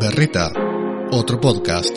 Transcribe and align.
Berreta, 0.00 0.52
otro 1.10 1.40
podcast. 1.40 1.92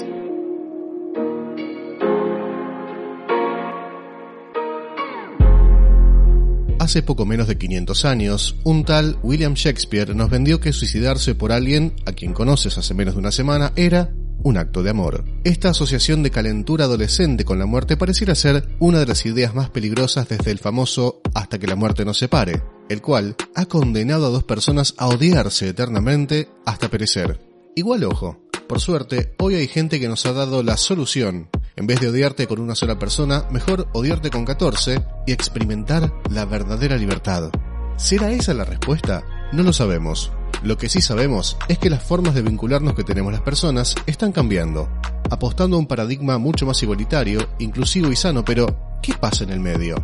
Hace 6.80 7.04
poco 7.04 7.28
menos 7.28 7.48
de 7.48 7.60
500 7.60 8.06
años, 8.06 8.56
un 8.64 8.86
tal 8.86 9.20
William 9.22 9.54
Shakespeare 9.54 10.16
nos 10.16 10.32
vendió 10.32 10.60
que 10.60 10.74
suicidarse 10.74 11.36
por 11.36 11.52
alguien 11.52 11.94
a 12.08 12.14
quien 12.14 12.34
conoces 12.34 12.76
hace 12.80 12.96
menos 12.96 13.14
de 13.14 13.20
una 13.20 13.32
semana 13.32 13.72
era 13.76 14.10
un 14.42 14.58
acto 14.58 14.82
de 14.82 14.90
amor. 14.90 15.24
Esta 15.44 15.70
asociación 15.70 16.24
de 16.24 16.32
calentura 16.32 16.86
adolescente 16.86 17.46
con 17.46 17.60
la 17.60 17.68
muerte 17.68 17.98
pareciera 17.98 18.34
ser 18.34 18.68
una 18.80 18.98
de 18.98 19.06
las 19.06 19.28
ideas 19.28 19.54
más 19.54 19.70
peligrosas 19.70 20.28
desde 20.28 20.50
el 20.50 20.58
famoso 20.58 21.22
hasta 21.36 21.60
que 21.60 21.68
la 21.68 21.76
muerte 21.76 22.04
nos 22.04 22.18
separe, 22.18 22.64
el 22.90 23.04
cual 23.04 23.36
ha 23.54 23.68
condenado 23.68 24.26
a 24.26 24.30
dos 24.30 24.44
personas 24.44 24.96
a 24.98 25.08
odiarse 25.08 25.68
eternamente 25.68 26.50
hasta 26.66 26.90
perecer. 26.90 27.51
Igual 27.74 28.04
ojo, 28.04 28.38
por 28.68 28.82
suerte, 28.82 29.34
hoy 29.40 29.56
hay 29.56 29.68
gente 29.68 30.00
que 30.00 30.10
nos 30.10 30.26
ha 30.26 30.34
dado 30.34 30.62
la 30.62 30.76
solución. 30.76 31.50
En 31.78 31.88
vez 31.88 32.02
de 32.02 32.10
odiarte 32.10 32.46
con 32.46 32.60
una 32.60 32.76
sola 32.76 33.00
persona, 33.00 33.46
mejor 33.50 33.88
odiarte 33.94 34.30
con 34.30 34.44
14 34.44 35.02
y 35.26 35.32
experimentar 35.32 36.12
la 36.30 36.44
verdadera 36.44 36.98
libertad. 36.98 37.50
¿Será 37.96 38.32
esa 38.32 38.54
la 38.54 38.66
respuesta? 38.66 39.24
No 39.54 39.64
lo 39.64 39.72
sabemos. 39.72 40.34
Lo 40.64 40.78
que 40.78 40.90
sí 40.90 41.02
sabemos 41.02 41.58
es 41.70 41.80
que 41.80 41.90
las 41.90 42.04
formas 42.04 42.36
de 42.36 42.42
vincularnos 42.42 42.94
que 42.94 43.06
tenemos 43.06 43.32
las 43.32 43.42
personas 43.42 43.96
están 44.06 44.34
cambiando, 44.34 44.90
apostando 45.30 45.78
a 45.78 45.80
un 45.80 45.88
paradigma 45.88 46.38
mucho 46.38 46.66
más 46.66 46.84
igualitario, 46.84 47.48
inclusivo 47.60 48.12
y 48.12 48.18
sano, 48.18 48.44
pero 48.44 49.00
¿qué 49.02 49.14
pasa 49.14 49.46
en 49.46 49.52
el 49.52 49.62
medio? 49.62 49.96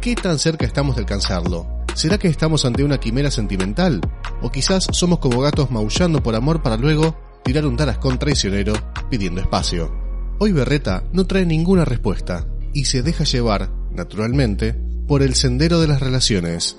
¿Qué 0.00 0.16
tan 0.16 0.40
cerca 0.40 0.66
estamos 0.66 0.96
de 0.96 1.02
alcanzarlo? 1.02 1.75
¿Será 1.96 2.18
que 2.18 2.28
estamos 2.28 2.66
ante 2.66 2.84
una 2.84 3.00
quimera 3.00 3.30
sentimental? 3.30 4.02
¿O 4.42 4.52
quizás 4.52 4.86
somos 4.92 5.18
como 5.18 5.40
gatos 5.40 5.70
maullando 5.70 6.22
por 6.22 6.34
amor 6.34 6.62
para 6.62 6.76
luego 6.76 7.16
tirar 7.42 7.64
un 7.64 7.74
tarascón 7.74 8.18
traicionero 8.18 8.74
pidiendo 9.08 9.40
espacio. 9.40 9.90
Hoy 10.38 10.52
Berreta 10.52 11.04
no 11.14 11.26
trae 11.26 11.46
ninguna 11.46 11.86
respuesta 11.86 12.44
y 12.74 12.84
se 12.84 13.02
deja 13.02 13.24
llevar, 13.24 13.70
naturalmente, 13.92 14.74
por 15.08 15.22
el 15.22 15.34
sendero 15.34 15.80
de 15.80 15.86
las 15.88 16.00
relaciones. 16.00 16.78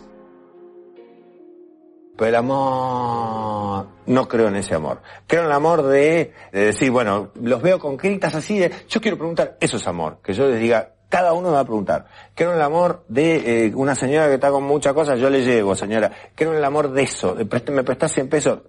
Pero 2.15 2.29
el 2.29 2.35
amor, 2.35 3.87
no 4.05 4.27
creo 4.27 4.49
en 4.49 4.57
ese 4.57 4.75
amor. 4.75 5.02
Creo 5.25 5.41
en 5.41 5.47
el 5.47 5.53
amor 5.53 5.81
de, 5.81 6.33
de, 6.52 6.65
decir, 6.65 6.91
bueno, 6.91 7.31
los 7.41 7.61
veo 7.63 7.79
con 7.79 7.97
gritas 7.97 8.35
así 8.35 8.59
de, 8.59 8.71
yo 8.87 9.02
quiero 9.02 9.17
preguntar, 9.17 9.57
eso 9.59 9.77
es 9.77 9.87
amor. 9.87 10.19
Que 10.21 10.33
yo 10.33 10.47
les 10.47 10.59
diga, 10.59 10.96
cada 11.09 11.33
uno 11.33 11.50
me 11.50 11.55
va 11.55 11.61
a 11.61 11.66
preguntar. 11.66 12.05
En 12.36 12.50
el 12.50 12.61
amor 12.61 13.03
de 13.08 13.67
eh, 13.67 13.72
una 13.75 13.95
señora 13.95 14.27
que 14.27 14.36
está 14.36 14.52
con 14.52 14.63
muchas 14.63 14.94
cosas, 14.94 15.19
yo 15.19 15.30
le 15.30 15.44
llevo, 15.44 15.75
señora. 15.75 16.11
En 16.36 16.53
el 16.53 16.64
amor 16.64 16.91
de 16.91 17.03
eso. 17.03 17.36
Me 17.36 17.45
prestás 17.83 18.14
100 18.14 18.30
pesos, 18.30 18.59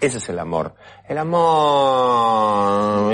ese 0.00 0.18
es 0.18 0.28
el 0.28 0.38
amor. 0.38 0.74
El 1.08 1.18
amor... 1.18 3.12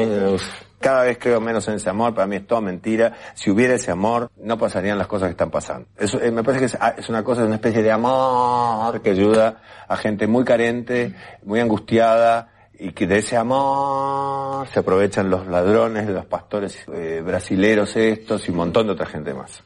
Cada 0.81 1.03
vez 1.03 1.19
creo 1.19 1.41
menos 1.41 1.67
en 1.67 1.75
ese 1.75 1.91
amor, 1.91 2.15
para 2.15 2.29
mí 2.29 2.37
es 2.37 2.47
todo 2.47 2.61
mentira. 2.61 3.12
Si 3.35 3.51
hubiera 3.51 3.75
ese 3.75 3.91
amor, 3.91 4.31
no 4.37 4.57
pasarían 4.59 4.97
las 4.97 5.09
cosas 5.09 5.27
que 5.27 5.33
están 5.33 5.51
pasando. 5.51 5.89
Eso, 5.97 6.20
eh, 6.20 6.31
me 6.31 6.45
parece 6.45 6.61
que 6.61 6.67
es, 6.67 6.79
ah, 6.81 6.95
es, 6.97 7.09
una 7.09 7.25
cosa, 7.25 7.41
es 7.41 7.47
una 7.47 7.57
especie 7.57 7.83
de 7.83 7.91
amor 7.91 9.03
que 9.03 9.11
ayuda 9.11 9.61
a 9.89 9.97
gente 9.97 10.29
muy 10.29 10.45
carente, 10.45 11.17
muy 11.42 11.59
angustiada, 11.59 12.53
y 12.79 12.93
que 12.93 13.07
de 13.07 13.19
ese 13.19 13.37
amor 13.37 14.69
se 14.73 14.79
aprovechan 14.79 15.31
los 15.31 15.47
ladrones, 15.47 16.09
los 16.09 16.27
pastores 16.27 16.77
eh, 16.93 17.23
brasileros 17.25 17.97
estos 17.97 18.47
y 18.47 18.51
un 18.51 18.59
montón 18.59 18.87
de 18.87 18.93
otra 18.93 19.07
gente 19.07 19.35
más. 19.35 19.62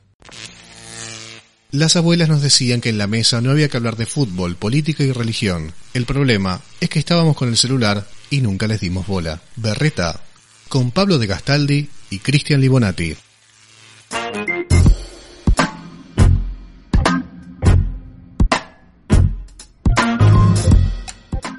Las 1.70 1.96
abuelas 1.96 2.28
nos 2.28 2.42
decían 2.42 2.80
que 2.82 2.90
en 2.90 2.98
la 2.98 3.06
mesa 3.06 3.40
no 3.40 3.50
había 3.50 3.68
que 3.68 3.78
hablar 3.78 3.96
de 3.96 4.04
fútbol, 4.04 4.56
política 4.56 5.04
y 5.04 5.12
religión. 5.12 5.72
El 5.94 6.04
problema 6.04 6.60
es 6.80 6.90
que 6.90 6.98
estábamos 6.98 7.34
con 7.34 7.48
el 7.48 7.56
celular 7.56 8.04
y 8.28 8.42
nunca 8.42 8.66
les 8.66 8.80
dimos 8.80 9.06
bola. 9.06 9.40
Berreta, 9.56 10.20
con 10.68 10.90
Pablo 10.90 11.18
de 11.18 11.26
Gastaldi 11.26 11.88
y 12.10 12.18
Cristian 12.18 12.60
Libonati. 12.60 13.16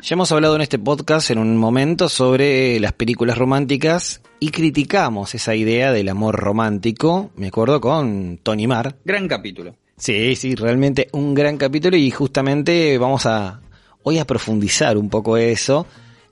Ya 0.03 0.15
hemos 0.15 0.33
hablado 0.33 0.57
en 0.57 0.61
este 0.61 0.77
podcast 0.77 1.31
en 1.31 1.37
un 1.37 1.55
momento 1.55 2.09
sobre 2.09 2.77
las 2.81 2.91
películas 2.91 3.37
románticas 3.37 4.21
y 4.37 4.49
criticamos 4.49 5.33
esa 5.33 5.55
idea 5.55 5.93
del 5.93 6.09
amor 6.09 6.35
romántico, 6.35 7.31
me 7.37 7.47
acuerdo 7.47 7.79
con 7.79 8.37
Tony 8.43 8.67
Mar. 8.67 8.97
Gran 9.05 9.29
capítulo. 9.29 9.77
Sí, 9.95 10.35
sí, 10.35 10.55
realmente 10.55 11.07
un 11.13 11.33
gran 11.33 11.55
capítulo 11.55 11.95
y 11.95 12.11
justamente 12.11 12.97
vamos 12.97 13.25
a 13.25 13.61
hoy 14.03 14.19
a 14.19 14.27
profundizar 14.27 14.97
un 14.97 15.09
poco 15.09 15.37
eso. 15.37 15.87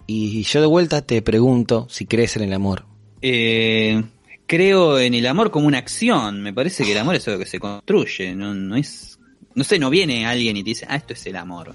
Y 0.05 0.43
yo 0.43 0.59
de 0.59 0.67
vuelta 0.67 1.01
te 1.01 1.21
pregunto 1.21 1.87
si 1.89 2.05
crees 2.05 2.35
en 2.35 2.43
el 2.43 2.51
amor. 2.51 2.83
Eh, 3.21 4.03
creo 4.47 4.99
en 4.99 5.13
el 5.13 5.25
amor 5.25 5.49
como 5.49 5.67
una 5.67 5.77
acción. 5.77 6.41
Me 6.41 6.51
parece 6.51 6.83
que 6.83 6.91
el 6.91 6.97
amor 6.97 7.15
es 7.15 7.25
algo 7.29 7.39
que 7.39 7.45
se 7.45 7.59
construye. 7.59 8.35
No, 8.35 8.53
no 8.53 8.75
es, 8.75 9.17
no 9.55 9.63
sé, 9.63 9.79
no 9.79 9.89
viene 9.89 10.25
alguien 10.25 10.57
y 10.57 10.63
te 10.63 10.71
dice, 10.71 10.85
ah, 10.89 10.97
esto 10.97 11.13
es 11.13 11.25
el 11.25 11.37
amor. 11.37 11.73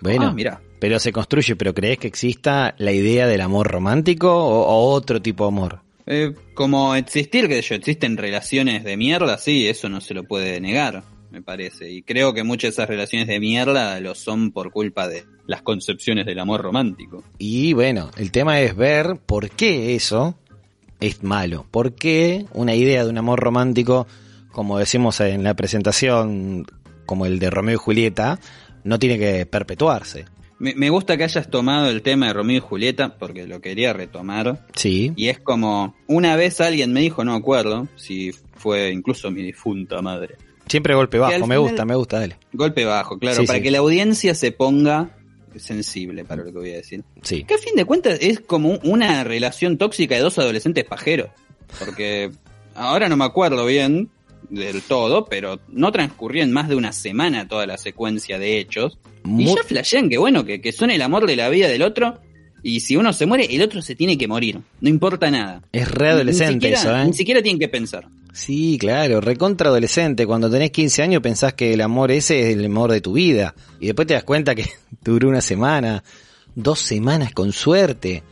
Bueno, 0.00 0.28
ah, 0.28 0.32
mira. 0.32 0.60
Pero 0.82 0.98
se 0.98 1.12
construye, 1.12 1.54
pero 1.54 1.74
¿crees 1.74 1.98
que 1.98 2.08
exista 2.08 2.74
la 2.76 2.90
idea 2.90 3.28
del 3.28 3.40
amor 3.40 3.68
romántico 3.68 4.34
o, 4.34 4.62
o 4.62 4.90
otro 4.90 5.22
tipo 5.22 5.44
de 5.44 5.48
amor? 5.48 5.78
Eh, 6.06 6.34
como 6.54 6.96
existir, 6.96 7.46
que 7.46 7.62
yo, 7.62 7.76
existen 7.76 8.16
relaciones 8.16 8.82
de 8.82 8.96
mierda, 8.96 9.38
sí, 9.38 9.68
eso 9.68 9.88
no 9.88 10.00
se 10.00 10.12
lo 10.12 10.24
puede 10.24 10.60
negar 10.60 11.04
me 11.30 11.40
parece. 11.40 11.88
Y 11.88 12.02
creo 12.02 12.34
que 12.34 12.42
muchas 12.42 12.62
de 12.62 12.82
esas 12.82 12.88
relaciones 12.88 13.28
de 13.28 13.38
mierda 13.38 14.00
lo 14.00 14.16
son 14.16 14.50
por 14.50 14.72
culpa 14.72 15.06
de 15.06 15.24
las 15.46 15.62
concepciones 15.62 16.26
del 16.26 16.40
amor 16.40 16.62
romántico. 16.62 17.22
Y 17.38 17.74
bueno, 17.74 18.10
el 18.16 18.32
tema 18.32 18.60
es 18.60 18.74
ver 18.74 19.20
por 19.24 19.50
qué 19.50 19.94
eso 19.94 20.34
es 20.98 21.22
malo. 21.22 21.64
¿Por 21.70 21.94
qué 21.94 22.44
una 22.54 22.74
idea 22.74 23.04
de 23.04 23.10
un 23.10 23.18
amor 23.18 23.38
romántico, 23.38 24.08
como 24.50 24.80
decimos 24.80 25.20
en 25.20 25.44
la 25.44 25.54
presentación, 25.54 26.66
como 27.06 27.24
el 27.24 27.38
de 27.38 27.50
Romeo 27.50 27.76
y 27.76 27.78
Julieta, 27.78 28.40
no 28.82 28.98
tiene 28.98 29.16
que 29.16 29.46
perpetuarse? 29.46 30.26
Me, 30.62 30.90
gusta 30.90 31.16
que 31.16 31.24
hayas 31.24 31.50
tomado 31.50 31.90
el 31.90 32.02
tema 32.02 32.28
de 32.28 32.34
Romeo 32.34 32.58
y 32.58 32.60
Julieta 32.60 33.18
porque 33.18 33.48
lo 33.48 33.60
quería 33.60 33.92
retomar. 33.92 34.64
Sí. 34.76 35.12
Y 35.16 35.26
es 35.26 35.40
como, 35.40 35.96
una 36.06 36.36
vez 36.36 36.60
alguien 36.60 36.92
me 36.92 37.00
dijo, 37.00 37.24
no 37.24 37.34
acuerdo, 37.34 37.88
si 37.96 38.30
fue 38.54 38.90
incluso 38.90 39.32
mi 39.32 39.42
difunta 39.42 40.00
madre, 40.00 40.36
Siempre 40.68 40.94
golpe 40.94 41.18
bajo, 41.18 41.46
me 41.46 41.58
gusta, 41.58 41.84
me 41.84 41.94
gusta, 41.94 42.20
dale. 42.20 42.36
Golpe 42.52 42.84
bajo, 42.84 43.18
claro, 43.18 43.44
para 43.44 43.60
que 43.60 43.70
la 43.70 43.78
audiencia 43.78 44.34
se 44.34 44.52
ponga 44.52 45.10
sensible 45.56 46.24
para 46.24 46.44
lo 46.44 46.52
que 46.52 46.58
voy 46.58 46.70
a 46.70 46.76
decir. 46.76 47.04
Sí. 47.22 47.44
Que 47.44 47.54
a 47.54 47.58
fin 47.58 47.74
de 47.74 47.84
cuentas 47.84 48.18
es 48.20 48.40
como 48.40 48.78
una 48.84 49.24
relación 49.24 49.76
tóxica 49.76 50.14
de 50.14 50.22
dos 50.22 50.38
adolescentes 50.38 50.84
pajeros. 50.84 51.30
Porque 51.78 52.30
ahora 52.74 53.08
no 53.08 53.16
me 53.16 53.24
acuerdo 53.24 53.66
bien 53.66 54.08
del 54.52 54.82
todo, 54.82 55.24
pero 55.24 55.60
no 55.68 55.90
transcurrió 55.90 56.42
en 56.42 56.52
más 56.52 56.68
de 56.68 56.76
una 56.76 56.92
semana 56.92 57.48
toda 57.48 57.66
la 57.66 57.78
secuencia 57.78 58.38
de 58.38 58.58
hechos. 58.58 58.98
Y 59.24 59.46
ya 59.46 59.62
flashean 59.64 60.08
que 60.08 60.18
bueno, 60.18 60.44
que, 60.44 60.60
que 60.60 60.72
son 60.72 60.90
el 60.90 61.02
amor 61.02 61.26
de 61.26 61.36
la 61.36 61.48
vida 61.48 61.68
del 61.68 61.82
otro 61.82 62.20
y 62.62 62.80
si 62.80 62.96
uno 62.96 63.12
se 63.12 63.26
muere, 63.26 63.46
el 63.50 63.60
otro 63.62 63.82
se 63.82 63.96
tiene 63.96 64.16
que 64.16 64.28
morir. 64.28 64.60
No 64.80 64.88
importa 64.88 65.30
nada. 65.30 65.62
Es 65.72 65.90
readolescente 65.90 66.72
eso, 66.72 66.96
¿eh? 66.96 67.04
Ni 67.06 67.12
siquiera 67.12 67.42
tienen 67.42 67.58
que 67.58 67.68
pensar. 67.68 68.08
Sí, 68.32 68.78
claro, 68.78 69.20
recontra 69.20 69.68
adolescente. 69.68 70.26
Cuando 70.26 70.48
tenés 70.48 70.70
15 70.70 71.02
años 71.02 71.22
pensás 71.22 71.54
que 71.54 71.74
el 71.74 71.80
amor 71.80 72.12
ese 72.12 72.40
es 72.40 72.56
el 72.56 72.64
amor 72.64 72.92
de 72.92 73.00
tu 73.00 73.14
vida. 73.14 73.54
Y 73.80 73.86
después 73.86 74.06
te 74.06 74.14
das 74.14 74.24
cuenta 74.24 74.54
que 74.54 74.66
duró 75.02 75.28
una 75.28 75.40
semana, 75.40 76.04
dos 76.54 76.78
semanas 76.78 77.32
con 77.32 77.52
suerte. 77.52 78.22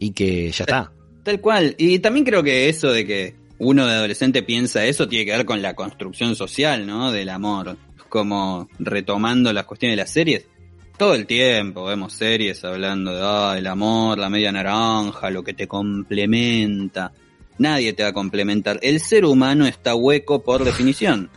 Y 0.00 0.10
que 0.10 0.50
ya 0.50 0.64
está. 0.64 0.92
Tal 1.22 1.40
cual. 1.40 1.74
Y 1.78 2.00
también 2.00 2.24
creo 2.24 2.42
que 2.42 2.68
eso 2.68 2.90
de 2.90 3.06
que 3.06 3.36
uno 3.58 3.86
de 3.86 3.94
adolescente 3.94 4.42
piensa 4.42 4.84
eso 4.84 5.08
tiene 5.08 5.24
que 5.24 5.36
ver 5.36 5.46
con 5.46 5.62
la 5.62 5.74
construcción 5.74 6.34
social, 6.36 6.86
¿no? 6.86 7.12
Del 7.12 7.28
amor. 7.28 7.76
Como 8.08 8.68
retomando 8.78 9.52
las 9.52 9.64
cuestiones 9.64 9.96
de 9.96 10.02
las 10.02 10.10
series 10.10 10.46
todo 10.98 11.14
el 11.14 11.26
tiempo 11.26 11.84
vemos 11.84 12.12
series 12.12 12.64
hablando 12.64 13.14
de 13.14 13.20
ah, 13.22 13.54
el 13.56 13.68
amor, 13.68 14.18
la 14.18 14.28
media 14.28 14.50
naranja, 14.50 15.30
lo 15.30 15.44
que 15.44 15.54
te 15.54 15.68
complementa. 15.68 17.12
Nadie 17.56 17.92
te 17.92 18.02
va 18.02 18.10
a 18.10 18.12
complementar. 18.12 18.80
El 18.82 19.00
ser 19.00 19.24
humano 19.24 19.66
está 19.66 19.94
hueco 19.94 20.42
por 20.42 20.64
definición. 20.64 21.30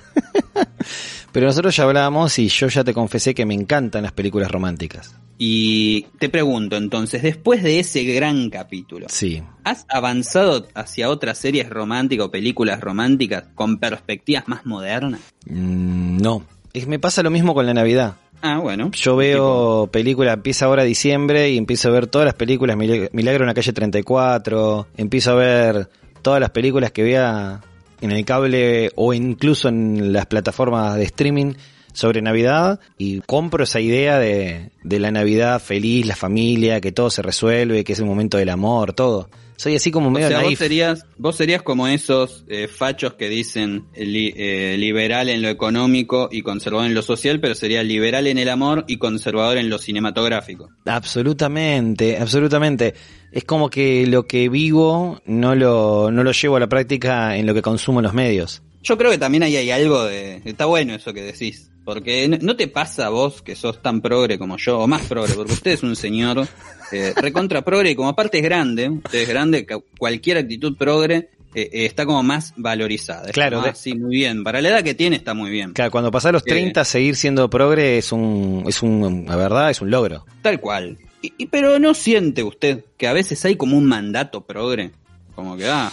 Pero 1.31 1.45
nosotros 1.45 1.75
ya 1.75 1.83
hablamos 1.83 2.37
y 2.39 2.47
yo 2.47 2.67
ya 2.67 2.83
te 2.83 2.93
confesé 2.93 3.33
que 3.33 3.45
me 3.45 3.53
encantan 3.53 4.03
las 4.03 4.11
películas 4.11 4.51
románticas. 4.51 5.15
Y 5.43 6.03
te 6.19 6.29
pregunto 6.29 6.77
entonces, 6.77 7.23
después 7.23 7.63
de 7.63 7.79
ese 7.79 8.03
gran 8.03 8.51
capítulo, 8.51 9.07
sí. 9.09 9.41
¿has 9.63 9.87
avanzado 9.89 10.67
hacia 10.75 11.09
otras 11.09 11.39
series 11.39 11.67
románticas 11.67 12.27
o 12.27 12.29
películas 12.29 12.79
románticas 12.79 13.45
con 13.55 13.79
perspectivas 13.79 14.47
más 14.47 14.67
modernas? 14.67 15.19
Mm, 15.47 16.17
no. 16.17 16.43
me 16.85 16.99
pasa 16.99 17.23
lo 17.23 17.31
mismo 17.31 17.55
con 17.55 17.65
la 17.65 17.73
Navidad. 17.73 18.17
Ah, 18.43 18.59
bueno. 18.59 18.91
Yo 18.91 19.15
veo 19.15 19.89
películas, 19.91 20.35
empieza 20.35 20.67
ahora 20.67 20.83
diciembre 20.83 21.49
y 21.49 21.57
empiezo 21.57 21.89
a 21.89 21.91
ver 21.93 22.05
todas 22.05 22.27
las 22.27 22.35
películas, 22.35 22.77
Milagro 22.77 23.43
en 23.43 23.47
la 23.47 23.55
calle 23.55 23.73
34, 23.73 24.89
empiezo 24.95 25.31
a 25.31 25.33
ver 25.33 25.89
todas 26.21 26.39
las 26.39 26.51
películas 26.51 26.91
que 26.91 27.01
vea 27.01 27.61
en 27.99 28.11
el 28.11 28.23
cable 28.25 28.91
o 28.93 29.11
incluso 29.11 29.69
en 29.69 30.13
las 30.13 30.27
plataformas 30.27 30.97
de 30.97 31.03
streaming, 31.05 31.53
sobre 31.93 32.21
Navidad 32.21 32.79
y 32.97 33.19
compro 33.21 33.63
esa 33.63 33.79
idea 33.79 34.17
de, 34.19 34.71
de 34.83 34.99
la 34.99 35.11
Navidad 35.11 35.61
feliz, 35.61 36.05
la 36.05 36.15
familia, 36.15 36.81
que 36.81 36.91
todo 36.91 37.09
se 37.09 37.21
resuelve, 37.21 37.83
que 37.83 37.93
es 37.93 37.99
el 37.99 38.05
momento 38.05 38.37
del 38.37 38.49
amor, 38.49 38.93
todo. 38.93 39.29
Soy 39.57 39.75
así 39.75 39.91
como 39.91 40.07
O 40.07 40.11
medio 40.11 40.27
sea, 40.29 40.41
vos 40.41 40.57
serías, 40.57 41.05
vos 41.19 41.35
serías 41.35 41.61
como 41.61 41.87
esos 41.87 42.45
eh, 42.47 42.67
fachos 42.67 43.13
que 43.13 43.29
dicen 43.29 43.85
eh, 43.93 44.05
li- 44.07 44.33
eh, 44.35 44.75
liberal 44.79 45.29
en 45.29 45.43
lo 45.43 45.49
económico 45.49 46.29
y 46.31 46.41
conservador 46.41 46.87
en 46.87 46.95
lo 46.95 47.03
social, 47.03 47.39
pero 47.39 47.53
sería 47.53 47.83
liberal 47.83 48.25
en 48.25 48.39
el 48.39 48.49
amor 48.49 48.85
y 48.87 48.97
conservador 48.97 49.57
en 49.57 49.69
lo 49.69 49.77
cinematográfico. 49.77 50.69
Absolutamente, 50.85 52.17
absolutamente. 52.17 52.93
Es 53.31 53.43
como 53.45 53.69
que 53.69 54.05
lo 54.07 54.25
que 54.25 54.49
vivo 54.49 55.21
no 55.25 55.55
lo, 55.55 56.11
no 56.11 56.23
lo 56.23 56.31
llevo 56.31 56.55
a 56.57 56.59
la 56.59 56.67
práctica 56.67 57.37
en 57.37 57.45
lo 57.45 57.53
que 57.53 57.61
consumo 57.61 57.99
en 57.99 58.03
los 58.05 58.13
medios. 58.13 58.61
Yo 58.83 58.97
creo 58.97 59.11
que 59.11 59.17
también 59.19 59.43
ahí 59.43 59.55
hay 59.55 59.69
algo 59.71 60.03
de... 60.05 60.41
Está 60.43 60.65
bueno 60.65 60.95
eso 60.95 61.13
que 61.13 61.21
decís. 61.21 61.70
Porque 61.83 62.27
no- 62.41 62.55
te 62.55 62.67
pasa 62.67 63.07
a 63.07 63.09
vos 63.09 63.41
que 63.41 63.55
sos 63.55 63.81
tan 63.81 64.01
progre 64.01 64.37
como 64.37 64.57
yo, 64.57 64.79
o 64.79 64.87
más 64.87 65.01
progre, 65.03 65.33
porque 65.33 65.53
usted 65.53 65.71
es 65.71 65.83
un 65.83 65.95
señor 65.95 66.47
eh, 66.91 67.13
recontra 67.15 67.63
progre 67.63 67.91
y 67.91 67.95
como 67.95 68.09
aparte 68.09 68.37
es 68.37 68.43
grande, 68.43 68.89
usted 68.89 69.19
es 69.21 69.27
grande, 69.29 69.65
cualquier 69.97 70.37
actitud 70.37 70.75
progre 70.77 71.29
eh, 71.55 71.69
eh, 71.73 71.85
está 71.85 72.05
como 72.05 72.21
más 72.23 72.53
valorizada. 72.55 73.25
Es 73.27 73.31
Claro, 73.33 73.57
como, 73.57 73.67
de- 73.69 73.75
sí, 73.75 73.93
muy 73.95 74.15
bien. 74.15 74.43
Para 74.43 74.61
la 74.61 74.69
edad 74.69 74.83
que 74.83 74.93
tiene 74.93 75.15
está 75.17 75.33
muy 75.33 75.49
bien. 75.49 75.73
Claro, 75.73 75.91
cuando 75.91 76.11
pasás 76.11 76.31
los 76.31 76.43
Eh. 76.43 76.49
30, 76.49 76.85
seguir 76.85 77.15
siendo 77.15 77.49
progre 77.49 77.97
es 77.97 78.11
un, 78.11 78.63
es 78.67 78.81
un, 78.83 79.25
la 79.27 79.35
verdad, 79.35 79.69
es 79.69 79.81
un 79.81 79.89
logro. 79.91 80.25
Tal 80.41 80.59
cual. 80.61 80.97
Y, 81.21 81.33
y- 81.37 81.45
pero 81.47 81.77
no 81.79 81.93
siente 81.93 82.43
usted 82.43 82.85
que 82.97 83.07
a 83.07 83.13
veces 83.13 83.43
hay 83.43 83.55
como 83.55 83.77
un 83.77 83.85
mandato 83.85 84.41
progre. 84.45 84.91
Como 85.35 85.55
que, 85.57 85.67
ah, 85.67 85.91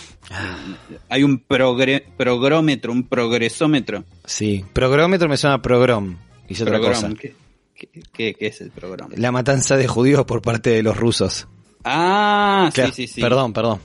hay 1.08 1.22
un 1.22 1.38
progre, 1.38 2.04
progrómetro, 2.16 2.92
un 2.92 3.08
progresómetro. 3.08 4.04
Sí, 4.24 4.64
progrómetro 4.72 5.28
me 5.28 5.36
suena 5.36 5.62
progrom. 5.62 6.16
Y 6.48 6.54
es 6.54 6.62
otra 6.62 6.78
Progrom. 6.78 6.92
cosa. 6.94 7.14
¿Qué, 7.14 7.34
qué, 7.74 7.88
qué- 8.12 8.34
qué 8.34 8.46
es 8.48 8.60
el 8.60 8.70
programa? 8.70 9.14
La 9.16 9.30
matanza 9.32 9.76
de 9.76 9.86
judíos 9.86 10.24
por 10.24 10.42
parte 10.42 10.70
de 10.70 10.82
los 10.82 10.96
rusos. 10.96 11.46
Ah, 11.84 12.70
Claro, 12.74 12.92
sí, 12.92 13.06
sí, 13.06 13.14
sí. 13.14 13.20
Perdón, 13.20 13.52
perdón. 13.52 13.80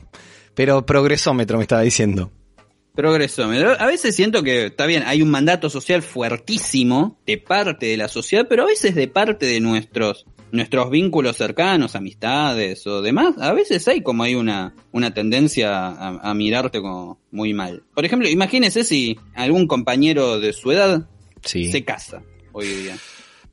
Pero 0.55 0.85
progresómetro 0.85 1.57
me 1.57 1.63
estaba 1.63 1.81
diciendo. 1.81 2.31
Progresómetro. 2.95 3.75
A 3.79 3.87
veces 3.87 4.15
siento 4.15 4.43
que, 4.43 4.67
está 4.67 4.85
bien, 4.85 5.03
hay 5.05 5.21
un 5.23 5.29
mandato 5.31 5.69
social 5.69 6.03
fuertísimo 6.03 7.17
de 7.25 7.37
parte 7.39 7.87
de 7.87 7.97
la 7.97 8.07
sociedad, 8.07 8.45
pero 8.47 8.63
a 8.63 8.67
veces 8.67 8.93
de 8.93 9.07
parte 9.07 9.45
de 9.47 9.59
nuestros 9.59 10.25
nuestros 10.53 10.89
vínculos 10.89 11.35
cercanos, 11.35 11.95
amistades 11.95 12.87
o 12.87 13.01
demás, 13.01 13.35
a 13.39 13.51
veces 13.53 13.85
hay 13.87 14.01
como 14.01 14.23
hay 14.23 14.35
una, 14.35 14.73
una 14.93 15.13
tendencia 15.13 15.87
a, 15.87 16.29
a 16.29 16.33
mirarte 16.33 16.79
como 16.79 17.19
muy 17.31 17.53
mal. 17.53 17.83
Por 17.93 18.05
ejemplo, 18.05 18.29
imagínese 18.29 18.83
si 18.85 19.19
algún 19.35 19.67
compañero 19.67 20.39
de 20.39 20.53
su 20.53 20.71
edad 20.71 21.05
Sí. 21.43 21.69
se 21.71 21.83
casa 21.83 22.21
hoy 22.53 22.67
día. 22.67 22.97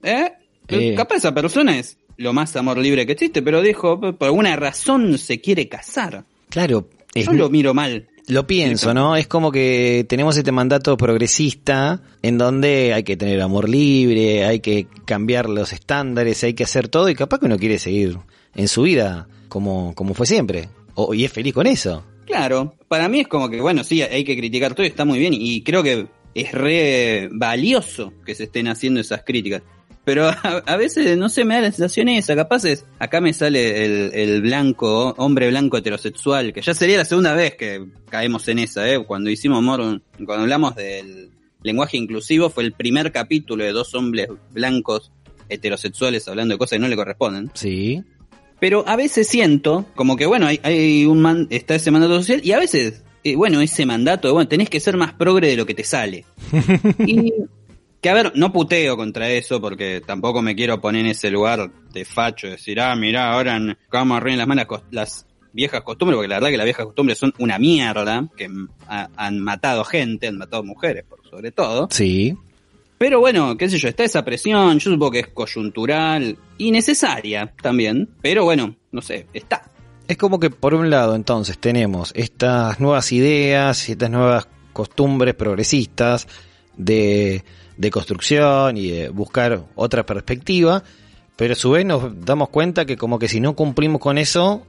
¿Eh? 0.04 0.30
Eh. 0.68 0.94
Capaz 0.94 1.16
esa 1.16 1.34
persona 1.34 1.76
es 1.78 1.98
lo 2.18 2.32
más 2.32 2.54
amor 2.54 2.78
libre 2.78 3.04
que 3.06 3.12
existe, 3.12 3.42
pero 3.42 3.62
dijo, 3.62 3.98
por 3.98 4.28
alguna 4.28 4.54
razón 4.56 5.18
se 5.18 5.40
quiere 5.40 5.68
casar. 5.68 6.24
Claro, 6.50 6.88
es- 7.14 7.26
Yo 7.26 7.32
lo 7.32 7.48
miro 7.50 7.74
mal. 7.74 8.06
Lo 8.30 8.46
pienso, 8.46 8.94
¿no? 8.94 9.16
Es 9.16 9.26
como 9.26 9.50
que 9.50 10.06
tenemos 10.08 10.36
este 10.36 10.52
mandato 10.52 10.96
progresista 10.96 12.00
en 12.22 12.38
donde 12.38 12.94
hay 12.94 13.02
que 13.02 13.16
tener 13.16 13.40
amor 13.40 13.68
libre, 13.68 14.44
hay 14.44 14.60
que 14.60 14.86
cambiar 15.04 15.48
los 15.48 15.72
estándares, 15.72 16.44
hay 16.44 16.54
que 16.54 16.62
hacer 16.62 16.86
todo 16.86 17.08
y 17.08 17.16
capaz 17.16 17.40
que 17.40 17.46
uno 17.46 17.58
quiere 17.58 17.80
seguir 17.80 18.18
en 18.54 18.68
su 18.68 18.82
vida 18.82 19.26
como, 19.48 19.96
como 19.96 20.14
fue 20.14 20.26
siempre. 20.26 20.68
O, 20.94 21.12
y 21.12 21.24
es 21.24 21.32
feliz 21.32 21.52
con 21.52 21.66
eso. 21.66 22.04
Claro, 22.24 22.76
para 22.86 23.08
mí 23.08 23.20
es 23.20 23.26
como 23.26 23.48
que, 23.48 23.60
bueno, 23.60 23.82
sí, 23.82 24.00
hay 24.00 24.22
que 24.22 24.36
criticar 24.36 24.74
todo 24.74 24.84
y 24.84 24.90
está 24.90 25.04
muy 25.04 25.18
bien 25.18 25.34
y 25.34 25.62
creo 25.62 25.82
que 25.82 26.06
es 26.32 26.52
re 26.52 27.28
valioso 27.32 28.12
que 28.24 28.36
se 28.36 28.44
estén 28.44 28.68
haciendo 28.68 29.00
esas 29.00 29.24
críticas. 29.24 29.62
Pero 30.04 30.28
a, 30.28 30.32
a 30.66 30.76
veces, 30.76 31.16
no 31.18 31.28
sé, 31.28 31.44
me 31.44 31.54
da 31.54 31.60
la 31.60 31.70
sensación 31.72 32.08
esa, 32.08 32.34
capaz 32.34 32.64
es, 32.64 32.86
acá 32.98 33.20
me 33.20 33.32
sale 33.32 33.84
el, 33.84 34.10
el 34.14 34.42
blanco, 34.42 35.14
hombre 35.18 35.48
blanco 35.48 35.76
heterosexual, 35.76 36.52
que 36.52 36.62
ya 36.62 36.72
sería 36.74 36.96
la 36.98 37.04
segunda 37.04 37.34
vez 37.34 37.54
que 37.56 37.84
caemos 38.08 38.48
en 38.48 38.60
esa, 38.60 38.88
¿eh? 38.90 39.04
Cuando 39.04 39.30
hicimos 39.30 39.58
amor, 39.58 40.00
cuando 40.16 40.42
hablamos 40.42 40.74
del 40.74 41.30
lenguaje 41.62 41.98
inclusivo, 41.98 42.48
fue 42.50 42.64
el 42.64 42.72
primer 42.72 43.12
capítulo 43.12 43.62
de 43.64 43.72
dos 43.72 43.94
hombres 43.94 44.28
blancos 44.52 45.12
heterosexuales 45.50 46.26
hablando 46.28 46.54
de 46.54 46.58
cosas 46.58 46.76
que 46.76 46.80
no 46.80 46.88
le 46.88 46.96
corresponden. 46.96 47.50
Sí. 47.54 48.02
Pero 48.58 48.84
a 48.86 48.96
veces 48.96 49.26
siento 49.28 49.86
como 49.94 50.16
que, 50.16 50.26
bueno, 50.26 50.46
hay, 50.46 50.60
hay 50.62 51.04
un 51.06 51.20
man- 51.20 51.46
está 51.50 51.74
ese 51.74 51.90
mandato 51.90 52.16
social 52.18 52.40
y 52.44 52.52
a 52.52 52.58
veces, 52.58 53.02
eh, 53.24 53.34
bueno, 53.36 53.60
ese 53.60 53.84
mandato 53.86 54.28
de, 54.28 54.32
bueno, 54.32 54.48
tenés 54.48 54.70
que 54.70 54.80
ser 54.80 54.96
más 54.96 55.12
progre 55.14 55.48
de 55.48 55.56
lo 55.56 55.66
que 55.66 55.74
te 55.74 55.84
sale. 55.84 56.24
y 57.06 57.32
que, 58.00 58.08
a 58.10 58.14
ver, 58.14 58.32
no 58.34 58.52
puteo 58.52 58.96
contra 58.96 59.28
eso 59.30 59.60
porque 59.60 60.00
tampoco 60.04 60.40
me 60.42 60.54
quiero 60.54 60.80
poner 60.80 61.02
en 61.02 61.10
ese 61.12 61.30
lugar 61.30 61.70
de 61.92 62.04
facho, 62.04 62.46
de 62.46 62.52
decir, 62.54 62.80
ah, 62.80 62.94
mirá, 62.96 63.32
ahora 63.32 63.60
vamos 63.92 64.14
a 64.14 64.16
arruinar 64.18 64.38
las 64.38 64.48
malas 64.48 64.66
las 64.90 65.26
viejas 65.52 65.82
costumbres, 65.82 66.16
porque 66.16 66.28
la 66.28 66.36
verdad 66.36 66.50
que 66.50 66.56
las 66.56 66.64
viejas 66.64 66.86
costumbres 66.86 67.18
son 67.18 67.34
una 67.38 67.58
mierda, 67.58 68.28
que 68.36 68.48
ha- 68.88 69.08
han 69.16 69.40
matado 69.40 69.84
gente, 69.84 70.28
han 70.28 70.38
matado 70.38 70.62
mujeres, 70.62 71.04
por 71.08 71.18
sobre 71.28 71.50
todo. 71.52 71.88
Sí. 71.90 72.36
Pero 72.98 73.18
bueno, 73.20 73.56
qué 73.56 73.68
sé 73.68 73.78
yo, 73.78 73.88
está 73.88 74.04
esa 74.04 74.24
presión, 74.24 74.78
yo 74.78 74.90
supongo 74.92 75.10
que 75.12 75.20
es 75.20 75.28
coyuntural 75.28 76.36
y 76.58 76.70
necesaria 76.70 77.52
también, 77.62 78.08
pero 78.22 78.44
bueno, 78.44 78.76
no 78.92 79.02
sé, 79.02 79.26
está. 79.32 79.62
Es 80.06 80.16
como 80.16 80.38
que 80.38 80.50
por 80.50 80.74
un 80.74 80.90
lado 80.90 81.14
entonces 81.16 81.58
tenemos 81.58 82.12
estas 82.14 82.78
nuevas 82.80 83.10
ideas 83.12 83.88
y 83.88 83.92
estas 83.92 84.10
nuevas 84.10 84.48
costumbres 84.72 85.34
progresistas 85.34 86.28
de, 86.76 87.42
de 87.80 87.90
construcción 87.90 88.76
y 88.76 88.90
de 88.90 89.08
buscar 89.08 89.64
otra 89.74 90.04
perspectiva, 90.04 90.82
pero 91.36 91.52
a 91.54 91.56
su 91.56 91.70
vez 91.70 91.86
nos 91.86 92.24
damos 92.24 92.50
cuenta 92.50 92.84
que 92.84 92.96
como 92.98 93.18
que 93.18 93.26
si 93.28 93.40
no 93.40 93.54
cumplimos 93.56 94.00
con 94.00 94.18
eso, 94.18 94.66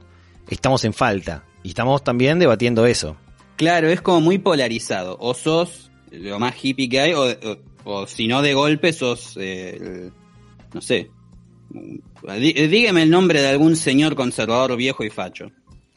estamos 0.48 0.84
en 0.84 0.94
falta. 0.94 1.44
Y 1.62 1.68
estamos 1.68 2.02
también 2.02 2.38
debatiendo 2.38 2.86
eso. 2.86 3.16
Claro, 3.56 3.88
es 3.90 4.00
como 4.00 4.20
muy 4.22 4.38
polarizado, 4.38 5.16
o 5.20 5.34
sos 5.34 5.90
lo 6.10 6.38
más 6.38 6.54
hippie 6.62 6.88
que 6.88 7.00
hay, 7.00 7.12
o, 7.12 7.24
o- 7.24 7.58
o 7.84 8.06
si 8.06 8.26
no 8.28 8.40
de 8.42 8.54
golpe 8.54 8.92
sos, 8.92 9.36
eh, 9.40 10.10
no 10.72 10.80
sé, 10.80 11.10
Dí- 11.70 12.68
dígame 12.68 13.02
el 13.02 13.10
nombre 13.10 13.40
de 13.40 13.48
algún 13.48 13.76
señor 13.76 14.14
conservador 14.14 14.76
viejo 14.76 15.04
y 15.04 15.10
facho. 15.10 15.50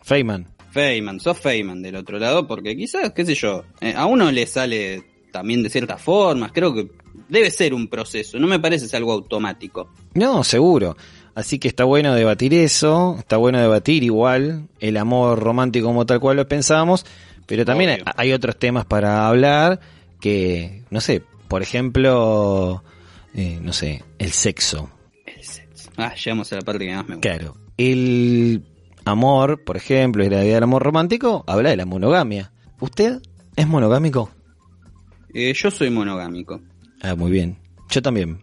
Feynman. 0.04 0.48
Feynman, 0.72 1.20
sos 1.20 1.38
Feynman 1.40 1.82
del 1.82 1.96
otro 1.96 2.18
lado, 2.20 2.48
porque 2.48 2.76
quizás, 2.76 3.12
qué 3.14 3.26
sé 3.26 3.36
yo, 3.36 3.64
eh, 3.82 3.94
a 3.96 4.06
uno 4.06 4.32
le 4.32 4.46
sale 4.46 5.04
también 5.36 5.62
de 5.62 5.70
ciertas 5.70 6.02
formas, 6.02 6.54
creo 6.54 6.74
que 6.74 6.90
debe 7.28 7.52
ser 7.52 7.74
un 7.74 7.90
proceso, 7.90 8.40
no 8.40 8.48
me 8.48 8.58
parece 8.58 8.86
es 8.86 8.94
algo 8.94 9.12
automático. 9.12 9.90
No, 10.14 10.45
seguro. 10.45 10.95
Así 11.36 11.59
que 11.59 11.68
está 11.68 11.83
bueno 11.83 12.16
debatir 12.16 12.54
eso, 12.54 13.18
está 13.19 13.36
bueno 13.36 13.59
debatir 13.59 14.06
igual 14.06 14.69
el 14.80 14.95
amor 14.95 15.38
romántico 15.38 15.88
como 15.88 16.06
tal 16.06 16.21
cual 16.21 16.38
lo 16.38 16.48
pensábamos, 16.48 17.06
pero 17.48 17.66
también 17.66 17.90
hay, 17.90 17.95
Obvio. 17.98 18.14
hay 18.16 18.31
otros 18.31 18.57
temas 18.57 18.86
para 18.86 19.28
hablar 19.28 19.81
que, 20.21 20.83
no 20.90 21.02
sé, 21.02 21.21
por 21.50 21.62
ejemplo, 21.62 22.81
eh, 23.33 23.59
no 23.62 23.74
sé, 23.74 24.06
el 24.18 24.31
sexo. 24.31 24.90
El 25.26 25.44
sexo. 25.44 25.92
Ah, 25.98 26.16
llegamos 26.16 26.50
a 26.54 26.56
la 26.56 26.62
parte 26.62 26.86
que 26.86 26.95
más 26.95 27.09
me 27.09 27.16
gusta. 27.16 27.30
Claro. 27.30 27.57
El 27.76 28.64
amor, 29.04 29.66
por 29.66 29.76
ejemplo, 29.76 30.24
y 30.24 30.30
la 30.30 30.45
idea 30.45 30.54
del 30.56 30.64
amor 30.64 30.81
romántico, 30.81 31.44
habla 31.45 31.71
de 31.71 31.76
la 31.76 31.86
monogamia. 31.86 32.54
¿Usted 32.80 33.19
es 33.57 33.68
monogámico? 33.68 34.31
Eh, 35.37 35.54
yo 35.54 35.69
soy 35.69 35.89
monogámico, 35.89 36.61
Ah, 37.01 37.13
muy 37.13 37.30
bien. 37.30 37.57
Yo 37.89 38.01
también. 38.01 38.39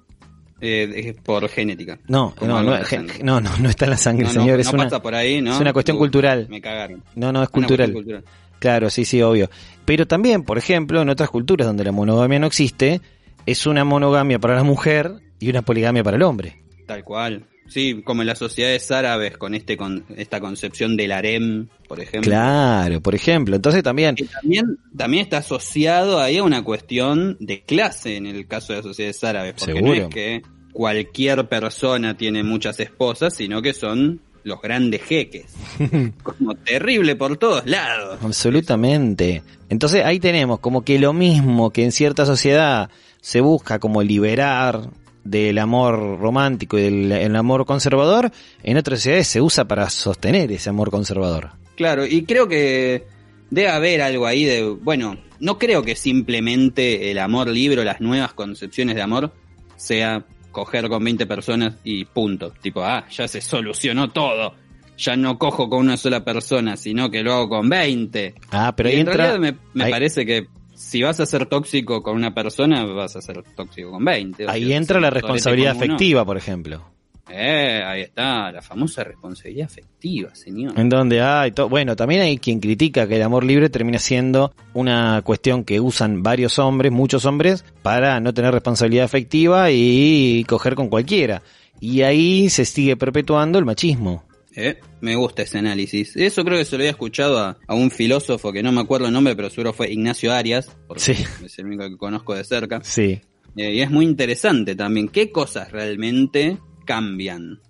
eh, 0.61 0.93
es 0.95 1.17
por 1.23 1.49
genética. 1.49 1.99
No, 2.07 2.35
no, 2.41 2.63
no, 2.63 2.79
no, 3.23 3.41
no, 3.41 3.57
no 3.59 3.69
está 3.69 3.87
en 3.87 3.91
la 3.91 3.97
sangre, 3.97 4.29
señor. 4.29 4.57
no 4.57 4.61
es, 4.61 4.73
una, 4.73 4.85
pasa 4.85 5.03
por 5.03 5.15
ahí, 5.15 5.41
¿no? 5.41 5.55
es 5.55 5.61
una 5.61 5.73
cuestión 5.73 5.97
cultural. 5.97 6.47
Me 6.51 6.61
cagaron. 6.61 7.03
No, 7.17 7.33
no, 7.33 7.43
es 7.43 7.49
cultural. 7.49 8.23
Claro, 8.59 8.91
sí, 8.91 9.05
sí, 9.07 9.21
obvio. 9.23 9.51
Pero 9.85 10.07
también, 10.07 10.45
por 10.45 10.59
ejemplo, 10.59 11.01
en 11.03 11.09
otras 11.09 11.31
culturas 11.31 11.67
donde 11.67 11.83
la 11.83 11.91
monogamia 11.93 12.39
no 12.39 12.47
existe, 12.47 13.01
es 13.47 13.67
una 13.67 13.85
monogamia 13.85 14.39
para 14.39 14.55
la 14.55 14.63
mujer 14.63 15.15
y 15.41 15.49
una 15.51 15.63
poligamia 15.63 16.05
para 16.05 16.17
el 16.19 16.23
hombre. 16.23 16.63
Tal 16.87 17.05
cual. 17.05 17.47
Sí, 17.69 18.03
como 18.03 18.23
en 18.23 18.27
las 18.27 18.39
sociedades 18.39 18.91
árabes 18.91 19.39
con 19.39 19.55
este 19.55 19.77
con 19.77 20.05
esta 20.17 20.41
concepción 20.41 20.97
del 20.97 21.13
harem, 21.13 21.69
por 21.89 22.01
ejemplo. 22.01 22.31
Claro, 22.31 23.01
por 23.01 23.15
ejemplo. 23.15 23.57
Entonces 23.57 23.83
también, 23.83 24.17
también, 24.43 24.79
también 24.97 25.23
está 25.23 25.39
asociado 25.39 26.21
ahí 26.21 26.39
a 26.39 26.43
una 26.43 26.63
cuestión 26.65 27.37
de 27.41 27.63
clase 27.63 28.17
en 28.17 28.27
el 28.27 28.47
caso 28.47 28.73
de 28.73 28.81
las 28.81 28.87
sociedades 28.87 29.25
árabes. 29.25 29.55
Porque 29.59 29.81
no 29.81 29.93
Seguro. 29.93 30.09
es 30.09 30.15
que 30.15 30.43
cualquier 30.73 31.49
persona 31.49 32.17
tiene 32.17 32.43
muchas 32.43 32.79
esposas, 32.81 33.35
sino 33.35 33.63
que 33.63 33.73
son 33.73 34.21
los 34.45 34.61
grandes 34.61 35.03
jeques. 35.03 35.55
Como 36.23 36.55
terrible 36.57 37.17
por 37.17 37.37
todos 37.37 37.65
lados. 37.65 38.19
absolutamente. 38.23 39.43
Entonces 39.69 40.05
ahí 40.05 40.21
tenemos 40.21 40.59
como 40.59 40.85
que 40.85 40.99
lo 40.99 41.13
mismo 41.15 41.71
que 41.71 41.85
en 41.85 41.93
cierta 41.93 42.27
sociedad 42.27 42.91
se 43.21 43.41
busca 43.41 43.79
como 43.79 44.03
liberar 44.03 44.91
del 45.25 45.59
amor 45.59 46.19
romántico 46.19 46.79
y 46.79 46.83
del 46.83 47.13
el 47.13 47.37
amor 47.37 47.65
conservador, 47.67 48.31
en 48.63 48.77
otras 48.77 49.01
sociedades 49.01 49.29
se 49.29 49.41
usa 49.41 49.67
para 49.67 49.89
sostener 49.91 50.51
ese 50.53 50.71
amor 50.71 50.91
conservador. 50.91 51.51
Claro, 51.77 52.05
y 52.07 52.25
creo 52.25 52.49
que 52.49 53.05
debe 53.51 53.69
haber 53.71 54.03
algo 54.03 54.27
ahí 54.27 54.45
de, 54.45 54.63
bueno, 54.69 55.17
no 55.41 55.59
creo 55.59 55.83
que 55.83 55.95
simplemente 55.97 57.11
el 57.11 57.19
amor 57.19 57.49
libre 57.49 57.81
o 57.81 57.85
las 57.85 58.01
nuevas 58.01 58.33
concepciones 58.33 58.95
de 58.97 59.03
amor 59.03 59.33
sea 59.77 60.25
coger 60.51 60.89
con 60.89 61.03
20 61.03 61.27
personas 61.27 61.75
y 61.85 62.05
punto. 62.05 62.53
Tipo, 62.61 62.83
ah, 62.85 63.07
ya 63.11 63.27
se 63.29 63.41
solucionó 63.41 64.11
todo. 64.11 64.55
Ya 64.99 65.17
no 65.17 65.39
cojo 65.39 65.69
con 65.71 65.81
una 65.81 65.97
sola 65.97 66.23
persona, 66.25 66.77
sino 66.77 67.11
que 67.11 67.23
lo 67.23 67.33
hago 67.33 67.49
con 67.49 67.69
20. 67.69 68.35
Ah, 68.51 68.75
pero 68.77 68.89
Y 68.91 68.93
ahí 68.93 69.01
en 69.01 69.09
entra. 69.09 69.17
realidad 69.27 69.41
me, 69.41 69.59
me 69.75 69.85
ahí- 69.85 69.91
parece 69.91 70.27
que 70.27 70.47
si 70.83 71.03
vas 71.03 71.21
a 71.21 71.27
ser 71.27 71.47
tóxico 71.47 72.03
con 72.03 72.17
una 72.17 72.35
persona, 72.35 72.85
vas 72.85 73.17
a 73.17 73.23
ser 73.23 73.43
tóxico 73.55 73.91
con 73.93 74.05
20. 74.05 74.47
O 74.47 74.51
Ahí 74.51 74.67
sea, 74.67 74.77
entra 74.77 75.01
la 75.01 75.11
responsabilidad 75.11 75.77
afectiva, 75.77 76.25
por 76.25 76.37
ejemplo. 76.37 76.85
Eh, 77.31 77.81
ahí 77.87 78.03
está, 78.03 78.51
la 78.53 78.61
famosa 78.61 79.05
responsabilidad 79.05 79.67
afectiva, 79.67 80.35
señor. 80.35 80.79
En 80.79 80.89
donde 80.89 81.23
hay 81.23 81.53
to- 81.53 81.69
bueno, 81.69 81.97
también 81.97 82.21
hay 82.23 82.37
quien 82.37 82.61
critica 82.61 83.07
que 83.07 83.17
el 83.17 83.23
amor 83.23 83.45
libre 83.45 83.71
termina 83.71 83.99
siendo 83.99 84.53
una 84.75 85.23
cuestión 85.23 85.65
que 85.65 85.81
usan 85.81 86.23
varios 86.23 86.59
hombres, 86.59 86.93
muchos 86.93 87.25
hombres, 87.25 87.65
para 87.83 88.21
no 88.21 88.35
tener 88.35 88.53
responsabilidad 88.53 89.05
afectiva 89.05 89.71
y 89.71 90.45
coger 90.49 90.75
con 90.75 90.89
cualquiera. 90.89 91.43
Y 91.81 92.03
ahí 92.03 92.51
se 92.51 92.65
sigue 92.65 92.97
perpetuando 92.97 93.59
el 93.59 93.65
machismo. 93.65 94.25
Eh, 94.55 94.79
me 95.01 95.17
gusta 95.17 95.43
ese 95.43 95.59
análisis. 95.59 96.15
Eso 96.17 96.45
creo 96.45 96.59
que 96.59 96.65
se 96.65 96.77
lo 96.77 96.83
había 96.83 96.91
escuchado 96.91 97.39
a, 97.39 97.59
a 97.67 97.75
un 97.75 97.91
filósofo 97.91 98.53
que 98.53 98.63
no 98.63 98.71
me 98.73 98.81
acuerdo 98.81 99.07
el 99.07 99.13
nombre, 99.13 99.35
pero 99.35 99.49
seguro 99.51 99.73
fue 99.73 99.91
Ignacio 99.91 100.33
Arias, 100.33 100.71
porque 100.87 101.03
Sí. 101.03 101.25
es 101.45 101.59
el 101.59 101.67
único 101.67 101.89
que 101.89 101.97
conozco 101.97 102.35
de 102.35 102.45
cerca. 102.45 102.81
Sí. 102.85 103.21
Eh, 103.57 103.75
y 103.75 103.81
es 103.81 103.91
muy 103.91 104.05
interesante 104.05 104.75
también. 104.75 105.09
¿Qué 105.09 105.31
cosas 105.33 105.73
realmente 105.73 106.59
cambian? 106.85 107.61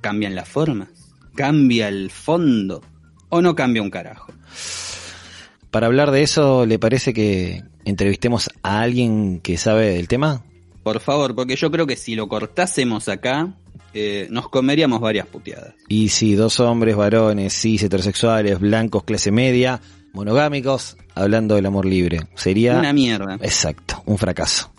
¿Cambian 0.00 0.34
las 0.34 0.48
formas? 0.48 0.88
¿Cambia 1.34 1.88
el 1.88 2.10
fondo? 2.10 2.82
¿O 3.28 3.40
no 3.40 3.54
cambia 3.54 3.82
un 3.82 3.90
carajo? 3.90 4.32
Para 5.70 5.86
hablar 5.86 6.10
de 6.10 6.22
eso, 6.22 6.66
¿le 6.66 6.78
parece 6.78 7.14
que 7.14 7.62
entrevistemos 7.84 8.50
a 8.62 8.80
alguien 8.82 9.40
que 9.40 9.56
sabe 9.56 9.90
del 9.94 10.06
tema? 10.08 10.44
Por 10.82 11.00
favor, 11.00 11.34
porque 11.34 11.56
yo 11.56 11.70
creo 11.70 11.86
que 11.86 11.96
si 11.96 12.14
lo 12.14 12.28
cortásemos 12.28 13.08
acá, 13.08 13.54
eh, 13.94 14.26
nos 14.30 14.48
comeríamos 14.48 15.00
varias 15.00 15.26
puteadas. 15.26 15.74
Y 15.88 16.08
si 16.08 16.34
dos 16.34 16.60
hombres, 16.60 16.96
varones, 16.96 17.52
cis, 17.52 17.82
heterosexuales, 17.82 18.58
blancos, 18.58 19.04
clase 19.04 19.30
media, 19.30 19.80
monogámicos, 20.12 20.96
hablando 21.14 21.54
del 21.54 21.66
amor 21.66 21.86
libre, 21.86 22.20
sería... 22.34 22.78
Una 22.78 22.92
mierda. 22.92 23.34
Exacto, 23.42 24.02
un 24.06 24.18
fracaso. 24.18 24.72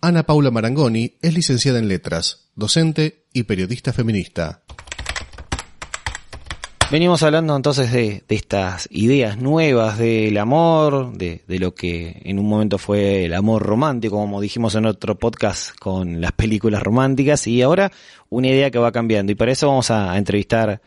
Ana 0.00 0.22
Paula 0.22 0.50
Marangoni 0.50 1.14
es 1.20 1.34
licenciada 1.34 1.78
en 1.78 1.88
letras, 1.88 2.50
docente 2.54 3.24
y 3.32 3.44
periodista 3.44 3.92
feminista. 3.92 4.62
Venimos 6.90 7.22
hablando 7.22 7.54
entonces 7.54 7.92
de, 7.92 8.22
de 8.26 8.34
estas 8.34 8.88
ideas 8.90 9.36
nuevas 9.36 9.98
del 9.98 10.38
amor, 10.38 11.12
de, 11.12 11.42
de 11.46 11.58
lo 11.58 11.74
que 11.74 12.22
en 12.24 12.38
un 12.38 12.48
momento 12.48 12.78
fue 12.78 13.26
el 13.26 13.34
amor 13.34 13.62
romántico, 13.62 14.16
como 14.16 14.40
dijimos 14.40 14.74
en 14.74 14.86
otro 14.86 15.14
podcast 15.14 15.78
con 15.78 16.22
las 16.22 16.32
películas 16.32 16.82
románticas, 16.82 17.46
y 17.46 17.60
ahora 17.60 17.92
una 18.30 18.48
idea 18.48 18.70
que 18.70 18.78
va 18.78 18.90
cambiando. 18.90 19.30
Y 19.30 19.34
para 19.34 19.52
eso 19.52 19.68
vamos 19.68 19.90
a, 19.90 20.12
a 20.12 20.16
entrevistar 20.16 20.80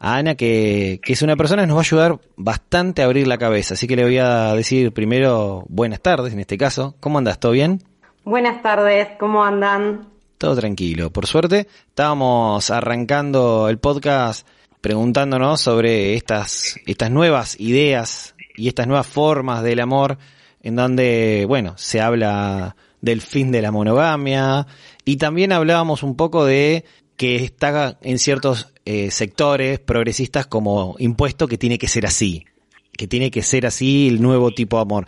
a 0.00 0.16
Ana, 0.16 0.34
que, 0.34 0.98
que 1.00 1.12
es 1.12 1.22
una 1.22 1.36
persona 1.36 1.62
que 1.62 1.68
nos 1.68 1.76
va 1.76 1.82
a 1.82 1.84
ayudar 1.84 2.18
bastante 2.36 3.02
a 3.02 3.04
abrir 3.04 3.28
la 3.28 3.38
cabeza. 3.38 3.74
Así 3.74 3.86
que 3.86 3.94
le 3.94 4.02
voy 4.02 4.18
a 4.18 4.54
decir 4.54 4.92
primero 4.92 5.64
buenas 5.68 6.00
tardes 6.00 6.32
en 6.32 6.40
este 6.40 6.58
caso. 6.58 6.96
¿Cómo 6.98 7.18
andas? 7.18 7.38
¿Todo 7.38 7.52
bien? 7.52 7.80
Buenas 8.24 8.60
tardes, 8.60 9.06
¿cómo 9.20 9.44
andan? 9.44 10.08
Todo 10.36 10.56
tranquilo. 10.56 11.10
Por 11.10 11.28
suerte, 11.28 11.68
estábamos 11.90 12.70
arrancando 12.70 13.68
el 13.68 13.78
podcast 13.78 14.48
preguntándonos 14.84 15.62
sobre 15.62 16.12
estas, 16.12 16.78
estas 16.84 17.10
nuevas 17.10 17.58
ideas 17.58 18.34
y 18.54 18.68
estas 18.68 18.86
nuevas 18.86 19.06
formas 19.06 19.62
del 19.62 19.80
amor 19.80 20.18
en 20.62 20.76
donde, 20.76 21.46
bueno, 21.48 21.72
se 21.78 22.02
habla 22.02 22.76
del 23.00 23.22
fin 23.22 23.50
de 23.50 23.62
la 23.62 23.72
monogamia 23.72 24.66
y 25.06 25.16
también 25.16 25.52
hablábamos 25.52 26.02
un 26.02 26.16
poco 26.16 26.44
de 26.44 26.84
que 27.16 27.36
está 27.36 27.96
en 28.02 28.18
ciertos 28.18 28.74
eh, 28.84 29.10
sectores 29.10 29.80
progresistas 29.80 30.46
como 30.46 30.96
impuesto 30.98 31.48
que 31.48 31.56
tiene 31.56 31.78
que 31.78 31.88
ser 31.88 32.04
así, 32.04 32.44
que 32.92 33.06
tiene 33.08 33.30
que 33.30 33.42
ser 33.42 33.64
así 33.64 34.08
el 34.08 34.20
nuevo 34.20 34.50
tipo 34.50 34.76
de 34.76 34.82
amor. 34.82 35.06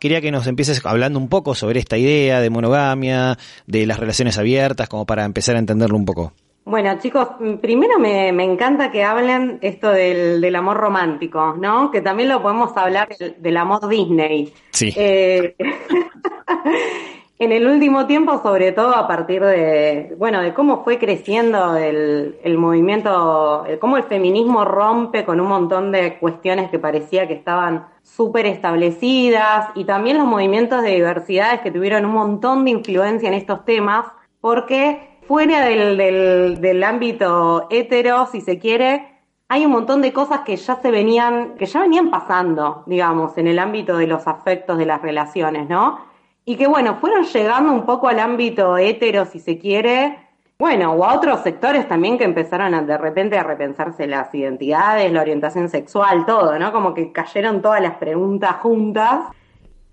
Quería 0.00 0.22
que 0.22 0.32
nos 0.32 0.48
empieces 0.48 0.84
hablando 0.84 1.20
un 1.20 1.28
poco 1.28 1.54
sobre 1.54 1.78
esta 1.78 1.96
idea 1.96 2.40
de 2.40 2.50
monogamia, 2.50 3.38
de 3.68 3.86
las 3.86 4.00
relaciones 4.00 4.38
abiertas, 4.38 4.88
como 4.88 5.06
para 5.06 5.24
empezar 5.24 5.54
a 5.54 5.60
entenderlo 5.60 5.96
un 5.96 6.04
poco. 6.04 6.32
Bueno, 6.66 6.98
chicos, 6.98 7.28
mm, 7.40 7.54
primero 7.56 7.98
me, 7.98 8.32
me 8.32 8.44
encanta 8.44 8.90
que 8.90 9.04
hablen 9.04 9.58
esto 9.60 9.90
del, 9.90 10.40
del 10.40 10.56
amor 10.56 10.78
romántico, 10.78 11.54
¿no? 11.58 11.90
Que 11.90 12.00
también 12.00 12.30
lo 12.30 12.40
podemos 12.42 12.74
hablar 12.76 13.08
del, 13.18 13.36
del 13.38 13.56
amor 13.58 13.86
Disney. 13.86 14.52
Sí. 14.70 14.92
Eh, 14.96 15.54
en 17.38 17.52
el 17.52 17.66
último 17.66 18.06
tiempo, 18.06 18.40
sobre 18.42 18.72
todo 18.72 18.96
a 18.96 19.06
partir 19.06 19.42
de, 19.44 20.14
bueno, 20.18 20.40
de 20.40 20.54
cómo 20.54 20.84
fue 20.84 20.98
creciendo 20.98 21.76
el, 21.76 22.38
el 22.42 22.56
movimiento, 22.56 23.66
el- 23.66 23.78
cómo 23.78 23.96
el 23.98 24.04
feminismo 24.04 24.64
rompe 24.64 25.24
con 25.26 25.40
un 25.40 25.48
montón 25.48 25.92
de 25.92 26.18
cuestiones 26.18 26.70
que 26.70 26.78
parecía 26.78 27.28
que 27.28 27.34
estaban 27.34 27.88
súper 28.02 28.46
establecidas 28.46 29.68
y 29.74 29.84
también 29.84 30.16
los 30.18 30.26
movimientos 30.26 30.82
de 30.82 30.92
diversidades 30.92 31.60
que 31.60 31.70
tuvieron 31.70 32.06
un 32.06 32.12
montón 32.12 32.64
de 32.64 32.70
influencia 32.70 33.28
en 33.28 33.34
estos 33.34 33.64
temas, 33.66 34.06
porque 34.40 35.13
fuera 35.26 35.64
del, 35.64 35.96
del, 35.96 36.60
del 36.60 36.84
ámbito 36.84 37.66
hetero, 37.70 38.26
si 38.26 38.40
se 38.40 38.58
quiere, 38.58 39.14
hay 39.48 39.64
un 39.66 39.72
montón 39.72 40.02
de 40.02 40.12
cosas 40.12 40.40
que 40.40 40.56
ya 40.56 40.76
se 40.76 40.90
venían, 40.90 41.54
que 41.56 41.66
ya 41.66 41.80
venían 41.80 42.10
pasando, 42.10 42.82
digamos, 42.86 43.36
en 43.38 43.46
el 43.46 43.58
ámbito 43.58 43.96
de 43.96 44.06
los 44.06 44.26
afectos 44.26 44.78
de 44.78 44.86
las 44.86 45.02
relaciones, 45.02 45.68
¿no? 45.68 45.98
Y 46.44 46.56
que 46.56 46.66
bueno, 46.66 46.96
fueron 46.96 47.24
llegando 47.24 47.72
un 47.72 47.86
poco 47.86 48.08
al 48.08 48.20
ámbito 48.20 48.76
hetero, 48.76 49.24
si 49.24 49.40
se 49.40 49.58
quiere, 49.58 50.18
bueno, 50.58 50.92
o 50.92 51.04
a 51.04 51.14
otros 51.14 51.40
sectores 51.40 51.88
también 51.88 52.16
que 52.16 52.24
empezaron 52.24 52.74
a, 52.74 52.82
de 52.82 52.96
repente 52.96 53.36
a 53.36 53.42
repensarse 53.42 54.06
las 54.06 54.34
identidades, 54.34 55.10
la 55.12 55.20
orientación 55.20 55.68
sexual, 55.68 56.26
todo, 56.26 56.58
¿no? 56.58 56.72
Como 56.72 56.94
que 56.94 57.12
cayeron 57.12 57.60
todas 57.60 57.80
las 57.80 57.94
preguntas 57.96 58.56
juntas. 58.56 59.26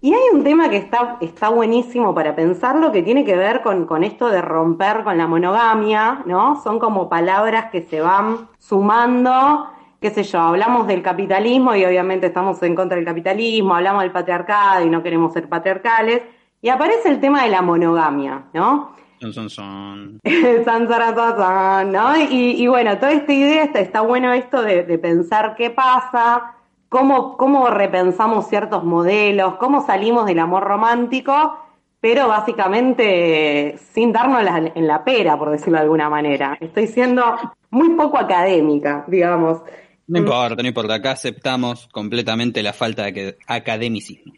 Y 0.03 0.13
hay 0.13 0.21
un 0.33 0.43
tema 0.43 0.67
que 0.67 0.77
está, 0.77 1.17
está 1.21 1.49
buenísimo 1.49 2.15
para 2.15 2.35
pensarlo, 2.35 2.91
que 2.91 3.03
tiene 3.03 3.23
que 3.23 3.35
ver 3.35 3.61
con, 3.61 3.85
con 3.85 4.03
esto 4.03 4.29
de 4.29 4.41
romper 4.41 5.03
con 5.03 5.15
la 5.15 5.27
monogamia, 5.27 6.23
¿no? 6.25 6.59
Son 6.63 6.79
como 6.79 7.07
palabras 7.07 7.69
que 7.71 7.83
se 7.83 8.01
van 8.01 8.49
sumando, 8.57 9.67
qué 10.01 10.09
sé 10.09 10.23
yo, 10.23 10.39
hablamos 10.39 10.87
del 10.87 11.03
capitalismo 11.03 11.75
y 11.75 11.85
obviamente 11.85 12.25
estamos 12.25 12.63
en 12.63 12.73
contra 12.73 12.95
del 12.95 13.05
capitalismo, 13.05 13.75
hablamos 13.75 14.01
del 14.01 14.11
patriarcado 14.11 14.83
y 14.83 14.89
no 14.89 15.03
queremos 15.03 15.33
ser 15.33 15.47
patriarcales, 15.47 16.23
y 16.63 16.69
aparece 16.69 17.07
el 17.09 17.19
tema 17.19 17.43
de 17.43 17.49
la 17.49 17.61
monogamia, 17.61 18.45
¿no? 18.53 18.95
Son, 19.19 19.51
son, 19.51 20.19
¿no? 21.91 22.17
Y, 22.17 22.55
y 22.57 22.65
bueno, 22.65 22.97
toda 22.97 23.11
esta 23.11 23.31
idea, 23.31 23.65
está, 23.65 23.79
está 23.79 24.01
bueno 24.01 24.33
esto 24.33 24.63
de, 24.63 24.81
de 24.81 24.97
pensar 24.97 25.53
qué 25.55 25.69
pasa, 25.69 26.55
cómo, 26.91 27.37
cómo 27.37 27.67
repensamos 27.69 28.49
ciertos 28.49 28.83
modelos, 28.83 29.55
cómo 29.55 29.79
salimos 29.85 30.25
del 30.25 30.39
amor 30.39 30.63
romántico, 30.65 31.57
pero 32.01 32.27
básicamente 32.27 33.77
sin 33.93 34.11
darnos 34.11 34.43
la- 34.43 34.71
en 34.75 34.87
la 34.87 35.01
pera, 35.05 35.37
por 35.37 35.51
decirlo 35.51 35.77
de 35.77 35.83
alguna 35.83 36.09
manera. 36.09 36.57
Estoy 36.59 36.87
siendo 36.87 37.23
muy 37.69 37.91
poco 37.91 38.17
académica, 38.17 39.05
digamos. 39.07 39.61
No 40.07 40.19
importa, 40.19 40.61
no 40.61 40.67
importa. 40.67 40.95
Acá 40.95 41.11
aceptamos 41.11 41.87
completamente 41.93 42.61
la 42.61 42.73
falta 42.73 43.03
de 43.03 43.37
academicismo. 43.47 44.33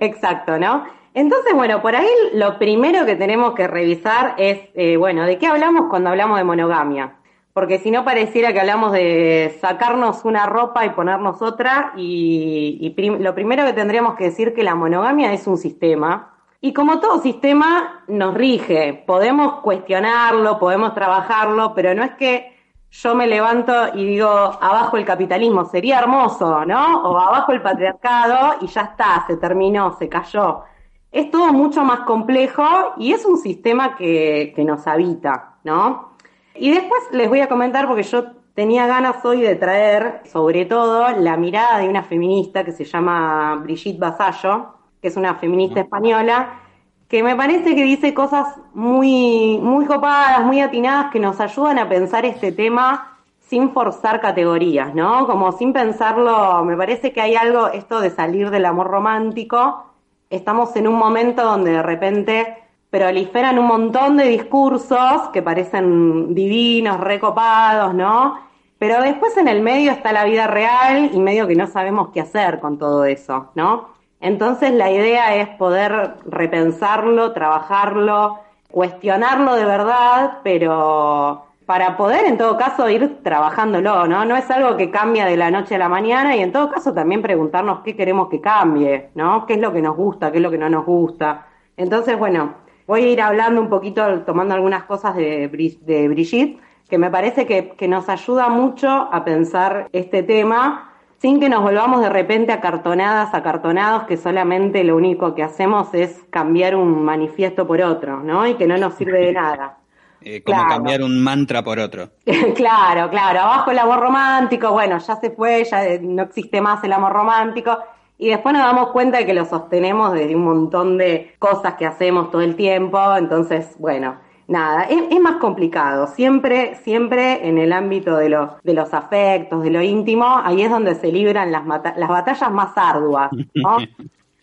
Exacto, 0.00 0.58
¿no? 0.58 0.84
Entonces, 1.14 1.52
bueno, 1.54 1.80
por 1.80 1.94
ahí 1.94 2.08
lo 2.32 2.58
primero 2.58 3.06
que 3.06 3.14
tenemos 3.14 3.54
que 3.54 3.68
revisar 3.68 4.34
es, 4.38 4.58
eh, 4.74 4.96
bueno, 4.96 5.22
¿de 5.24 5.38
qué 5.38 5.46
hablamos 5.46 5.84
cuando 5.88 6.10
hablamos 6.10 6.38
de 6.38 6.44
monogamia? 6.44 7.14
Porque 7.54 7.78
si 7.78 7.92
no 7.92 8.04
pareciera 8.04 8.52
que 8.52 8.58
hablamos 8.58 8.90
de 8.90 9.56
sacarnos 9.60 10.24
una 10.24 10.44
ropa 10.44 10.84
y 10.84 10.90
ponernos 10.90 11.40
otra, 11.40 11.92
y, 11.96 12.92
lo 13.20 13.32
primero 13.32 13.64
que 13.64 13.72
tendríamos 13.72 14.16
que 14.16 14.24
decir 14.24 14.52
que 14.54 14.64
la 14.64 14.74
monogamia 14.74 15.32
es 15.32 15.46
un 15.46 15.56
sistema, 15.56 16.34
y 16.60 16.72
como 16.72 16.98
todo 16.98 17.22
sistema 17.22 18.02
nos 18.08 18.34
rige, 18.34 19.04
podemos 19.06 19.60
cuestionarlo, 19.60 20.58
podemos 20.58 20.94
trabajarlo, 20.94 21.74
pero 21.74 21.94
no 21.94 22.02
es 22.02 22.14
que 22.14 22.56
yo 22.90 23.14
me 23.14 23.28
levanto 23.28 23.72
y 23.94 24.04
digo, 24.04 24.28
abajo 24.28 24.96
el 24.96 25.04
capitalismo, 25.04 25.64
sería 25.64 26.00
hermoso, 26.00 26.64
¿no? 26.64 27.02
O 27.02 27.20
abajo 27.20 27.52
el 27.52 27.62
patriarcado 27.62 28.56
y 28.62 28.66
ya 28.66 28.80
está, 28.80 29.24
se 29.28 29.36
terminó, 29.36 29.96
se 29.96 30.08
cayó. 30.08 30.64
Es 31.12 31.30
todo 31.30 31.52
mucho 31.52 31.84
más 31.84 32.00
complejo 32.00 32.94
y 32.96 33.12
es 33.12 33.24
un 33.24 33.38
sistema 33.38 33.94
que, 33.94 34.52
que 34.56 34.64
nos 34.64 34.88
habita, 34.88 35.58
¿no? 35.62 36.13
Y 36.54 36.70
después 36.70 37.02
les 37.12 37.28
voy 37.28 37.40
a 37.40 37.48
comentar, 37.48 37.86
porque 37.88 38.04
yo 38.04 38.24
tenía 38.54 38.86
ganas 38.86 39.24
hoy 39.24 39.40
de 39.40 39.56
traer, 39.56 40.22
sobre 40.24 40.64
todo, 40.64 41.08
la 41.18 41.36
mirada 41.36 41.78
de 41.78 41.88
una 41.88 42.04
feminista 42.04 42.64
que 42.64 42.72
se 42.72 42.84
llama 42.84 43.56
Brigitte 43.56 43.98
Basallo, 43.98 44.74
que 45.02 45.08
es 45.08 45.16
una 45.16 45.34
feminista 45.34 45.80
española, 45.80 46.60
que 47.08 47.22
me 47.22 47.36
parece 47.36 47.74
que 47.74 47.82
dice 47.82 48.14
cosas 48.14 48.46
muy, 48.72 49.58
muy 49.60 49.84
copadas, 49.86 50.44
muy 50.44 50.60
atinadas, 50.60 51.10
que 51.12 51.20
nos 51.20 51.40
ayudan 51.40 51.78
a 51.78 51.88
pensar 51.88 52.24
este 52.24 52.52
tema 52.52 53.18
sin 53.40 53.72
forzar 53.72 54.20
categorías, 54.20 54.94
¿no? 54.94 55.26
Como 55.26 55.52
sin 55.52 55.72
pensarlo, 55.72 56.64
me 56.64 56.76
parece 56.76 57.12
que 57.12 57.20
hay 57.20 57.34
algo, 57.34 57.68
esto 57.68 58.00
de 58.00 58.10
salir 58.10 58.50
del 58.50 58.64
amor 58.64 58.86
romántico, 58.86 59.84
estamos 60.30 60.74
en 60.76 60.88
un 60.88 60.94
momento 60.94 61.44
donde 61.44 61.72
de 61.72 61.82
repente 61.82 62.63
proliferan 62.94 63.58
un 63.58 63.66
montón 63.66 64.16
de 64.16 64.26
discursos 64.26 65.28
que 65.32 65.42
parecen 65.42 66.32
divinos, 66.32 67.00
recopados, 67.00 67.92
¿no? 67.92 68.38
Pero 68.78 69.02
después 69.02 69.36
en 69.36 69.48
el 69.48 69.62
medio 69.62 69.90
está 69.90 70.12
la 70.12 70.22
vida 70.22 70.46
real 70.46 71.10
y 71.12 71.18
medio 71.18 71.48
que 71.48 71.56
no 71.56 71.66
sabemos 71.66 72.10
qué 72.14 72.20
hacer 72.20 72.60
con 72.60 72.78
todo 72.78 73.04
eso, 73.04 73.50
¿no? 73.56 73.88
Entonces 74.20 74.72
la 74.72 74.92
idea 74.92 75.34
es 75.34 75.48
poder 75.56 76.18
repensarlo, 76.24 77.32
trabajarlo, 77.32 78.38
cuestionarlo 78.70 79.56
de 79.56 79.64
verdad, 79.64 80.38
pero 80.44 81.46
para 81.66 81.96
poder 81.96 82.26
en 82.26 82.38
todo 82.38 82.56
caso 82.56 82.88
ir 82.88 83.24
trabajándolo, 83.24 84.06
¿no? 84.06 84.24
No 84.24 84.36
es 84.36 84.48
algo 84.52 84.76
que 84.76 84.92
cambia 84.92 85.26
de 85.26 85.36
la 85.36 85.50
noche 85.50 85.74
a 85.74 85.78
la 85.78 85.88
mañana 85.88 86.36
y 86.36 86.42
en 86.42 86.52
todo 86.52 86.70
caso 86.70 86.94
también 86.94 87.22
preguntarnos 87.22 87.80
qué 87.80 87.96
queremos 87.96 88.28
que 88.28 88.40
cambie, 88.40 89.10
¿no? 89.16 89.46
¿Qué 89.46 89.54
es 89.54 89.60
lo 89.60 89.72
que 89.72 89.82
nos 89.82 89.96
gusta, 89.96 90.30
qué 90.30 90.38
es 90.38 90.42
lo 90.44 90.50
que 90.52 90.58
no 90.58 90.68
nos 90.68 90.86
gusta? 90.86 91.48
Entonces, 91.76 92.16
bueno, 92.16 92.62
voy 92.86 93.04
a 93.04 93.08
ir 93.08 93.20
hablando 93.20 93.60
un 93.60 93.68
poquito, 93.68 94.20
tomando 94.20 94.54
algunas 94.54 94.84
cosas 94.84 95.16
de, 95.16 95.48
de 95.48 96.08
Brigitte, 96.08 96.60
que 96.88 96.98
me 96.98 97.10
parece 97.10 97.46
que, 97.46 97.70
que 97.70 97.88
nos 97.88 98.08
ayuda 98.08 98.48
mucho 98.48 98.88
a 98.88 99.24
pensar 99.24 99.88
este 99.92 100.22
tema 100.22 100.90
sin 101.18 101.40
que 101.40 101.48
nos 101.48 101.62
volvamos 101.62 102.02
de 102.02 102.10
repente 102.10 102.52
acartonadas, 102.52 103.32
acartonados, 103.32 104.02
que 104.02 104.18
solamente 104.18 104.84
lo 104.84 104.94
único 104.94 105.34
que 105.34 105.42
hacemos 105.42 105.94
es 105.94 106.22
cambiar 106.28 106.76
un 106.76 107.02
manifiesto 107.02 107.66
por 107.66 107.80
otro, 107.80 108.20
¿no? 108.20 108.46
Y 108.46 108.56
que 108.56 108.66
no 108.66 108.76
nos 108.76 108.94
sirve 108.94 109.20
de 109.26 109.32
nada. 109.40 109.78
Eh, 110.20 110.42
como 110.42 110.66
cambiar 110.66 111.02
un 111.02 111.22
mantra 111.22 111.62
por 111.62 111.78
otro. 111.78 112.10
claro, 112.54 113.08
claro. 113.08 113.40
Abajo 113.40 113.70
el 113.70 113.78
amor 113.78 114.00
romántico, 114.00 114.72
bueno, 114.72 114.98
ya 114.98 115.16
se 115.16 115.30
fue, 115.30 115.64
ya 115.64 115.98
no 116.02 116.24
existe 116.24 116.60
más 116.60 116.84
el 116.84 116.92
amor 116.92 117.12
romántico. 117.12 117.78
Y 118.18 118.28
después 118.28 118.52
nos 118.54 118.62
damos 118.62 118.90
cuenta 118.90 119.18
de 119.18 119.26
que 119.26 119.34
lo 119.34 119.44
sostenemos 119.44 120.12
desde 120.12 120.36
un 120.36 120.44
montón 120.44 120.98
de 120.98 121.34
cosas 121.38 121.74
que 121.74 121.86
hacemos 121.86 122.30
todo 122.30 122.42
el 122.42 122.54
tiempo. 122.54 122.98
Entonces, 123.16 123.74
bueno, 123.78 124.16
nada, 124.46 124.84
es, 124.84 125.20
más 125.20 125.36
complicado. 125.36 126.06
Siempre, 126.06 126.76
siempre 126.76 127.46
en 127.48 127.58
el 127.58 127.72
ámbito 127.72 128.16
de 128.16 128.28
los, 128.28 128.50
de 128.62 128.74
los 128.74 128.94
afectos, 128.94 129.62
de 129.62 129.70
lo 129.70 129.82
íntimo, 129.82 130.26
ahí 130.44 130.62
es 130.62 130.70
donde 130.70 130.94
se 130.94 131.10
libran 131.10 131.50
las, 131.50 131.64
las 131.66 132.08
batallas 132.08 132.50
más 132.52 132.72
arduas, 132.76 133.30
¿no? 133.54 133.78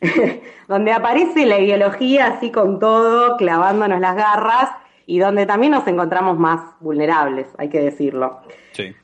donde 0.68 0.92
aparece 0.92 1.46
la 1.46 1.60
ideología 1.60 2.28
así 2.28 2.52
con 2.52 2.80
todo, 2.80 3.38
clavándonos 3.38 4.00
las 4.00 4.16
garras 4.16 4.70
y 5.06 5.20
donde 5.20 5.46
también 5.46 5.72
nos 5.72 5.88
encontramos 5.88 6.38
más 6.38 6.62
vulnerables, 6.80 7.48
hay 7.58 7.70
que 7.70 7.80
decirlo. 7.80 8.40
Sí. 8.72 8.96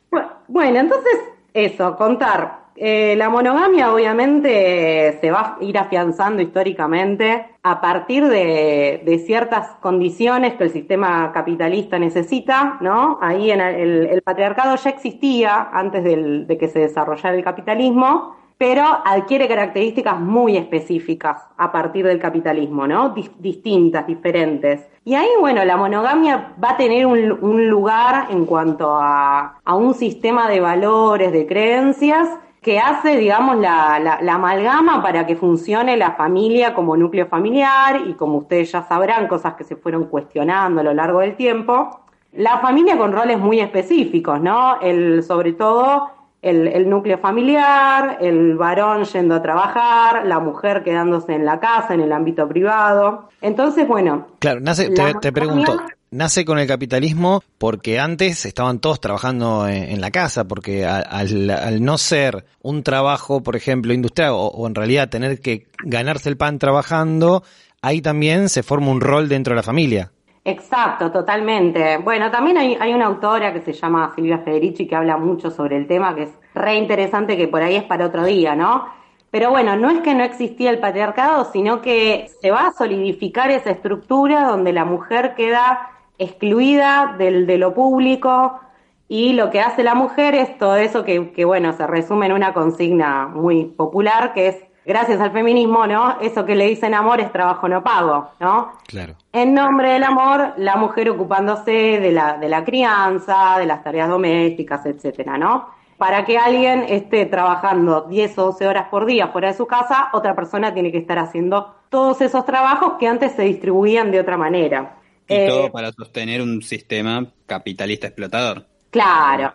Bueno, 0.47 0.79
entonces 0.79 1.19
eso, 1.53 1.95
contar. 1.97 2.66
Eh, 2.79 3.15
la 3.17 3.29
monogamia 3.29 3.91
obviamente 3.91 5.17
se 5.19 5.31
va 5.31 5.57
a 5.60 5.63
ir 5.63 5.79
afianzando 5.79 6.43
históricamente 6.43 7.48
a 7.63 7.81
partir 7.81 8.27
de, 8.27 9.24
ciertas 9.25 9.69
condiciones 9.81 10.53
que 10.53 10.65
el 10.65 10.69
sistema 10.69 11.31
capitalista 11.34 11.98
necesita, 11.98 12.77
¿no? 12.81 13.17
Ahí 13.19 13.50
en 13.50 13.62
el, 13.62 14.22
patriarcado 14.22 14.75
ya 14.75 14.91
existía 14.91 15.69
antes 15.74 16.03
de 16.03 16.57
que 16.60 16.67
se 16.67 16.79
desarrollara 16.79 17.36
el 17.36 17.43
capitalismo, 17.43 18.36
pero 18.57 18.84
adquiere 19.05 19.48
características 19.48 20.19
muy 20.19 20.57
específicas 20.57 21.43
a 21.57 21.72
partir 21.72 22.05
del 22.07 22.19
capitalismo, 22.19 22.88
¿no? 22.88 23.13
distintas, 23.39 24.07
diferentes. 24.07 24.88
Y 25.05 25.13
ahí, 25.13 25.29
bueno, 25.39 25.63
la 25.63 25.77
monogamia 25.77 26.55
va 26.62 26.72
a 26.72 26.77
tener 26.77 27.05
un, 27.05 27.69
lugar 27.69 28.27
en 28.31 28.46
cuanto 28.46 28.89
a, 28.91 29.60
un 29.67 29.93
sistema 29.93 30.50
de 30.50 30.60
valores, 30.60 31.31
de 31.31 31.46
creencias, 31.46 32.27
que 32.67 32.79
hace, 32.79 33.15
digamos, 33.15 33.55
la, 33.59 34.19
la, 34.21 34.33
amalgama 34.33 35.01
para 35.01 35.25
que 35.25 35.38
funcione 35.38 35.95
la 35.95 36.12
familia 36.12 36.74
como 36.74 36.97
núcleo 36.97 37.25
familiar 37.27 38.01
y 38.05 38.13
como 38.15 38.39
ustedes 38.39 38.74
ya 38.74 38.83
sabrán, 38.83 39.29
cosas 39.29 39.53
que 39.53 39.63
se 39.63 39.77
fueron 39.77 40.07
cuestionando 40.07 40.81
a 40.81 40.83
lo 40.83 40.93
largo 40.93 41.21
del 41.21 41.38
tiempo. 41.38 42.01
La 42.33 42.57
familia 42.57 42.98
con 42.98 43.13
roles 43.13 43.39
muy 43.39 43.61
específicos, 43.61 44.42
¿no? 44.42 44.81
El, 44.81 45.24
sobre 45.24 45.53
todo 45.53 46.09
el, 46.42 46.89
núcleo 46.89 47.18
familiar, 47.20 48.18
el 48.20 48.57
varón 48.57 49.05
yendo 49.05 49.35
a 49.35 49.42
trabajar, 49.42 50.25
la 50.25 50.39
mujer 50.39 50.83
quedándose 50.83 51.35
en 51.35 51.46
la 51.46 51.61
casa, 51.61 51.94
en 51.94 52.01
el 52.01 52.11
ámbito 52.11 52.50
privado. 52.50 53.29
Entonces, 53.39 53.87
bueno. 53.87 54.27
Claro, 54.39 54.59
nace, 54.59 54.89
te, 55.22 55.31
pregunto, 55.31 55.81
nace 56.11 56.46
con 56.46 56.59
el 56.59 56.67
capitalismo 56.67 57.43
porque 57.57 58.00
antes 58.00 58.46
estaban 58.46 58.79
todos 58.79 59.00
trabajando 59.00 59.67
en, 59.67 60.00
la 60.01 60.11
casa, 60.11 60.48
porque 60.48 60.85
al, 60.85 61.83
no 61.83 61.98
ser 61.98 62.46
un 62.61 62.83
trabajo, 62.83 63.41
por 63.43 63.55
ejemplo, 63.55 63.93
industrial, 63.93 64.31
o 64.33 64.67
en 64.67 64.75
realidad 64.75 65.09
tener 65.09 65.39
que 65.39 65.67
ganarse 65.83 66.29
el 66.29 66.37
pan 66.37 66.59
trabajando, 66.59 67.43
ahí 67.81 68.01
también 68.01 68.50
se 68.50 68.63
forma 68.63 68.91
un 68.91 69.01
rol 69.01 69.29
dentro 69.29 69.53
de 69.53 69.57
la 69.57 69.63
familia. 69.63 70.11
Exacto, 70.48 71.11
totalmente. 71.11 71.98
Bueno, 71.98 72.31
también 72.31 72.57
hay, 72.57 72.77
hay, 72.79 72.93
una 72.93 73.07
autora 73.07 73.51
que 73.51 73.59
se 73.59 73.74
llama 73.74 74.13
Silvia 74.15 74.37
Federici 74.37 74.87
que 74.87 74.96
habla 74.96 75.17
mucho 75.17 75.51
sobre 75.51 75.75
el 75.75 75.87
tema, 75.87 76.15
que 76.15 76.24
es 76.24 76.29
re 76.55 76.77
interesante, 76.77 77.35
que 77.35 77.50
por 77.50 77.61
ahí 77.61 77.75
es 77.75 77.83
para 77.83 78.05
otro 78.05 78.24
día, 78.24 78.55
¿no? 78.55 78.85
Pero 79.29 79.50
bueno, 79.50 79.75
no 79.75 79.89
es 79.89 80.00
que 80.00 80.13
no 80.13 80.24
existía 80.24 80.70
el 80.70 80.79
patriarcado, 80.79 81.51
sino 81.51 81.81
que 81.81 82.29
se 82.39 82.50
va 82.50 82.67
a 82.67 82.72
solidificar 82.72 83.51
esa 83.51 83.72
estructura 83.72 84.48
donde 84.48 84.72
la 84.72 84.85
mujer 84.85 85.35
queda 85.35 85.97
excluida 86.18 87.16
del, 87.18 87.48
de 87.48 87.58
lo 87.58 87.74
público 87.74 88.60
y 89.08 89.34
lo 89.34 89.50
que 89.50 89.62
hace 89.62 89.84
la 89.84 89.96
mujer 89.96 90.36
es 90.36 90.58
todo 90.58 90.75
eso 90.75 91.03
que, 91.03 91.32
que, 91.32 91.46
bueno, 91.46 91.74
se 91.74 91.88
resume 91.88 92.25
en 92.25 92.34
una 92.34 92.53
consigna 92.53 93.27
muy 93.27 93.66
popular, 93.66 94.34
que 94.34 94.48
es 94.50 94.58
gracias 94.86 95.20
al 95.20 95.32
feminismo, 95.32 95.86
¿no? 95.86 96.18
Eso 96.22 96.46
que 96.46 96.56
le 96.56 96.66
dicen 96.66 96.94
amor 96.94 97.20
es 97.20 97.32
trabajo 97.32 97.68
no 97.68 97.84
pago, 97.84 98.30
¿no? 98.40 98.72
Claro. 98.88 99.16
En 99.34 99.53
nombre 99.53 99.92
del 99.92 100.03
amor, 100.03 100.53
la 100.58 100.77
mujer 100.77 101.10
ocupándose 101.10 101.72
de 101.72 102.12
la, 102.12 102.38
de 102.38 102.48
la 102.48 102.64
crianza, 102.64 103.60
de 103.60 103.66
las 103.66 103.84
tareas 103.84 104.10
domésticas, 104.10 104.86
etcétera, 104.86 105.38
¿no? 105.38 105.70
Para 105.98 106.25
que 106.25 106.38
alguien 106.38 106.86
esté 106.88 107.25
trabajando 107.25 108.01
10 108.01 108.38
o 108.38 108.46
12 108.46 108.68
horas 108.68 108.88
por 108.90 109.06
día 109.06 109.27
fuera 109.27 109.50
de 109.50 109.56
su 109.56 109.68
casa, 109.68 110.10
otra 110.14 110.36
persona 110.36 110.74
tiene 110.74 110.92
que 110.92 111.00
estar 111.00 111.18
haciendo 111.20 111.75
todos 111.90 112.22
esos 112.22 112.46
trabajos 112.46 112.94
que 113.00 113.08
antes 113.08 113.32
se 113.34 113.44
distribuían 113.44 114.12
de 114.12 114.20
otra 114.20 114.38
manera. 114.38 114.98
Y 115.27 115.48
todo 115.48 115.68
eh, 115.68 115.72
para 115.72 115.92
sostener 115.92 116.42
un 116.42 116.61
sistema 116.61 117.25
capitalista 117.46 118.07
explotador. 118.07 118.66
Claro, 118.90 119.53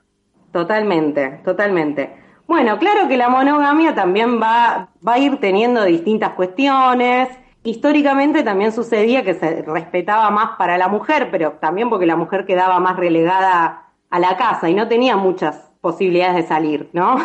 totalmente, 0.52 1.40
totalmente. 1.44 2.10
Bueno, 2.46 2.78
claro 2.78 3.08
que 3.08 3.16
la 3.16 3.28
monogamia 3.28 3.94
también 3.94 4.40
va, 4.40 4.90
va 5.06 5.14
a 5.14 5.18
ir 5.18 5.38
teniendo 5.38 5.84
distintas 5.84 6.34
cuestiones. 6.34 7.28
Históricamente 7.64 8.42
también 8.42 8.72
sucedía 8.72 9.22
que 9.22 9.34
se 9.34 9.62
respetaba 9.62 10.30
más 10.30 10.56
para 10.58 10.76
la 10.76 10.88
mujer, 10.88 11.28
pero 11.30 11.52
también 11.52 11.88
porque 11.88 12.06
la 12.06 12.16
mujer 12.16 12.44
quedaba 12.44 12.78
más 12.80 12.96
relegada 12.96 13.86
a 14.10 14.18
la 14.18 14.36
casa 14.36 14.68
y 14.68 14.74
no 14.74 14.88
tenía 14.88 15.16
muchas 15.16 15.72
posibilidades 15.80 16.36
de 16.36 16.48
salir, 16.48 16.90
¿no? 16.92 17.16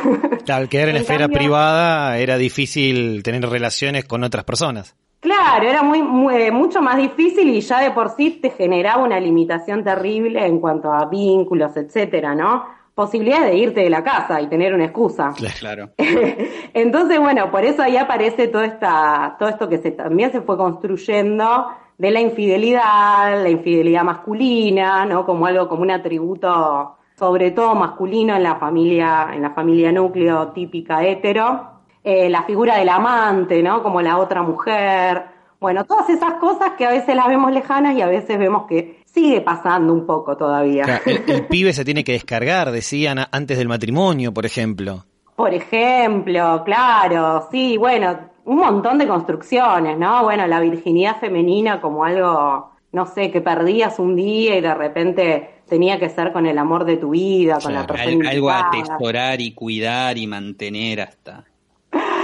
Claro, 0.45 0.62
al 0.62 0.69
quedar 0.69 0.88
en, 0.89 0.95
la 0.95 1.01
esfera 1.01 1.27
privada 1.27 2.17
era 2.17 2.38
difícil 2.38 3.21
tener 3.23 3.47
relaciones 3.47 4.05
con 4.05 4.23
otras 4.23 4.45
personas. 4.45 4.95
Claro, 5.19 5.67
era 5.67 5.84
muy, 5.84 6.36
eh, 6.36 6.51
mucho 6.51 6.82
más 6.82 6.97
difícil 6.97 7.49
y 7.49 7.62
ya 7.62 7.82
de 7.82 7.91
por 7.91 8.10
sí 8.10 8.39
te 8.41 8.51
generaba 8.51 9.03
una 9.03 9.19
limitación 9.19 9.84
terrible 9.84 10.45
en 10.45 10.60
cuanto 10.60 10.91
a 10.91 11.06
vínculos, 11.06 11.75
etcétera, 11.75 12.36
¿no? 12.36 12.77
posibilidad 12.97 13.45
de 13.45 13.56
irte 13.56 13.82
de 13.82 13.91
la 13.91 14.03
casa 14.03 14.41
y 14.41 14.47
tener 14.47 14.73
una 14.73 14.86
excusa. 14.86 15.32
Claro. 15.60 15.91
Entonces, 16.73 17.19
bueno, 17.19 17.51
por 17.51 17.63
eso 17.63 17.84
ahí 17.84 17.95
aparece 17.95 18.47
todo, 18.47 18.63
esta, 18.63 19.36
todo 19.38 19.49
esto 19.49 19.69
que 19.69 19.77
se, 19.77 19.91
también 19.91 20.32
se 20.32 20.41
fue 20.41 20.58
construyendo 20.58 21.67
de 21.95 22.10
la 22.10 22.21
infidelidad, 22.21 23.43
la 23.43 23.49
infidelidad 23.49 24.03
masculina, 24.03 25.06
¿no? 25.06 25.27
Como 25.27 25.45
algo, 25.45 25.69
como 25.69 25.84
un 25.84 25.91
atributo 25.91 26.97
sobre 27.15 27.51
todo 27.51 27.75
masculino 27.75 28.36
en 28.36 28.41
la 28.41 28.56
familia, 28.56 29.30
en 29.32 29.43
la 29.43 29.51
familia 29.51 29.91
núcleo 29.91 30.47
típica 30.47 31.03
hetero. 31.03 31.76
Eh, 32.03 32.29
la 32.29 32.43
figura 32.43 32.77
del 32.77 32.89
amante, 32.89 33.62
¿no? 33.62 33.83
Como 33.83 34.01
la 34.01 34.17
otra 34.17 34.41
mujer. 34.43 35.25
Bueno, 35.60 35.83
todas 35.86 36.10
esas 36.10 36.36
cosas 36.36 36.71
que 36.77 36.86
a 36.86 36.91
veces 36.91 37.15
las 37.15 37.27
vemos 37.27 37.51
lejanas 37.51 37.95
y 37.95 38.01
a 38.01 38.07
veces 38.07 38.38
vemos 38.38 38.67
que 38.67 39.03
sigue 39.05 39.41
pasando 39.41 39.91
un 39.91 40.05
poco 40.05 40.38
todavía. 40.38 41.01
el, 41.05 41.45
pibe 41.49 41.73
se 41.73 41.83
tiene 41.83 42.03
que 42.03 42.13
descargar, 42.13 42.71
decían 42.71 43.25
antes 43.31 43.57
del 43.57 43.67
matrimonio, 43.67 44.33
por 44.33 44.45
ejemplo. 44.45 45.05
Por 45.36 45.53
ejemplo, 45.53 46.63
claro, 46.63 47.47
sí, 47.51 47.77
bueno, 47.77 48.17
un 48.45 48.57
montón 48.57 48.97
de 48.97 49.07
construcciones, 49.07 49.97
¿no? 49.97 50.23
Bueno, 50.23 50.47
la 50.47 50.60
virginidad 50.60 51.19
femenina 51.19 51.81
como 51.81 52.05
algo, 52.05 52.71
no 52.91 53.05
sé, 53.05 53.29
que 53.29 53.41
perdías 53.41 53.99
un 53.99 54.15
día 54.15 54.57
y 54.57 54.62
de 54.62 54.73
repente 54.73 55.62
tenía 55.67 55.99
que 55.99 56.10
ser 56.10 56.31
con 56.31 56.45
el 56.45 56.57
amor 56.57 56.86
de 56.86 56.97
tu 56.97 57.10
vida, 57.10 57.60
con 57.62 57.73
la 57.73 57.86
persona. 57.86 58.29
Algo 58.29 58.49
a 58.49 58.69
atesorar 58.69 59.41
y 59.41 59.51
cuidar 59.51 60.17
y 60.17 60.27
mantener 60.27 61.01
hasta 61.01 61.43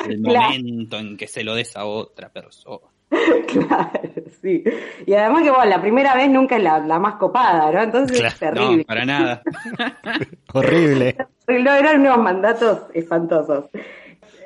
el 0.07 0.19
momento 0.21 0.97
en 0.97 1.17
que 1.17 1.27
se 1.27 1.43
lo 1.43 1.55
des 1.55 1.75
a 1.75 1.85
otra 1.85 2.29
persona. 2.29 2.87
claro, 3.47 4.09
sí. 4.41 4.63
Y 5.05 5.13
además 5.13 5.43
que, 5.43 5.51
bueno, 5.51 5.65
la 5.65 5.81
primera 5.81 6.15
vez 6.15 6.29
nunca 6.29 6.57
es 6.57 6.63
la, 6.63 6.99
más 6.99 7.15
copada, 7.15 7.71
¿no? 7.71 7.81
Entonces 7.81 8.21
es 8.21 8.39
terrible. 8.39 8.77
No, 8.77 8.83
para 8.83 9.05
nada. 9.05 9.41
Horrible. 10.53 11.15
eran 11.47 12.01
unos 12.01 12.17
mandatos 12.17 12.79
espantosos. 12.93 13.65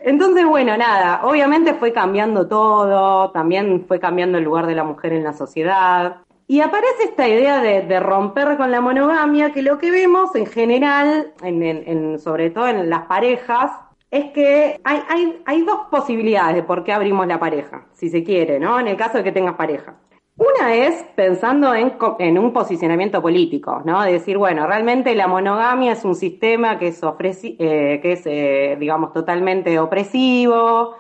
Entonces, 0.04 0.46
bueno, 0.46 0.78
nada, 0.78 1.22
obviamente 1.24 1.74
fue 1.74 1.92
cambiando 1.92 2.48
todo, 2.48 3.32
también 3.32 3.86
fue 3.88 4.00
cambiando 4.00 4.38
el 4.38 4.44
lugar 4.44 4.68
de 4.68 4.76
la 4.76 4.84
mujer 4.84 5.14
en 5.14 5.24
la 5.24 5.34
sociedad. 5.34 6.18
Y 6.48 6.62
aparece 6.62 7.04
esta 7.04 7.28
idea 7.28 7.62
de, 7.62 8.00
romper 8.00 8.56
con 8.56 8.72
la 8.72 8.80
monogamia, 8.80 9.52
que 9.52 9.62
lo 9.62 9.78
que 9.78 9.92
vemos 9.92 10.34
en 10.36 10.46
general, 10.46 11.34
en, 11.44 12.20
sobre 12.20 12.52
todo 12.52 12.70
en 12.70 12.90
las 12.90 13.06
parejas, 13.08 13.72
es 14.10 14.32
que 14.32 14.80
hay, 14.84 15.42
hay, 15.46 15.62
dos 15.64 15.82
posibilidades 15.92 16.56
de 16.56 16.64
por 16.64 16.84
qué 16.84 16.94
abrimos 16.94 17.28
la 17.28 17.40
pareja, 17.40 17.86
si 17.94 18.10
se 18.10 18.24
quiere, 18.24 18.60
¿no? 18.60 18.80
En 18.80 18.88
el 18.88 18.96
caso 18.96 19.18
de 19.18 19.24
que 19.24 19.32
tengas 19.32 19.56
pareja. 19.56 19.98
Una 20.38 20.76
es 20.76 21.04
pensando 21.16 21.74
en, 21.74 21.94
en, 22.20 22.38
un 22.38 22.54
posicionamiento 22.54 23.22
político, 23.22 23.82
¿no? 23.84 24.04
De 24.04 24.14
decir, 24.14 24.38
bueno, 24.38 24.68
realmente 24.68 25.16
la 25.16 25.28
monogamia 25.28 25.94
es 25.94 26.06
un 26.06 26.16
sistema 26.16 26.78
que 26.78 26.90
es, 26.90 27.02
eh, 27.04 28.00
que 28.02 28.12
es 28.12 28.22
eh, 28.26 28.78
digamos, 28.80 29.14
totalmente 29.14 29.80
opresivo, 29.80 30.96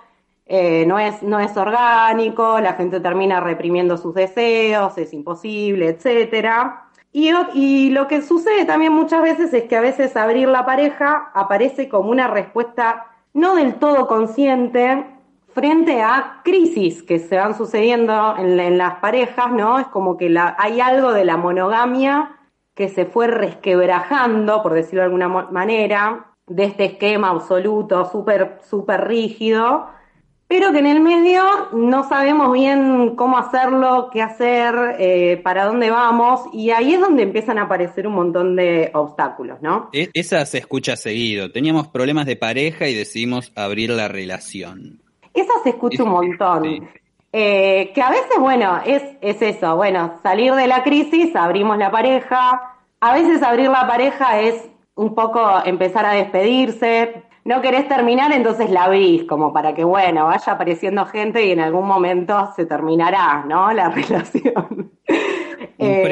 eh, 0.47 0.85
no, 0.87 0.97
es, 0.97 1.21
no 1.23 1.39
es 1.39 1.55
orgánico, 1.57 2.59
la 2.61 2.73
gente 2.73 2.99
termina 2.99 3.39
reprimiendo 3.39 3.97
sus 3.97 4.15
deseos, 4.15 4.97
es 4.97 5.13
imposible, 5.13 5.89
etcétera. 5.89 6.86
Y, 7.19 7.89
lo 7.89 8.07
que 8.07 8.21
sucede 8.21 8.65
también 8.65 8.93
muchas 8.93 9.23
veces 9.23 9.51
es 9.51 9.63
que 9.63 9.75
a 9.75 9.81
veces 9.81 10.15
abrir 10.15 10.47
la 10.47 10.67
pareja 10.67 11.31
aparece 11.33 11.89
como 11.89 12.11
una 12.11 12.27
respuesta 12.27 13.07
no 13.33 13.55
del 13.55 13.73
todo 13.75 14.05
consciente 14.05 15.03
frente 15.47 16.03
a 16.03 16.41
crisis 16.43 17.01
que 17.01 17.17
se 17.17 17.37
van 17.37 17.57
sucediendo 17.57 18.35
en, 18.37 18.77
las 18.77 18.99
parejas, 18.99 19.51
¿no? 19.51 19.79
Es 19.79 19.87
como 19.87 20.15
que 20.15 20.31
hay 20.59 20.79
algo 20.79 21.11
de 21.11 21.25
la 21.25 21.37
monogamia 21.37 22.37
que 22.75 22.87
se 22.87 23.05
fue 23.07 23.25
resquebrajando, 23.25 24.61
por 24.61 24.73
decirlo 24.73 25.01
de 25.01 25.05
alguna 25.05 25.27
manera, 25.27 26.35
de 26.45 26.65
este 26.65 26.85
esquema 26.85 27.29
absoluto, 27.29 28.05
súper, 28.05 28.59
súper 28.69 29.07
rígido, 29.07 29.87
pero 30.47 30.71
que 30.71 30.79
en 30.79 30.87
el 30.87 31.01
medio 31.01 31.43
no 31.73 32.07
sabemos 32.07 32.53
bien 32.53 33.15
cómo 33.15 33.37
hacerlo, 33.37 34.09
qué 34.11 34.21
hacer, 34.21 34.95
eh, 34.97 35.41
para 35.43 35.65
dónde 35.65 35.89
vamos, 35.89 36.41
y 36.53 36.69
ahí 36.69 36.93
es 36.93 37.01
donde 37.01 37.23
empiezan 37.23 37.57
a 37.57 37.63
aparecer 37.63 38.07
un 38.07 38.13
montón 38.13 38.55
de 38.55 38.89
obstáculos, 38.93 39.61
¿no? 39.61 39.89
E, 39.91 40.09
esa 40.13 40.45
se 40.45 40.59
escucha 40.59 40.95
seguido. 40.95 41.51
Teníamos 41.51 41.89
problemas 41.89 42.25
de 42.25 42.37
pareja 42.37 42.87
y 42.87 42.93
decidimos 42.93 43.51
abrir 43.55 43.89
la 43.89 44.07
relación. 44.07 45.01
Esa 45.33 45.53
se 45.63 45.69
escucha 45.69 46.03
un 46.03 46.11
montón. 46.11 46.89
Eh, 47.33 47.91
que 47.93 48.01
a 48.01 48.09
veces, 48.09 48.39
bueno, 48.39 48.79
es, 48.85 49.03
es 49.19 49.41
eso, 49.41 49.75
bueno, 49.75 50.17
salir 50.23 50.53
de 50.53 50.65
la 50.65 50.81
crisis, 50.81 51.35
abrimos 51.35 51.77
la 51.77 51.91
pareja. 51.91 52.77
A 53.01 53.13
veces 53.13 53.43
abrir 53.43 53.69
la 53.69 53.85
pareja 53.85 54.39
es 54.39 54.69
un 54.95 55.13
poco 55.13 55.45
empezar 55.65 56.05
a 56.05 56.13
despedirse. 56.13 57.26
No 57.47 57.61
querés 57.61 57.87
terminar, 57.87 58.33
entonces 58.33 58.69
la 58.69 58.83
abrís, 58.83 59.23
como 59.23 59.53
para 59.53 59.73
que, 59.73 59.85
bueno, 59.85 60.25
vaya 60.25 60.51
apareciendo 60.51 61.05
gente 61.05 61.45
y 61.45 61.51
en 61.51 61.61
algún 61.61 61.87
momento 61.87 62.51
se 62.57 62.65
terminará, 62.65 63.45
¿no? 63.47 63.71
La 63.71 63.89
relación. 63.97 64.67
Un 64.69 64.91
eh, 65.79 66.03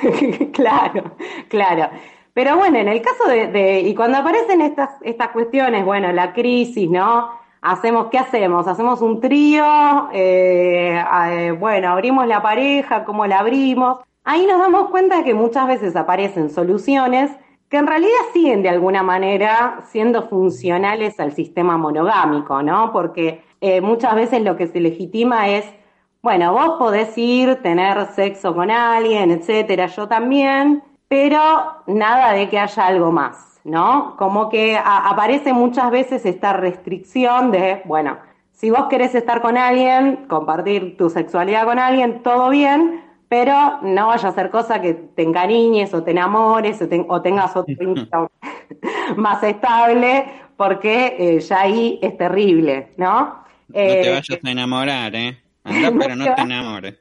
claro, 0.52 1.16
claro. 1.48 1.88
Pero 2.34 2.58
bueno, 2.58 2.78
en 2.78 2.88
el 2.88 3.00
caso 3.00 3.26
de, 3.28 3.46
de, 3.46 3.80
y 3.80 3.94
cuando 3.94 4.18
aparecen 4.18 4.60
estas, 4.60 4.90
estas 5.00 5.28
cuestiones, 5.28 5.86
bueno, 5.86 6.12
la 6.12 6.34
crisis, 6.34 6.90
¿no? 6.90 7.30
hacemos, 7.62 8.08
¿qué 8.10 8.18
hacemos? 8.18 8.68
Hacemos 8.68 9.00
un 9.00 9.22
trío, 9.22 9.64
eh, 10.12 11.02
eh, 11.30 11.56
bueno, 11.58 11.92
abrimos 11.92 12.26
la 12.26 12.42
pareja, 12.42 13.04
¿cómo 13.06 13.26
la 13.26 13.38
abrimos? 13.38 14.00
Ahí 14.22 14.44
nos 14.44 14.58
damos 14.58 14.90
cuenta 14.90 15.16
de 15.16 15.24
que 15.24 15.32
muchas 15.32 15.66
veces 15.66 15.96
aparecen 15.96 16.50
soluciones 16.50 17.30
que 17.68 17.76
en 17.76 17.86
realidad 17.86 18.18
siguen 18.32 18.62
de 18.62 18.68
alguna 18.68 19.02
manera 19.02 19.80
siendo 19.88 20.28
funcionales 20.28 21.18
al 21.18 21.32
sistema 21.32 21.76
monogámico, 21.76 22.62
¿no? 22.62 22.92
Porque 22.92 23.42
eh, 23.60 23.80
muchas 23.80 24.14
veces 24.14 24.42
lo 24.42 24.56
que 24.56 24.66
se 24.66 24.80
legitima 24.80 25.48
es, 25.48 25.64
bueno, 26.22 26.52
vos 26.52 26.76
podés 26.78 27.16
ir, 27.18 27.56
tener 27.62 28.06
sexo 28.14 28.54
con 28.54 28.70
alguien, 28.70 29.30
etcétera, 29.30 29.86
yo 29.86 30.06
también, 30.08 30.82
pero 31.08 31.40
nada 31.86 32.32
de 32.32 32.48
que 32.48 32.58
haya 32.58 32.86
algo 32.86 33.10
más. 33.10 33.54
¿no? 33.64 34.14
Como 34.18 34.50
que 34.50 34.78
aparece 34.78 35.52
muchas 35.52 35.90
veces 35.90 36.24
esta 36.26 36.52
restricción 36.52 37.50
de, 37.50 37.82
bueno, 37.86 38.18
si 38.52 38.70
vos 38.70 38.86
querés 38.88 39.14
estar 39.14 39.40
con 39.40 39.56
alguien, 39.56 40.26
compartir 40.28 40.96
tu 40.96 41.10
sexualidad 41.10 41.64
con 41.64 41.78
alguien, 41.78 42.22
todo 42.22 42.50
bien, 42.50 43.02
pero 43.34 43.80
no 43.82 44.06
vaya 44.06 44.28
a 44.28 44.32
ser 44.32 44.48
cosa 44.48 44.80
que 44.80 44.94
te 44.94 45.22
encariñes 45.22 45.92
o 45.92 46.04
te 46.04 46.12
enamores 46.12 46.78
o, 47.08 47.20
tengas 47.20 47.56
otro 47.56 47.74
más 49.16 49.42
estable, 49.42 50.24
porque 50.56 51.16
eh, 51.18 51.40
ya 51.40 51.62
ahí 51.62 51.98
es 52.00 52.16
terrible, 52.16 52.92
¿no? 52.96 53.22
no 53.24 53.74
te 53.74 54.06
eh, 54.06 54.10
vayas 54.10 54.38
a 54.40 54.50
enamorar, 54.50 55.16
¿eh? 55.16 55.36
Anda, 55.64 55.92
pero 55.98 56.14
no 56.14 56.32
te 56.32 56.42
enamores. 56.42 56.94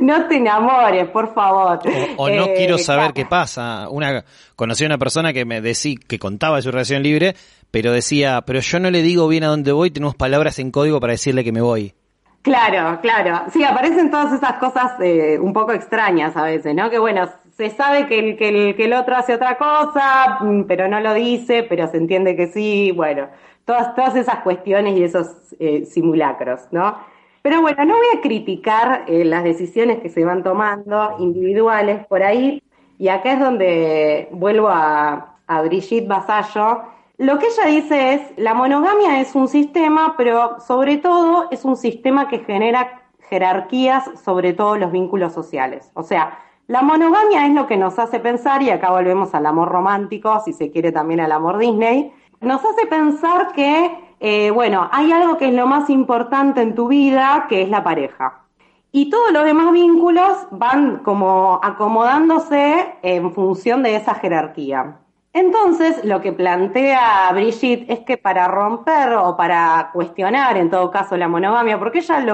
No 0.00 0.26
te 0.26 0.38
enamores, 0.38 1.08
por 1.10 1.32
favor. 1.34 1.78
O, 2.16 2.28
no 2.28 2.46
eh, 2.46 2.54
quiero 2.56 2.76
saber 2.76 3.12
qué 3.12 3.26
pasa. 3.26 3.88
Una 3.90 4.24
conocí 4.56 4.82
a 4.82 4.88
una 4.88 4.98
persona 4.98 5.32
que 5.32 5.44
me 5.44 5.60
decía 5.60 5.94
que 6.08 6.18
contaba 6.18 6.56
de 6.56 6.62
su 6.62 6.72
relación 6.72 7.04
libre, 7.04 7.36
pero 7.70 7.92
decía, 7.92 8.42
pero 8.44 8.58
yo 8.58 8.80
no 8.80 8.90
le 8.90 9.02
digo 9.02 9.28
bien 9.28 9.44
a 9.44 9.48
dónde 9.48 9.70
voy, 9.70 9.92
tenemos 9.92 10.16
palabras 10.16 10.58
en 10.58 10.72
código 10.72 10.98
para 10.98 11.12
decirle 11.12 11.44
que 11.44 11.52
me 11.52 11.60
voy. 11.60 11.94
Claro, 12.42 13.00
claro. 13.02 13.50
Sí, 13.52 13.62
aparecen 13.64 14.10
todas 14.10 14.32
esas 14.32 14.54
cosas 14.54 14.92
eh, 15.00 15.38
un 15.38 15.52
poco 15.52 15.72
extrañas 15.72 16.36
a 16.36 16.44
veces, 16.44 16.74
¿no? 16.74 16.88
Que 16.88 16.98
bueno, 16.98 17.28
se 17.56 17.68
sabe 17.68 18.06
que 18.06 18.18
el, 18.18 18.36
que, 18.38 18.84
el, 18.84 18.92
otro 18.94 19.16
hace 19.16 19.34
otra 19.34 19.58
cosa, 19.58 20.38
mm, 20.40 20.62
pero 20.62 20.88
no 20.88 21.00
lo 21.00 21.12
dice, 21.12 21.64
pero 21.64 21.86
se 21.88 21.98
entiende 21.98 22.36
que 22.36 22.46
sí, 22.46 22.92
bueno, 22.92 23.28
todas, 23.66 23.94
todas 23.94 24.16
esas 24.16 24.36
cuestiones 24.36 24.96
y 24.96 25.04
esos 25.04 25.28
eh, 25.58 25.84
simulacros, 25.84 26.62
¿no? 26.70 26.96
Pero 27.42 27.60
bueno, 27.60 27.84
no 27.84 27.94
voy 27.96 28.18
a 28.18 28.20
criticar 28.22 29.04
eh, 29.06 29.24
las 29.24 29.44
decisiones 29.44 30.00
que 30.00 30.08
se 30.08 30.24
van 30.24 30.42
tomando 30.42 31.16
individuales 31.18 32.06
por 32.06 32.22
ahí, 32.22 32.62
y 32.98 33.08
acá 33.08 33.34
es 33.34 33.40
donde 33.40 34.28
vuelvo 34.32 34.68
a, 34.68 35.36
a 35.46 35.62
Brigitte 35.62 36.06
Basallo. 36.08 36.82
Lo 37.20 37.38
que 37.38 37.48
ella 37.48 37.66
dice 37.66 38.14
es, 38.14 38.22
la 38.38 38.54
monogamia 38.54 39.20
es 39.20 39.34
un 39.34 39.46
sistema, 39.46 40.14
pero 40.16 40.58
sobre 40.58 40.96
todo 40.96 41.48
es 41.50 41.66
un 41.66 41.76
sistema 41.76 42.28
que 42.28 42.38
genera 42.38 43.02
jerarquías 43.28 44.08
sobre 44.24 44.54
todos 44.54 44.78
los 44.78 44.90
vínculos 44.90 45.34
sociales. 45.34 45.90
O 45.92 46.02
sea, 46.02 46.38
la 46.66 46.80
monogamia 46.80 47.44
es 47.44 47.52
lo 47.52 47.66
que 47.66 47.76
nos 47.76 47.98
hace 47.98 48.20
pensar, 48.20 48.62
y 48.62 48.70
acá 48.70 48.90
volvemos 48.90 49.34
al 49.34 49.44
amor 49.44 49.68
romántico, 49.68 50.40
si 50.42 50.54
se 50.54 50.70
quiere 50.70 50.92
también 50.92 51.20
al 51.20 51.32
amor 51.32 51.58
Disney, 51.58 52.10
nos 52.40 52.64
hace 52.64 52.86
pensar 52.86 53.52
que 53.52 54.14
eh, 54.20 54.50
bueno, 54.50 54.88
hay 54.90 55.12
algo 55.12 55.36
que 55.36 55.48
es 55.48 55.54
lo 55.54 55.66
más 55.66 55.90
importante 55.90 56.62
en 56.62 56.74
tu 56.74 56.88
vida, 56.88 57.44
que 57.50 57.60
es 57.60 57.68
la 57.68 57.84
pareja. 57.84 58.44
Y 58.92 59.10
todos 59.10 59.30
los 59.30 59.44
demás 59.44 59.72
vínculos 59.72 60.46
van 60.52 61.00
como 61.00 61.60
acomodándose 61.62 62.94
en 63.02 63.30
función 63.34 63.82
de 63.82 63.96
esa 63.96 64.14
jerarquía. 64.14 64.96
Entonces, 65.32 66.04
lo 66.04 66.20
que 66.20 66.32
plantea 66.32 67.30
Brigitte 67.32 67.90
es 67.90 68.00
que 68.00 68.16
para 68.16 68.48
romper 68.48 69.12
o 69.12 69.36
para 69.36 69.90
cuestionar, 69.92 70.56
en 70.56 70.70
todo 70.70 70.90
caso, 70.90 71.16
la 71.16 71.28
monogamia, 71.28 71.78
porque 71.78 71.98
ella 71.98 72.24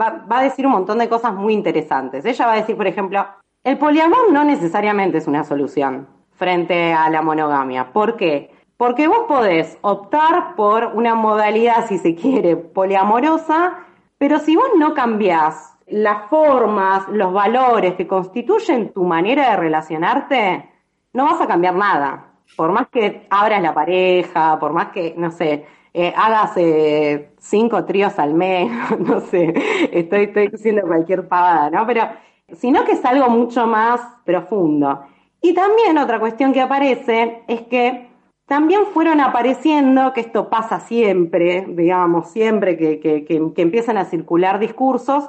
va, 0.00 0.24
va 0.30 0.38
a 0.40 0.42
decir 0.42 0.66
un 0.66 0.72
montón 0.72 0.98
de 0.98 1.08
cosas 1.08 1.34
muy 1.34 1.54
interesantes. 1.54 2.24
Ella 2.24 2.46
va 2.46 2.54
a 2.54 2.56
decir, 2.56 2.76
por 2.76 2.88
ejemplo, 2.88 3.24
el 3.62 3.78
poliamor 3.78 4.32
no 4.32 4.42
necesariamente 4.42 5.18
es 5.18 5.28
una 5.28 5.44
solución 5.44 6.08
frente 6.32 6.92
a 6.92 7.08
la 7.10 7.22
monogamia. 7.22 7.92
¿Por 7.92 8.16
qué? 8.16 8.50
Porque 8.76 9.06
vos 9.06 9.26
podés 9.28 9.78
optar 9.82 10.56
por 10.56 10.86
una 10.86 11.14
modalidad, 11.14 11.86
si 11.86 11.98
se 11.98 12.16
quiere, 12.16 12.56
poliamorosa, 12.56 13.78
pero 14.18 14.40
si 14.40 14.56
vos 14.56 14.70
no 14.76 14.94
cambiás 14.94 15.78
las 15.86 16.28
formas, 16.28 17.06
los 17.08 17.32
valores 17.32 17.94
que 17.94 18.08
constituyen 18.08 18.92
tu 18.92 19.04
manera 19.04 19.50
de 19.50 19.56
relacionarte, 19.58 20.68
no 21.12 21.26
vas 21.26 21.40
a 21.40 21.46
cambiar 21.46 21.76
nada. 21.76 22.31
Por 22.56 22.72
más 22.72 22.88
que 22.88 23.26
abras 23.30 23.62
la 23.62 23.74
pareja, 23.74 24.58
por 24.58 24.72
más 24.72 24.88
que, 24.88 25.14
no 25.16 25.30
sé, 25.30 25.64
eh, 25.94 26.12
hagas 26.16 26.52
eh, 26.56 27.32
cinco 27.38 27.84
tríos 27.84 28.18
al 28.18 28.34
mes, 28.34 28.70
no 28.98 29.20
sé, 29.20 29.52
estoy, 29.92 30.24
estoy 30.24 30.48
diciendo 30.48 30.82
cualquier 30.86 31.28
pavada, 31.28 31.70
¿no? 31.70 31.86
Pero, 31.86 32.08
sino 32.54 32.84
que 32.84 32.92
es 32.92 33.04
algo 33.04 33.28
mucho 33.28 33.66
más 33.66 34.00
profundo. 34.24 35.04
Y 35.40 35.54
también 35.54 35.98
otra 35.98 36.20
cuestión 36.20 36.52
que 36.52 36.60
aparece 36.60 37.42
es 37.48 37.62
que 37.62 38.08
también 38.46 38.86
fueron 38.92 39.20
apareciendo, 39.20 40.12
que 40.12 40.20
esto 40.20 40.50
pasa 40.50 40.80
siempre, 40.80 41.64
digamos, 41.68 42.30
siempre 42.30 42.76
que, 42.76 43.00
que, 43.00 43.52
empiezan 43.56 43.96
a 43.96 44.04
circular 44.04 44.58
discursos, 44.58 45.28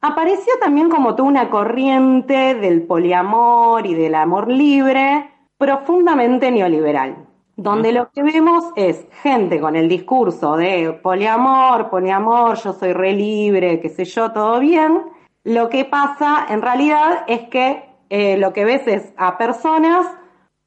apareció 0.00 0.52
también 0.60 0.88
como 0.88 1.14
toda 1.14 1.28
una 1.28 1.50
corriente 1.50 2.54
del 2.54 2.82
poliamor 2.82 3.86
y 3.86 3.94
del 3.94 4.14
amor 4.14 4.48
libre 4.48 5.31
profundamente 5.62 6.50
neoliberal, 6.50 7.24
donde 7.54 7.92
lo 7.92 8.10
que 8.10 8.24
vemos 8.24 8.64
es 8.74 9.06
gente 9.22 9.60
con 9.60 9.76
el 9.76 9.88
discurso 9.88 10.56
de 10.56 10.98
poliamor, 11.00 11.88
poliamor, 11.88 12.56
yo 12.56 12.72
soy 12.72 12.92
re 12.92 13.12
libre, 13.12 13.78
qué 13.78 13.88
sé 13.88 14.04
yo, 14.04 14.32
todo 14.32 14.58
bien. 14.58 15.04
Lo 15.44 15.68
que 15.68 15.84
pasa 15.84 16.46
en 16.48 16.62
realidad 16.62 17.22
es 17.28 17.42
que 17.42 17.84
eh, 18.10 18.36
lo 18.38 18.52
que 18.52 18.64
ves 18.64 18.88
es 18.88 19.14
a 19.16 19.38
personas 19.38 20.04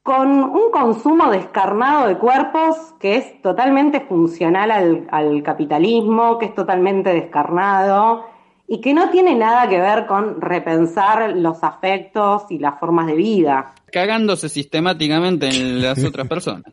con 0.02 0.30
un 0.30 0.70
consumo 0.70 1.30
descarnado 1.30 2.08
de 2.08 2.16
cuerpos 2.16 2.94
que 2.98 3.16
es 3.16 3.42
totalmente 3.42 4.00
funcional 4.00 4.70
al, 4.70 5.08
al 5.10 5.42
capitalismo, 5.42 6.38
que 6.38 6.46
es 6.46 6.54
totalmente 6.54 7.12
descarnado 7.12 8.24
y 8.68 8.80
que 8.80 8.92
no 8.92 9.10
tiene 9.10 9.34
nada 9.34 9.68
que 9.68 9.78
ver 9.80 10.06
con 10.06 10.40
repensar 10.40 11.30
los 11.36 11.62
afectos 11.62 12.44
y 12.50 12.58
las 12.58 12.78
formas 12.80 13.06
de 13.06 13.14
vida. 13.14 13.74
Cagándose 13.92 14.48
sistemáticamente 14.48 15.48
en 15.48 15.82
las 15.82 16.02
otras 16.04 16.26
personas. 16.28 16.64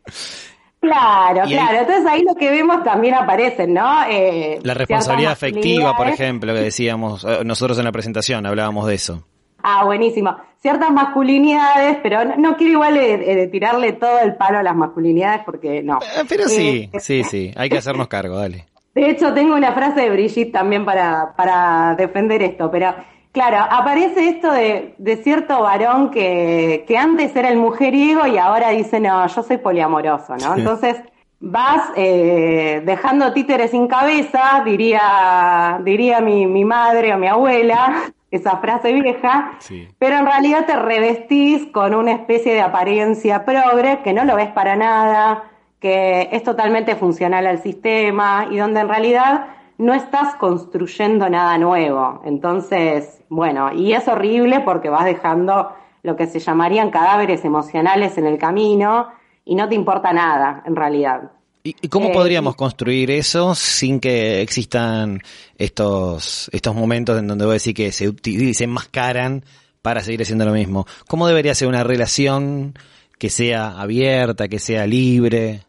Claro, 0.80 1.48
Y 1.48 1.54
claro. 1.54 1.78
Entonces 1.80 2.06
ahí 2.06 2.24
lo 2.24 2.36
que 2.36 2.50
vemos 2.50 2.84
también 2.84 3.14
aparecen, 3.14 3.74
¿no? 3.74 4.04
Eh, 4.10 4.60
La 4.64 4.74
responsabilidad 4.74 5.32
afectiva, 5.32 5.96
por 5.96 6.08
ejemplo, 6.10 6.54
que 6.54 6.60
decíamos 6.60 7.24
eh, 7.24 7.40
nosotros 7.46 7.78
en 7.80 7.86
la 7.86 7.92
presentación, 7.94 8.46
hablábamos 8.46 8.88
de 8.88 8.96
eso. 8.96 9.24
Ah, 9.62 9.86
buenísimo. 9.86 10.36
Ciertas 10.62 10.92
masculinidades, 10.92 11.98
pero 12.04 12.26
no, 12.26 12.36
no 12.36 12.58
quiero 12.58 12.74
igual 12.74 12.98
eh, 12.98 13.44
eh, 13.44 13.48
tirarle 13.48 13.94
todo 13.94 14.20
el 14.20 14.36
palo 14.36 14.58
a 14.60 14.64
las 14.64 14.76
masculinidades 14.76 15.42
porque 15.46 15.82
no. 15.82 16.00
Eh, 16.02 16.24
Pero 16.28 16.50
sí, 16.50 16.90
Eh, 16.92 17.00
sí, 17.00 17.24
sí, 17.24 17.54
hay 17.56 17.70
que 17.70 17.78
hacernos 17.78 18.10
cargo, 18.10 18.38
dale. 18.38 18.66
De 18.96 19.10
hecho, 19.10 19.34
tengo 19.34 19.56
una 19.56 19.72
frase 19.74 20.02
de 20.02 20.10
Brigitte 20.12 20.52
también 20.52 20.86
para, 20.86 21.34
para 21.36 21.96
defender 21.96 22.42
esto, 22.44 22.70
pero 22.70 22.94
claro, 23.32 23.58
aparece 23.70 24.28
esto 24.30 24.52
de, 24.52 24.94
de 24.98 25.18
cierto 25.18 25.62
varón 25.62 26.12
que, 26.12 26.86
que 26.88 26.98
antes 26.98 27.36
era 27.36 27.50
el 27.50 27.58
mujeriego 27.58 28.28
y 28.28 28.38
ahora 28.38 28.70
dice, 28.70 29.00
no, 29.00 29.26
yo 29.28 29.42
soy 29.44 29.58
poliamoroso, 29.58 30.36
¿no? 30.38 30.56
Entonces 30.56 30.98
vas 31.40 31.90
eh, 31.96 32.82
dejando 32.86 33.34
títeres 33.34 33.72
sin 33.72 33.88
cabeza, 33.88 34.62
diría, 34.64 35.80
diría 35.84 36.22
mi, 36.22 36.46
mi 36.48 36.64
madre 36.64 37.14
o 37.14 37.18
mi 37.18 37.28
abuela, 37.28 37.96
esa 38.32 38.58
frase 38.58 38.94
vieja, 38.94 39.54
Sí. 39.60 39.88
pero 40.00 40.16
en 40.18 40.26
realidad 40.26 40.66
te 40.66 40.76
revestís 40.76 41.66
con 41.72 41.94
una 41.94 42.14
especie 42.14 42.54
de 42.54 42.62
apariencia 42.62 43.44
progre 43.46 44.00
que 44.04 44.14
no 44.14 44.24
lo 44.26 44.36
ves 44.36 44.50
para 44.50 44.76
nada, 44.76 45.44
que 45.84 46.30
es 46.32 46.44
totalmente 46.44 46.96
funcional 46.96 47.46
al 47.46 47.62
sistema 47.62 48.48
y 48.50 48.56
donde 48.56 48.80
en 48.80 48.88
realidad 48.88 49.48
no 49.78 49.94
estás 49.94 50.36
construyendo 50.36 51.30
nada 51.30 51.58
nuevo. 51.58 52.22
Entonces, 52.24 53.22
bueno, 53.28 53.74
y 53.74 53.92
es 53.92 54.08
horrible 54.08 54.62
porque 54.62 54.88
vas 54.88 55.04
dejando 55.04 55.74
lo 56.02 56.16
que 56.16 56.26
se 56.28 56.40
llamarían 56.40 56.90
cadáveres 56.90 57.44
emocionales 57.44 58.18
en 58.18 58.28
el 58.28 58.38
camino 58.38 59.10
y 59.44 59.56
no 59.56 59.68
te 59.68 59.76
importa 59.76 60.14
nada, 60.14 60.64
en 60.66 60.78
realidad. 60.78 61.32
¿Y 61.66 61.76
y 61.82 61.90
cómo 61.90 62.08
Eh, 62.08 62.14
podríamos 62.14 62.56
construir 62.56 63.12
eso 63.12 63.54
sin 63.54 64.00
que 64.00 64.42
existan 64.42 65.20
estos, 65.58 66.50
estos 66.54 66.74
momentos 66.74 67.20
en 67.20 67.28
donde 67.28 67.44
voy 67.44 67.52
a 67.52 67.60
decir 67.60 67.76
que 67.76 67.92
se, 67.92 68.14
se 68.54 68.64
enmascaran 68.64 69.44
para 69.82 70.00
seguir 70.00 70.22
haciendo 70.22 70.46
lo 70.46 70.54
mismo? 70.54 70.88
¿Cómo 71.10 71.28
debería 71.28 71.54
ser 71.54 71.68
una 71.68 71.84
relación 71.84 72.74
que 73.20 73.30
sea 73.30 73.82
abierta, 73.82 74.48
que 74.48 74.60
sea 74.60 74.88
libre? 74.88 75.64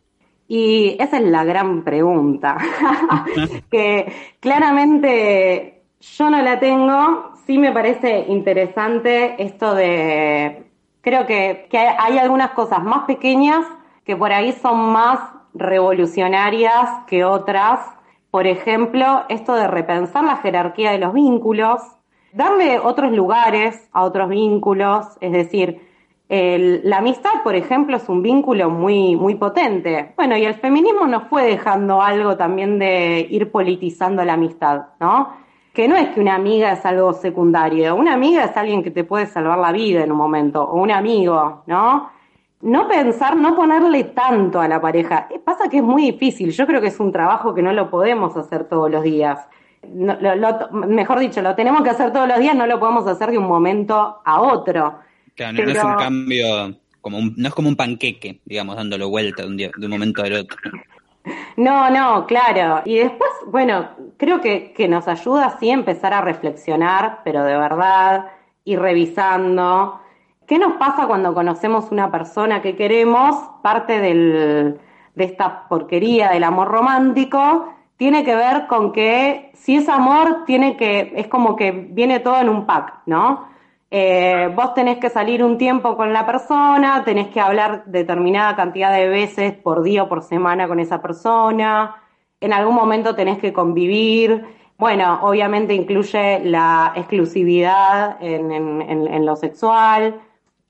Y 0.46 0.96
esa 1.00 1.16
es 1.18 1.24
la 1.24 1.44
gran 1.44 1.84
pregunta, 1.84 2.58
que 3.70 4.12
claramente 4.40 5.82
yo 6.00 6.28
no 6.28 6.42
la 6.42 6.60
tengo, 6.60 7.32
sí 7.46 7.58
me 7.58 7.72
parece 7.72 8.26
interesante 8.28 9.42
esto 9.42 9.74
de, 9.74 10.66
creo 11.00 11.26
que, 11.26 11.66
que 11.70 11.78
hay 11.78 12.18
algunas 12.18 12.50
cosas 12.50 12.82
más 12.82 13.04
pequeñas 13.04 13.64
que 14.04 14.16
por 14.16 14.32
ahí 14.32 14.52
son 14.52 14.92
más 14.92 15.18
revolucionarias 15.54 17.04
que 17.06 17.24
otras. 17.24 17.80
Por 18.30 18.46
ejemplo, 18.46 19.24
esto 19.28 19.54
de 19.54 19.66
repensar 19.66 20.24
la 20.24 20.36
jerarquía 20.36 20.90
de 20.90 20.98
los 20.98 21.14
vínculos, 21.14 21.80
darle 22.32 22.78
otros 22.80 23.12
lugares 23.12 23.88
a 23.92 24.02
otros 24.02 24.28
vínculos, 24.28 25.06
es 25.20 25.32
decir, 25.32 25.93
la 26.28 26.98
amistad, 26.98 27.30
por 27.42 27.54
ejemplo, 27.54 27.96
es 27.96 28.08
un 28.08 28.22
vínculo 28.22 28.70
muy, 28.70 29.14
muy 29.16 29.34
potente. 29.34 30.12
Bueno, 30.16 30.36
y 30.36 30.44
el 30.44 30.54
feminismo 30.54 31.06
nos 31.06 31.24
fue 31.24 31.44
dejando 31.44 32.00
algo 32.00 32.36
también 32.36 32.78
de 32.78 33.26
ir 33.30 33.50
politizando 33.50 34.24
la 34.24 34.32
amistad, 34.34 34.82
¿no? 35.00 35.28
Que 35.72 35.86
no 35.88 35.96
es 35.96 36.08
que 36.10 36.20
una 36.20 36.34
amiga 36.36 36.72
es 36.72 36.86
algo 36.86 37.12
secundario, 37.12 37.94
una 37.96 38.14
amiga 38.14 38.44
es 38.44 38.56
alguien 38.56 38.82
que 38.82 38.90
te 38.90 39.04
puede 39.04 39.26
salvar 39.26 39.58
la 39.58 39.72
vida 39.72 40.02
en 40.04 40.12
un 40.12 40.18
momento, 40.18 40.62
o 40.64 40.80
un 40.80 40.90
amigo, 40.90 41.62
¿no? 41.66 42.10
No 42.62 42.88
pensar, 42.88 43.36
no 43.36 43.54
ponerle 43.54 44.04
tanto 44.04 44.60
a 44.60 44.68
la 44.68 44.80
pareja. 44.80 45.26
Eh, 45.30 45.38
Pasa 45.38 45.68
que 45.68 45.78
es 45.78 45.82
muy 45.82 46.02
difícil, 46.12 46.50
yo 46.52 46.66
creo 46.66 46.80
que 46.80 46.86
es 46.86 46.98
un 47.00 47.12
trabajo 47.12 47.52
que 47.52 47.60
no 47.60 47.72
lo 47.72 47.90
podemos 47.90 48.34
hacer 48.36 48.64
todos 48.68 48.90
los 48.90 49.02
días. 49.02 49.46
No- 49.92 50.16
lo- 50.20 50.70
mejor 50.86 51.18
dicho, 51.18 51.42
lo 51.42 51.54
tenemos 51.54 51.82
que 51.82 51.90
hacer 51.90 52.10
todos 52.12 52.26
los 52.26 52.38
días, 52.38 52.54
no 52.56 52.66
lo 52.66 52.80
podemos 52.80 53.06
hacer 53.06 53.30
de 53.32 53.36
un 53.38 53.46
momento 53.46 54.20
a 54.24 54.40
otro. 54.40 54.94
Claro, 55.36 55.52
no 55.54 55.70
es 55.70 55.76
Pero- 55.76 55.88
un 55.88 55.94
cambio, 55.96 56.74
como 57.00 57.18
un- 57.18 57.34
no 57.36 57.48
es 57.48 57.54
como 57.54 57.68
un 57.68 57.76
panqueque, 57.76 58.40
digamos, 58.44 58.76
dándolo 58.76 59.08
vuelta 59.08 59.42
de 59.42 59.48
un, 59.48 59.56
día- 59.56 59.70
de 59.76 59.86
un 59.86 59.92
momento 59.92 60.22
al 60.22 60.32
otro. 60.34 60.56
No, 61.56 61.88
no, 61.90 62.26
claro. 62.26 62.82
Y 62.84 62.96
después, 62.98 63.30
bueno, 63.46 63.88
creo 64.16 64.40
que, 64.40 64.72
que 64.72 64.88
nos 64.88 65.08
ayuda 65.08 65.46
así 65.46 65.70
a 65.70 65.74
empezar 65.74 66.12
a 66.12 66.20
reflexionar, 66.20 67.20
pero 67.24 67.44
de 67.44 67.56
verdad, 67.56 68.26
y 68.64 68.76
revisando. 68.76 70.00
¿Qué 70.46 70.58
nos 70.58 70.74
pasa 70.74 71.06
cuando 71.06 71.32
conocemos 71.32 71.86
una 71.90 72.10
persona 72.10 72.60
que 72.60 72.76
queremos? 72.76 73.34
Parte 73.62 73.98
del, 74.00 74.78
de 75.14 75.24
esta 75.24 75.66
porquería 75.68 76.28
del 76.30 76.44
amor 76.44 76.68
romántico 76.68 77.72
tiene 77.96 78.24
que 78.24 78.36
ver 78.36 78.66
con 78.66 78.92
que 78.92 79.50
si 79.54 79.76
es 79.76 79.88
amor, 79.88 80.44
tiene 80.44 80.76
que, 80.76 81.14
es 81.16 81.28
como 81.28 81.56
que 81.56 81.70
viene 81.70 82.20
todo 82.20 82.38
en 82.40 82.50
un 82.50 82.66
pack, 82.66 83.00
¿no? 83.06 83.48
Eh, 83.96 84.50
vos 84.56 84.74
tenés 84.74 84.98
que 84.98 85.08
salir 85.08 85.44
un 85.44 85.56
tiempo 85.56 85.96
con 85.96 86.12
la 86.12 86.26
persona, 86.26 87.04
tenés 87.04 87.28
que 87.28 87.38
hablar 87.38 87.84
determinada 87.86 88.56
cantidad 88.56 88.92
de 88.92 89.06
veces 89.06 89.52
por 89.52 89.84
día 89.84 90.02
o 90.02 90.08
por 90.08 90.24
semana 90.24 90.66
con 90.66 90.80
esa 90.80 91.00
persona, 91.00 91.94
en 92.40 92.52
algún 92.52 92.74
momento 92.74 93.14
tenés 93.14 93.38
que 93.38 93.52
convivir. 93.52 94.46
Bueno, 94.78 95.20
obviamente 95.22 95.74
incluye 95.74 96.40
la 96.40 96.92
exclusividad 96.96 98.16
en, 98.20 99.24
lo 99.24 99.36
sexual. 99.36 100.20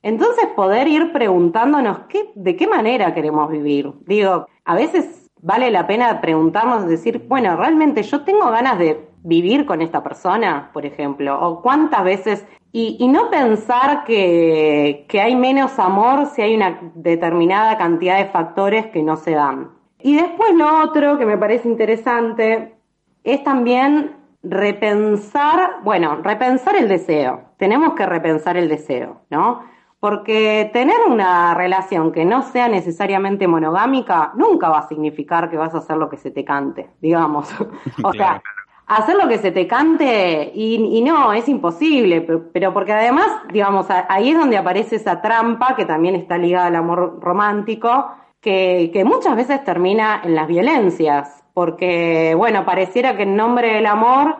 Entonces 0.03 0.45
poder 0.55 0.87
ir 0.87 1.11
preguntándonos 1.11 2.01
qué, 2.07 2.29
de 2.35 2.55
qué 2.55 2.67
manera 2.67 3.15
queremos 3.15 3.49
vivir. 3.49 3.91
Digo, 4.05 4.45
a 4.65 4.75
veces 4.75 5.31
vale 5.41 5.71
la 5.71 5.87
pena 5.87 6.21
preguntarnos, 6.21 6.85
decir, 6.85 7.25
bueno, 7.27 7.55
realmente 7.55 8.03
yo 8.03 8.21
tengo 8.21 8.51
ganas 8.51 8.77
de 8.77 9.07
vivir 9.25 9.65
con 9.65 9.81
esta 9.81 10.03
persona, 10.03 10.69
por 10.71 10.85
ejemplo, 10.85 11.39
o 11.39 11.61
cuántas 11.63 12.03
veces, 12.03 12.45
y, 12.77 13.07
no 13.07 13.29
pensar 13.29 14.03
que, 14.03 15.05
que 15.07 15.21
hay 15.21 15.33
menos 15.33 15.79
amor 15.79 16.25
si 16.25 16.41
hay 16.41 16.55
una 16.55 16.91
determinada 16.93 17.77
cantidad 17.77 18.17
de 18.17 18.25
factores 18.25 18.87
que 18.87 19.01
no 19.01 19.15
se 19.15 19.31
dan. 19.31 19.71
Y 20.01 20.17
después 20.17 20.53
lo 20.55 20.83
otro 20.83 21.17
que 21.17 21.25
me 21.25 21.37
parece 21.37 21.69
interesante 21.69 22.75
es 23.23 23.41
también 23.45 24.17
repensar, 24.43 25.77
bueno, 25.83 26.17
repensar 26.17 26.75
el 26.75 26.89
deseo. 26.89 27.43
Tenemos 27.55 27.93
que 27.93 28.05
repensar 28.05 28.57
el 28.57 28.67
deseo, 28.67 29.21
¿no? 29.29 29.61
Porque 30.01 30.69
tener 30.73 30.97
una 31.07 31.53
relación 31.53 32.11
que 32.11 32.25
no 32.25 32.41
sea 32.41 32.67
necesariamente 32.67 33.47
monogámica 33.47 34.33
nunca 34.35 34.67
va 34.67 34.79
a 34.79 34.87
significar 34.89 35.49
que 35.49 35.55
vas 35.55 35.73
a 35.73 35.77
hacer 35.77 35.95
lo 35.95 36.09
que 36.09 36.17
se 36.17 36.29
te 36.29 36.43
cante, 36.43 36.89
digamos. 36.99 37.49
o 38.03 38.11
sea. 38.11 38.41
Hacer 38.87 39.15
lo 39.15 39.27
que 39.27 39.37
se 39.37 39.51
te 39.51 39.67
cante 39.67 40.51
y, 40.53 41.01
no, 41.01 41.33
es 41.33 41.47
imposible, 41.49 42.21
pero, 42.53 42.73
porque 42.73 42.93
además, 42.93 43.27
digamos, 43.51 43.87
ahí 43.89 44.29
es 44.29 44.37
donde 44.37 44.57
aparece 44.57 44.97
esa 44.97 45.21
trampa 45.21 45.75
que 45.75 45.85
también 45.85 46.15
está 46.15 46.37
ligada 46.37 46.67
al 46.67 46.75
amor 46.75 47.19
romántico, 47.21 48.07
que, 48.39 48.91
que 48.93 49.03
muchas 49.03 49.35
veces 49.35 49.63
termina 49.63 50.21
en 50.23 50.35
las 50.35 50.47
violencias, 50.47 51.43
porque, 51.53 52.35
bueno, 52.35 52.65
pareciera 52.65 53.15
que 53.17 53.23
en 53.23 53.35
nombre 53.35 53.73
del 53.73 53.85
amor, 53.87 54.37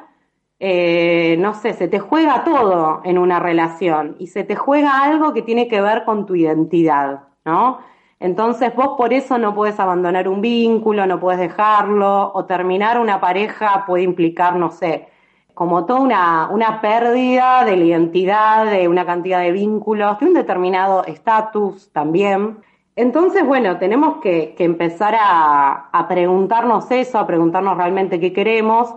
eh, 0.59 1.35
no 1.39 1.53
sé, 1.53 1.73
se 1.73 1.87
te 1.87 1.99
juega 1.99 2.43
todo 2.43 3.01
en 3.03 3.17
una 3.17 3.39
relación 3.39 4.15
y 4.19 4.27
se 4.27 4.43
te 4.43 4.55
juega 4.55 5.03
algo 5.03 5.33
que 5.33 5.41
tiene 5.41 5.67
que 5.67 5.81
ver 5.81 6.05
con 6.05 6.25
tu 6.25 6.35
identidad, 6.35 7.23
¿no? 7.43 7.79
Entonces 8.25 8.73
vos 8.75 8.97
por 8.97 9.13
eso 9.13 9.37
no 9.37 9.53
puedes 9.53 9.79
abandonar 9.79 10.27
un 10.27 10.41
vínculo, 10.41 11.05
no 11.05 11.19
puedes 11.19 11.39
dejarlo, 11.39 12.31
o 12.33 12.45
terminar 12.45 12.99
una 12.99 13.21
pareja 13.21 13.85
puede 13.85 14.01
implicar, 14.01 14.55
no 14.55 14.71
sé, 14.71 15.09
como 15.53 15.85
toda 15.85 15.99
una, 15.99 16.49
una 16.49 16.81
pérdida 16.81 17.63
de 17.65 17.77
la 17.77 17.83
identidad, 17.83 18.65
de 18.65 18.87
una 18.87 19.05
cantidad 19.05 19.41
de 19.41 19.51
vínculos, 19.51 20.19
de 20.19 20.25
un 20.25 20.33
determinado 20.33 21.05
estatus 21.05 21.91
también. 21.91 22.57
Entonces, 22.95 23.45
bueno, 23.45 23.77
tenemos 23.77 24.17
que, 24.23 24.55
empezar 24.57 25.13
a, 25.13 25.89
a 25.91 26.07
preguntarnos 26.07 26.89
eso, 26.89 27.19
a 27.19 27.27
preguntarnos 27.27 27.77
realmente 27.77 28.19
qué 28.19 28.33
queremos, 28.33 28.95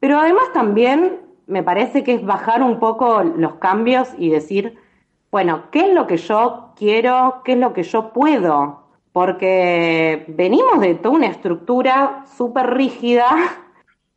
pero 0.00 0.18
además 0.18 0.44
también 0.54 1.20
me 1.46 1.62
parece 1.62 2.02
que 2.04 2.14
es 2.14 2.24
bajar 2.24 2.62
un 2.62 2.78
poco 2.78 3.22
los 3.22 3.56
cambios 3.56 4.08
y 4.16 4.30
decir, 4.30 4.78
bueno, 5.30 5.64
¿qué 5.70 5.88
es 5.88 5.94
lo 5.94 6.06
que 6.06 6.16
yo 6.16 6.71
quiero? 6.76 7.42
¿Qué 7.44 7.52
es 7.52 7.58
lo 7.58 7.72
que 7.72 7.82
yo 7.82 8.12
puedo? 8.12 8.82
Porque 9.12 10.24
venimos 10.28 10.80
de 10.80 10.94
toda 10.94 11.16
una 11.16 11.26
estructura 11.26 12.24
súper 12.36 12.74
rígida 12.74 13.26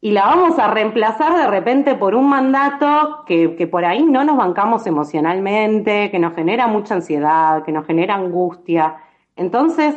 y 0.02 0.12
la 0.12 0.26
vamos 0.26 0.60
a 0.60 0.72
reemplazar 0.72 1.36
de 1.36 1.48
repente 1.48 1.96
por 1.96 2.15
un 2.15 2.30
mandato 2.30 3.24
que, 3.26 3.56
que, 3.56 3.68
por 3.68 3.86
ahí 3.86 4.04
no 4.04 4.24
nos 4.24 4.38
bancamos 4.38 4.86
emocionalmente, 4.88 6.12
que 6.12 6.20
nos 6.20 6.36
genera 6.36 6.68
mucha 6.68 6.96
ansiedad, 6.96 7.63
que 7.63 7.72
nos 7.72 7.86
genera 7.86 8.15
angustia. 8.15 8.98
Entonces, 9.36 9.96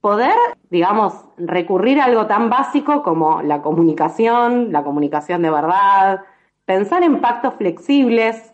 poder, 0.00 0.34
digamos, 0.70 1.24
recurrir 1.36 2.00
a 2.00 2.04
algo 2.04 2.26
tan 2.26 2.48
básico 2.48 3.02
como 3.02 3.42
la 3.42 3.60
comunicación, 3.62 4.72
la 4.72 4.82
comunicación 4.82 5.42
de 5.42 5.50
verdad, 5.50 6.22
pensar 6.64 7.02
en 7.02 7.20
pactos 7.20 7.54
flexibles, 7.54 8.49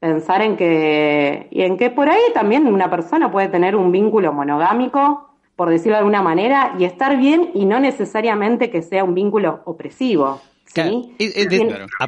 pensar 0.00 0.42
en 0.42 0.56
que, 0.56 1.46
y 1.50 1.62
en 1.62 1.76
que 1.76 1.90
por 1.90 2.08
ahí 2.08 2.22
también 2.34 2.66
una 2.66 2.90
persona 2.90 3.30
puede 3.30 3.48
tener 3.48 3.76
un 3.76 3.92
vínculo 3.92 4.32
monogámico 4.32 5.30
por 5.60 5.68
decirlo 5.68 5.92
de 5.92 5.98
alguna 5.98 6.22
manera, 6.22 6.74
y 6.78 6.84
estar 6.84 7.18
bien 7.18 7.50
y 7.52 7.66
no 7.66 7.80
necesariamente 7.80 8.70
que 8.70 8.80
sea 8.80 9.04
un 9.04 9.14
vínculo 9.14 9.60
opresivo. 9.66 10.40
¿sí? 10.64 11.14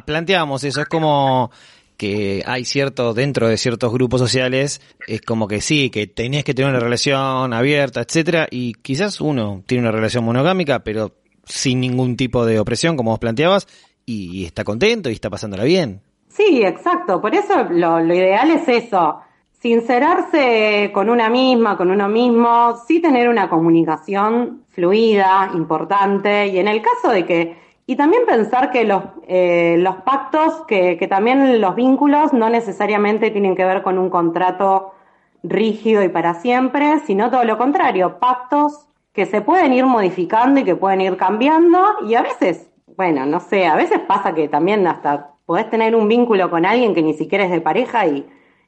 Planteábamos 0.07 0.63
eso, 0.63 0.81
es 0.81 0.87
como 0.87 1.51
que 1.95 2.41
hay 2.47 2.65
cierto, 2.65 3.13
dentro 3.13 3.47
de 3.47 3.57
ciertos 3.57 3.93
grupos 3.93 4.19
sociales, 4.21 4.81
es 5.05 5.21
como 5.21 5.47
que 5.47 5.61
sí, 5.61 5.91
que 5.91 6.07
tenés 6.07 6.43
que 6.43 6.55
tener 6.55 6.71
una 6.71 6.79
relación 6.79 7.53
abierta, 7.53 8.01
etcétera, 8.01 8.47
y 8.49 8.73
quizás 8.73 9.21
uno 9.21 9.61
tiene 9.67 9.83
una 9.83 9.91
relación 9.91 10.23
monogámica, 10.23 10.79
pero 10.79 11.11
sin 11.45 11.79
ningún 11.79 12.17
tipo 12.17 12.47
de 12.47 12.59
opresión, 12.59 12.97
como 12.97 13.11
vos 13.11 13.19
planteabas, 13.19 13.67
y 14.03 14.45
está 14.45 14.63
contento 14.63 15.11
y 15.11 15.13
está 15.13 15.29
pasándola 15.29 15.63
bien. 15.63 16.01
Sí, 16.33 16.63
exacto, 16.65 17.21
por 17.21 17.35
eso 17.35 17.65
lo, 17.69 17.99
lo 17.99 18.13
ideal 18.15 18.49
es 18.49 18.67
eso, 18.67 19.19
sincerarse 19.51 20.89
con 20.91 21.11
una 21.11 21.29
misma, 21.29 21.77
con 21.77 21.91
uno 21.91 22.09
mismo, 22.09 22.75
sí 22.87 22.99
tener 22.99 23.29
una 23.29 23.47
comunicación 23.49 24.63
fluida, 24.69 25.51
importante, 25.53 26.47
y 26.47 26.57
en 26.57 26.67
el 26.67 26.81
caso 26.81 27.13
de 27.13 27.25
que, 27.25 27.57
y 27.85 27.95
también 27.95 28.25
pensar 28.25 28.71
que 28.71 28.83
los, 28.83 29.03
eh, 29.27 29.75
los 29.77 29.97
pactos, 29.97 30.65
que, 30.67 30.97
que 30.97 31.07
también 31.07 31.61
los 31.61 31.75
vínculos 31.75 32.33
no 32.33 32.49
necesariamente 32.49 33.29
tienen 33.29 33.55
que 33.55 33.65
ver 33.65 33.83
con 33.83 33.99
un 33.99 34.09
contrato 34.09 34.93
rígido 35.43 36.01
y 36.03 36.09
para 36.09 36.33
siempre, 36.33 36.97
sino 37.05 37.29
todo 37.29 37.43
lo 37.43 37.59
contrario, 37.59 38.17
pactos 38.17 38.87
que 39.13 39.27
se 39.27 39.41
pueden 39.41 39.71
ir 39.71 39.85
modificando 39.85 40.61
y 40.61 40.63
que 40.63 40.75
pueden 40.75 41.01
ir 41.01 41.15
cambiando, 41.15 41.79
y 42.07 42.15
a 42.15 42.23
veces, 42.23 42.71
bueno, 42.97 43.23
no 43.27 43.39
sé, 43.39 43.67
a 43.67 43.75
veces 43.75 43.99
pasa 43.99 44.33
que 44.33 44.47
también 44.47 44.87
hasta 44.87 45.32
podés 45.45 45.69
tener 45.69 45.95
un 45.95 46.07
vínculo 46.07 46.49
con 46.49 46.65
alguien 46.65 46.93
que 46.93 47.01
ni 47.01 47.13
siquiera 47.13 47.45
es 47.45 47.51
de 47.51 47.61
pareja 47.61 48.07
y 48.07 48.25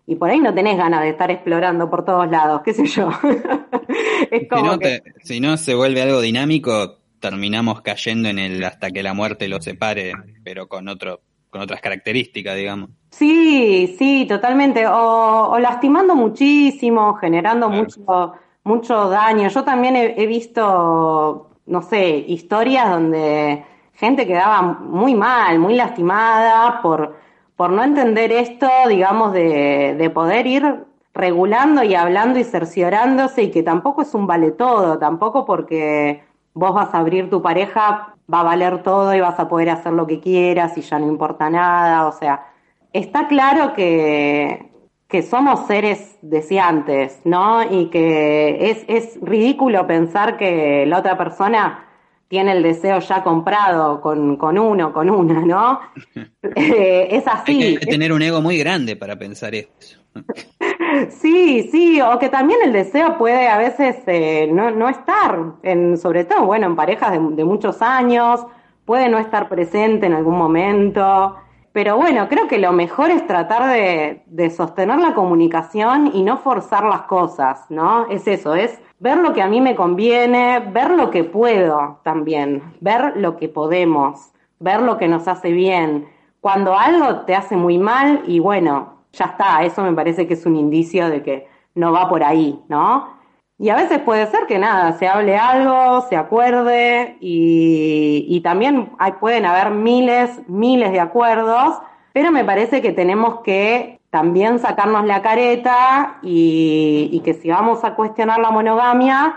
y 0.07 0.15
por 0.15 0.29
ahí 0.29 0.39
no 0.39 0.53
tenés 0.53 0.77
ganas 0.77 1.01
de 1.01 1.09
estar 1.09 1.31
explorando 1.31 1.89
por 1.89 2.05
todos 2.05 2.29
lados, 2.29 2.61
qué 2.63 2.73
sé 2.73 2.85
yo. 2.85 3.09
si, 5.23 5.39
no 5.39 5.57
se 5.57 5.73
vuelve 5.73 6.01
algo 6.01 6.21
dinámico, 6.21 6.99
terminamos 7.19 7.81
cayendo 7.81 8.29
en 8.29 8.37
el 8.37 8.63
hasta 8.63 8.91
que 8.91 9.01
la 9.01 9.13
muerte 9.13 9.47
lo 9.47 9.61
separe, 9.61 10.13
pero 10.43 10.67
con 10.67 10.87
otro 10.87 11.21
con 11.49 11.61
otras 11.61 11.79
características, 11.79 12.57
digamos. 12.57 12.89
Sí, 13.11 13.95
sí, 13.97 14.25
totalmente. 14.27 14.85
O, 14.87 15.57
lastimando 15.57 16.13
muchísimo, 16.13 17.15
generando 17.15 17.69
mucho, 17.69 18.33
mucho 18.65 19.09
daño. 19.09 19.47
Yo 19.47 19.63
también 19.63 19.95
he 19.95 20.27
visto, 20.27 21.49
no 21.65 21.81
sé, 21.81 22.25
historias 22.27 22.89
donde 22.89 23.63
gente 23.95 24.27
quedaba 24.27 24.61
muy 24.61 25.15
mal, 25.15 25.59
muy 25.59 25.75
lastimada 25.75 26.81
por 26.81 27.25
por 27.55 27.71
no 27.71 27.83
entender 27.83 28.31
esto, 28.31 28.67
digamos, 28.89 29.33
de, 29.33 29.95
de 29.97 30.09
poder 30.09 30.45
ir 30.47 30.85
regulando 31.13 31.83
y 31.83 31.95
hablando 31.95 32.37
y 32.39 32.43
cerciorándose 32.43 33.43
y 33.43 33.51
que 33.51 33.63
tampoco 33.63 34.01
es 34.01 34.13
un 34.13 34.27
vale 34.27 34.51
todo, 34.51 34.99
tampoco 34.99 35.45
porque 35.45 36.23
vos 36.53 36.73
vas 36.73 36.93
a 36.93 36.99
abrir 36.99 37.29
tu 37.29 37.41
pareja, 37.41 38.15
va 38.31 38.41
a 38.41 38.43
valer 38.43 38.83
todo 38.83 39.15
y 39.15 39.21
vas 39.21 39.39
a 39.39 39.47
poder 39.47 39.69
hacer 39.69 39.93
lo 39.93 40.05
que 40.05 40.19
quieras 40.19 40.77
y 40.77 40.81
ya 40.81 40.99
no 40.99 41.07
importa 41.07 41.49
nada, 41.49 42.07
o 42.07 42.11
sea, 42.11 42.45
está 42.91 43.27
claro 43.27 43.73
que, 43.73 44.71
que 45.07 45.21
somos 45.21 45.65
seres 45.67 46.17
deseantes, 46.21 47.21
¿no? 47.23 47.63
Y 47.63 47.89
que 47.89 48.69
es, 48.71 48.85
es 48.89 49.17
ridículo 49.21 49.87
pensar 49.87 50.35
que 50.35 50.85
la 50.85 50.99
otra 50.99 51.17
persona 51.17 51.85
tiene 52.27 52.53
el 52.53 52.63
deseo 52.63 52.99
ya 52.99 53.23
comprado 53.23 54.01
con, 54.01 54.37
con 54.37 54.57
uno, 54.57 54.91
con 54.91 55.09
una, 55.09 55.41
¿no? 55.41 55.79
Eh, 56.55 57.07
es 57.09 57.27
así. 57.27 57.61
Hay 57.61 57.77
que 57.77 57.87
tener 57.87 58.13
un 58.13 58.21
ego 58.21 58.39
muy 58.39 58.57
grande 58.57 58.95
para 58.95 59.17
pensar 59.17 59.55
eso. 59.55 59.99
sí, 61.09 61.67
sí, 61.71 61.99
o 62.01 62.17
que 62.19 62.29
también 62.29 62.59
el 62.63 62.71
deseo 62.71 63.17
puede 63.17 63.47
a 63.47 63.57
veces 63.57 63.97
eh, 64.07 64.47
no, 64.51 64.71
no, 64.71 64.87
estar, 64.87 65.37
en, 65.63 65.97
sobre 65.97 66.23
todo, 66.23 66.45
bueno, 66.45 66.67
en 66.67 66.75
parejas 66.75 67.11
de, 67.11 67.43
muchos 67.43 67.81
años, 67.81 68.45
puede 68.85 69.09
no 69.09 69.17
estar 69.17 69.49
presente 69.49 70.05
en 70.05 70.13
algún 70.13 70.37
momento. 70.37 71.35
Pero 71.75 71.97
bueno, 71.97 72.29
creo 72.29 72.47
que 72.47 72.57
lo 72.57 72.71
mejor 72.71 73.09
es 73.09 73.27
tratar 73.27 73.67
de, 73.67 74.49
sostener 74.49 74.97
la 74.97 75.13
comunicación 75.13 76.09
y 76.13 76.23
no 76.23 76.37
forzar 76.37 76.85
las 76.85 77.01
cosas, 77.01 77.65
¿no? 77.67 78.07
Es 78.07 78.29
eso, 78.29 78.55
es 78.55 78.79
ver 78.99 79.17
lo 79.17 79.33
que 79.33 79.41
a 79.41 79.49
mí 79.49 79.59
me 79.59 79.75
conviene, 79.75 80.61
ver 80.71 80.91
lo 80.91 81.11
que 81.11 81.25
puedo 81.25 81.99
también, 82.01 82.63
ver 82.79 83.17
lo 83.17 83.35
que 83.35 83.49
podemos, 83.49 84.31
ver 84.57 84.81
lo 84.83 84.97
que 84.97 85.09
nos 85.09 85.27
hace 85.27 85.51
bien. 85.51 86.07
Cuando 86.39 86.79
algo 86.79 87.25
te 87.25 87.35
hace 87.35 87.57
muy 87.57 87.77
mal 87.77 88.23
y 88.25 88.39
bueno, 88.39 88.93
ya 89.11 89.25
está, 89.25 89.61
eso 89.65 89.83
me 89.83 89.91
parece 89.91 90.27
que 90.27 90.35
es 90.35 90.45
un 90.45 90.55
indicio 90.55 91.09
de 91.09 91.23
que 91.23 91.49
no 91.73 91.91
va 91.91 92.07
por 92.07 92.23
ahí, 92.23 92.57
¿no? 92.69 93.14
Y 93.57 93.69
a 93.69 93.75
veces 93.75 93.99
puede 93.99 94.27
ser 94.27 94.47
que 94.47 94.59
nada, 94.59 94.93
se 94.93 95.07
hable 95.07 95.37
algo, 95.37 96.01
se 96.09 96.17
acuerde 96.17 97.17
y, 97.21 98.41
también 98.43 98.91
hay, 98.99 99.13
pueden 99.13 99.45
haber 99.45 99.71
miles, 99.71 100.41
miles 100.47 100.91
de 100.91 100.99
acuerdos, 100.99 101.79
pero 102.11 102.31
me 102.31 102.43
parece 102.43 102.81
que 102.81 102.91
tenemos 102.91 103.41
que 103.41 104.01
también 104.09 104.59
sacarnos 104.59 105.05
la 105.05 105.21
careta 105.21 106.17
y, 106.21 107.21
que 107.23 107.33
si 107.33 107.49
vamos 107.49 107.83
a 107.85 107.95
cuestionar 107.95 108.39
la 108.39 108.51
monogamia, 108.51 109.35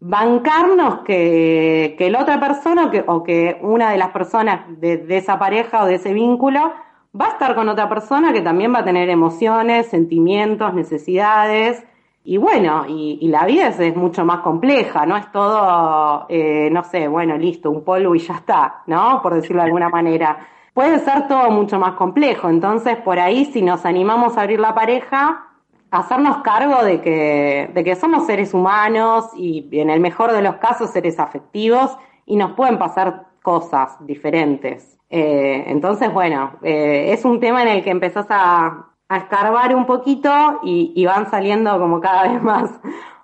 bancarnos 0.00 1.00
que, 1.00 1.96
que 1.98 2.10
la 2.10 2.22
otra 2.22 2.38
persona 2.38 2.90
que, 2.92 3.04
o 3.06 3.24
que 3.24 3.58
una 3.62 3.90
de 3.90 3.98
las 3.98 4.10
personas 4.10 4.60
de, 4.80 5.04
esa 5.10 5.38
pareja 5.38 5.82
o 5.82 5.86
de 5.86 5.96
ese 5.96 6.12
vínculo 6.12 6.72
va 7.20 7.26
a 7.26 7.30
estar 7.30 7.56
con 7.56 7.68
otra 7.68 7.88
persona 7.88 8.32
que 8.32 8.40
también 8.40 8.72
va 8.72 8.80
a 8.80 8.84
tener 8.84 9.08
emociones, 9.08 9.88
sentimientos, 9.88 10.74
necesidades. 10.74 11.84
Y 12.30 12.36
bueno, 12.36 12.84
y, 12.86 13.26
la 13.28 13.46
vida 13.46 13.68
es, 13.68 13.96
mucho 13.96 14.22
más 14.22 14.40
compleja, 14.40 15.06
no 15.06 15.16
es 15.16 15.32
todo, 15.32 16.26
eh, 16.28 16.68
no 16.70 16.84
sé, 16.84 17.08
bueno, 17.08 17.38
listo, 17.38 17.70
un 17.70 17.82
polvo 17.82 18.14
y 18.14 18.18
ya 18.18 18.34
está, 18.34 18.82
¿no? 18.86 19.22
Por 19.22 19.32
decirlo 19.32 19.62
de 19.62 19.68
alguna 19.68 19.88
manera 19.98 20.46
puede 20.74 20.98
ser 20.98 21.26
todo 21.26 21.50
mucho 21.50 21.78
más 21.78 21.94
complejo. 21.94 22.50
Entonces, 22.50 22.98
por 22.98 23.18
ahí, 23.18 23.46
si 23.46 23.62
nos 23.62 23.86
animamos 23.86 24.36
a 24.36 24.42
abrir 24.42 24.60
la 24.60 24.74
pareja, 24.74 25.46
hacernos 25.90 26.42
cargo 26.42 26.84
de 26.84 27.00
que, 27.00 27.70
de 27.72 27.82
que 27.82 27.96
somos 27.96 28.26
seres 28.26 28.52
humanos 28.52 29.30
y 29.34 29.66
en 29.72 29.88
el 29.88 30.00
mejor 30.00 30.30
de 30.32 30.42
los 30.42 30.56
casos 30.56 30.90
seres 30.90 31.18
afectivos 31.18 31.96
y 32.26 32.36
nos 32.36 32.52
pueden 32.52 32.78
pasar 32.78 33.28
cosas 33.42 33.96
diferentes. 34.04 34.98
Eh, 35.08 35.64
entonces, 35.68 36.12
bueno, 36.12 36.58
eh, 36.60 37.06
es 37.10 37.24
un 37.24 37.40
tema 37.40 37.62
en 37.62 37.68
el 37.68 37.82
que 37.82 37.90
empezás 37.90 38.26
a, 38.28 38.88
escarbar 39.16 39.74
un 39.74 39.86
poquito 39.86 40.60
y, 40.62 41.04
van 41.06 41.30
saliendo 41.30 41.78
como 41.78 42.00
cada 42.00 42.28
vez 42.30 42.42
más, 42.42 42.70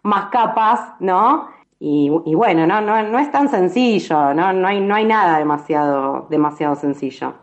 más 0.03 0.31
capas, 0.31 0.81
¿no? 1.01 1.49
Y, 1.81 2.09
bueno, 2.09 2.67
no, 2.67 2.81
no, 2.81 3.03
no 3.03 3.19
es 3.19 3.31
tan 3.31 3.51
sencillo, 3.51 4.33
¿no? 4.33 4.55
No 4.55 4.69
hay, 4.69 4.81
no 4.81 4.95
hay 4.95 5.05
nada 5.05 5.39
demasiado, 5.39 6.27
demasiado 6.31 6.77
sencillo. 6.77 7.35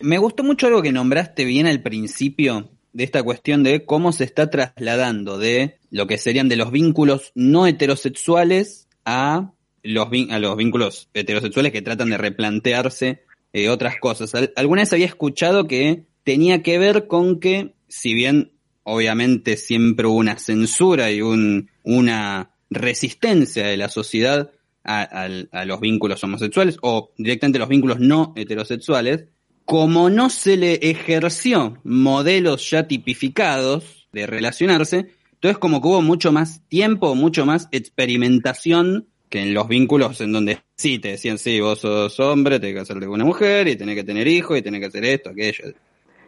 Me 0.00 0.18
gustó 0.18 0.42
mucho 0.42 0.66
algo 0.66 0.82
que 0.82 0.90
nombraste 0.90 1.44
bien 1.44 1.68
al 1.68 1.82
principio 1.82 2.68
de 2.92 3.04
esta 3.04 3.22
cuestión 3.22 3.62
de 3.62 3.84
cómo 3.84 4.10
se 4.10 4.24
está 4.24 4.50
trasladando 4.50 5.38
de 5.38 5.78
lo 5.90 6.06
que 6.06 6.18
serían 6.18 6.48
de 6.48 6.56
los 6.56 6.72
vínculos 6.72 7.30
no 7.34 7.66
heterosexuales 7.66 8.88
a 9.04 9.52
los, 9.82 10.08
a 10.30 10.38
los 10.38 10.56
vínculos 10.56 11.08
heterosexuales 11.14 11.72
que 11.72 11.82
tratan 11.82 12.10
de 12.10 12.18
replantearse 12.18 13.22
eh, 13.52 13.68
otras 13.68 14.00
cosas. 14.00 14.32
alguna 14.56 14.82
vez 14.82 14.92
había 14.92 15.06
escuchado 15.06 15.66
que 15.66 16.06
tenía 16.24 16.62
que 16.62 16.78
ver 16.78 17.06
con 17.06 17.38
que, 17.38 17.75
si 17.88 18.14
bien 18.14 18.52
obviamente 18.82 19.56
siempre 19.56 20.06
hubo 20.06 20.16
una 20.16 20.38
censura 20.38 21.10
y 21.10 21.20
un, 21.22 21.70
una 21.82 22.50
resistencia 22.70 23.66
de 23.66 23.76
la 23.76 23.88
sociedad 23.88 24.50
a, 24.84 25.02
a 25.02 25.64
los 25.64 25.80
vínculos 25.80 26.22
homosexuales 26.22 26.78
o 26.82 27.12
directamente 27.18 27.58
los 27.58 27.68
vínculos 27.68 27.98
no 27.98 28.32
heterosexuales, 28.36 29.24
como 29.64 30.10
no 30.10 30.30
se 30.30 30.56
le 30.56 30.74
ejerció 30.74 31.78
modelos 31.82 32.70
ya 32.70 32.86
tipificados 32.86 34.08
de 34.12 34.26
relacionarse, 34.26 35.10
entonces 35.32 35.58
como 35.58 35.82
que 35.82 35.88
hubo 35.88 36.02
mucho 36.02 36.30
más 36.30 36.62
tiempo, 36.68 37.14
mucho 37.16 37.44
más 37.44 37.68
experimentación 37.72 39.08
que 39.28 39.40
en 39.40 39.54
los 39.54 39.68
vínculos 39.68 40.20
en 40.20 40.32
donde 40.32 40.60
sí 40.76 40.98
te 40.98 41.08
decían, 41.08 41.38
sí, 41.38 41.60
vos 41.60 41.80
sos 41.80 42.18
hombre, 42.20 42.60
tenés 42.60 42.74
que 42.74 42.80
casarte 42.80 43.06
con 43.06 43.14
una 43.16 43.24
mujer 43.24 43.66
y 43.68 43.76
tenés 43.76 43.96
que 43.96 44.04
tener 44.04 44.28
hijos 44.28 44.56
y 44.56 44.62
tenés 44.62 44.80
que 44.80 44.86
hacer 44.86 45.04
esto, 45.04 45.30
aquello. 45.30 45.64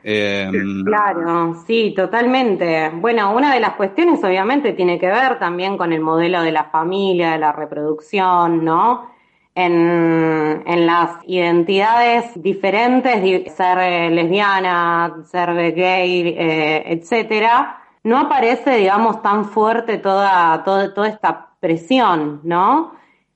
Em, 0.03 0.85
claro, 0.85 1.55
sí, 1.67 1.93
totalmente. 1.95 2.91
Bueno, 2.95 3.35
una 3.35 3.53
de 3.53 3.61
las 3.61 3.75
cuestiones 3.75 4.23
obviamente 4.23 4.73
tiene 4.73 4.99
que 4.99 5.07
ver 5.09 5.39
también 5.39 5.77
con 5.77 5.93
el 5.93 6.01
modelo 6.01 6.43
de 6.43 6.53
la 6.53 6.65
familia, 6.65 7.33
de 7.33 7.39
la 7.39 7.53
reproducción, 7.53 8.65
¿no? 8.65 9.19
en, 9.59 10.63
en 10.67 10.87
las 10.87 11.19
identidades 11.27 12.31
diferentes, 12.41 13.53
ser 13.53 13.79
eh, 13.79 14.09
lesbiana, 14.09 15.17
ser 15.25 15.75
gay, 15.75 16.29
eh, 16.29 16.85
etcétera, 16.87 17.83
no 18.05 18.19
aparece, 18.19 18.77
digamos, 18.77 19.21
tan 19.21 19.47
fuerte 19.47 19.99
toda, 19.99 20.63
toda, 20.63 20.95
toda 20.95 21.09
esta 21.09 21.49
presión, 21.59 22.41
¿no? 22.45 22.93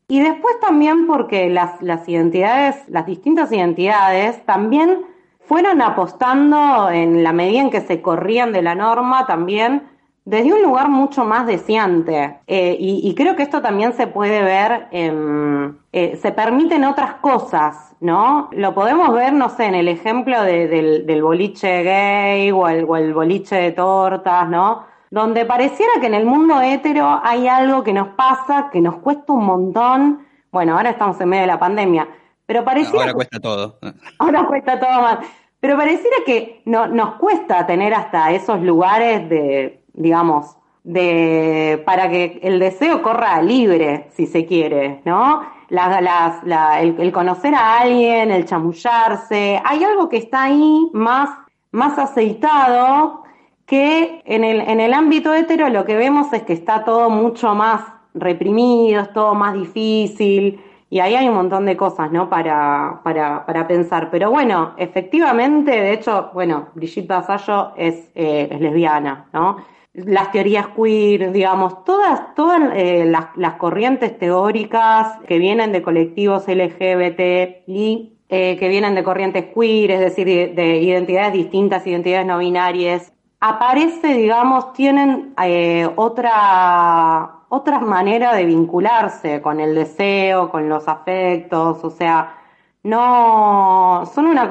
Y 0.07 0.21
después 0.21 0.61
también 0.61 1.09
porque 1.09 1.51
las, 1.51 1.83
las 1.83 2.09
identidades, 2.09 2.77
las 2.89 3.05
distintas 3.05 3.51
identidades 3.51 4.47
también 4.47 5.05
fueron 5.47 5.83
apostando 5.83 6.91
en 6.91 7.23
la 7.23 7.33
medida 7.33 7.61
en 7.61 7.71
que 7.71 7.81
se 7.81 8.01
corrían 8.01 8.53
de 8.53 8.63
la 8.63 8.75
norma 8.75 9.27
también 9.27 9.83
desde 10.25 10.53
un 10.53 10.63
lugar 10.63 10.89
mucho 10.89 11.25
más 11.25 11.47
deseante. 11.47 12.39
Eh, 12.47 12.77
y, 12.79 13.15
creo 13.15 13.35
que 13.35 13.43
esto 13.43 13.61
también 13.61 13.93
se 13.93 14.07
puede 14.07 14.43
ver, 14.43 14.89
eh, 14.93 16.19
se 16.21 16.33
permiten 16.33 16.85
otras 16.85 17.15
cosas, 17.15 17.97
¿no? 18.01 18.49
Lo 18.53 18.75
podemos 18.75 19.13
ver, 19.13 19.33
no 19.33 19.49
sé, 19.49 19.65
en 19.67 19.75
el 19.75 19.89
ejemplo 19.89 20.43
del, 20.43 21.23
boliche 21.23 21.83
gay 21.83 22.51
o 22.53 22.69
el, 22.69 22.85
o 22.85 22.97
el 22.97 23.13
boliche 23.13 23.57
de 23.57 23.73
tortas, 23.73 24.49
¿no? 24.49 24.85
Donde 25.11 25.45
pareciera 25.45 25.93
que 26.01 26.07
en 26.07 26.15
el 26.15 26.25
mundo 26.25 26.61
hetero 26.63 27.21
hay 27.23 27.49
algo 27.49 27.83
que 27.83 27.93
nos 27.93 28.09
pasa, 28.09 28.71
que 28.73 28.81
nos 28.81 28.97
cuesta 28.97 29.33
un 29.33 29.45
montón. 29.45 30.27
Bueno, 30.51 30.77
ahora 30.77 30.91
estamos 30.91 31.21
en 31.21 31.29
medio 31.29 31.43
de 31.43 31.49
la 31.49 31.59
pandemia, 31.59 32.09
pero 32.53 32.65
pareciera... 32.65 33.01
Ahora 33.01 33.15
cuesta 33.15 33.41
todo. 33.41 33.79
Ahora 34.19 34.47
cuesta 34.47 34.79
todo 34.79 35.01
más. 35.01 35.19
Pero 35.59 35.77
pareciera 35.77 36.17
que 36.27 36.61
no, 36.67 36.87
nos 36.87 37.15
cuesta 37.15 37.67
tener 37.67 37.95
hasta 37.95 38.31
esos 38.33 38.61
lugares 38.61 39.29
de 39.31 39.83
digamos, 39.95 40.57
de, 40.85 41.83
para 41.87 42.09
que 42.11 42.41
el 42.43 42.59
deseo 42.59 43.03
corra 43.03 43.41
libre, 43.43 44.09
si 44.15 44.27
se 44.27 44.47
quiere, 44.47 45.01
¿no? 45.05 45.43
el, 45.71 47.13
conocer 47.13 47.55
a 47.55 47.81
alguien, 47.81 48.31
el 48.31 48.45
chamullarse, 48.45 49.61
hay 49.65 49.85
algo 49.85 50.09
que 50.09 50.19
está 50.19 50.45
ahí 50.45 50.91
más, 50.93 51.31
más 51.71 51.99
aceitado 51.99 53.23
que 53.65 54.23
en 54.27 54.45
el, 54.45 54.61
en 54.61 54.81
el 54.81 54.93
ámbito 54.93 55.33
hetero 55.33 55.71
lo 55.71 55.87
que 55.87 55.97
vemos 55.97 56.31
es 56.33 56.43
que 56.43 56.53
está 56.53 56.85
todo 56.85 57.09
mucho 57.09 57.55
más 57.55 57.81
reprimido, 58.13 59.01
es 59.01 59.13
todo 59.15 59.35
más 59.35 59.55
difícil, 59.55 60.61
y 60.93 61.01
ahí 61.01 61.15
hay 61.15 61.27
un 61.27 61.37
montón 61.37 61.65
de 61.65 61.75
cosas, 61.75 62.13
¿no? 62.13 62.29
Para, 62.29 63.01
para, 63.03 63.47
para 63.47 63.67
pensar. 63.67 64.11
Pero 64.11 64.31
bueno, 64.31 64.75
efectivamente, 64.77 65.71
de 65.71 65.95
hecho, 65.95 66.29
bueno, 66.35 66.69
Brigitte 66.75 67.09
Basallo 67.09 67.73
es, 67.79 68.11
eh, 68.15 68.51
es 68.51 68.61
lesbiana, 68.61 69.25
¿no? 69.33 69.57
las 69.95 70.31
teorías 70.33 70.69
queer, 70.77 71.33
digamos, 71.33 71.83
todas, 71.85 72.35
todas 72.35 72.61
eh, 72.75 73.07
las, 73.07 73.55
corrientes 73.55 74.19
teóricas 74.19 75.19
que 75.27 75.39
vienen 75.39 75.73
de 75.73 75.81
colectivos 75.81 76.47
LGBT 76.47 77.67
y 77.67 78.19
eh, 78.29 78.59
que 78.59 78.69
vienen 78.69 78.95
de 78.95 79.03
corrientes 79.03 79.47
queer, 79.55 79.93
es 79.93 80.01
decir, 80.01 80.55
de, 80.55 80.77
identidades 80.77 81.33
distintas, 81.33 81.87
identidades 81.87 82.27
no 82.27 82.37
binarias, 82.37 83.15
aparece, 83.41 84.09
digamos, 84.15 84.75
tienen 84.75 85.33
eh, 85.43 85.89
otra, 85.97 87.42
otra 87.55 87.81
manera 87.81 88.35
de 88.35 88.47
vincularse 88.47 89.43
con 89.43 89.61
el 89.61 89.75
deseo, 89.75 90.49
con 90.51 90.71
los 90.71 90.89
afectos, 90.89 91.85
o 91.85 91.91
sea, 91.91 92.39
no, 92.83 94.05
son 94.15 94.27
una, 94.27 94.49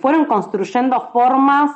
fueron 0.00 0.24
construyendo 0.24 1.08
formas 1.12 1.70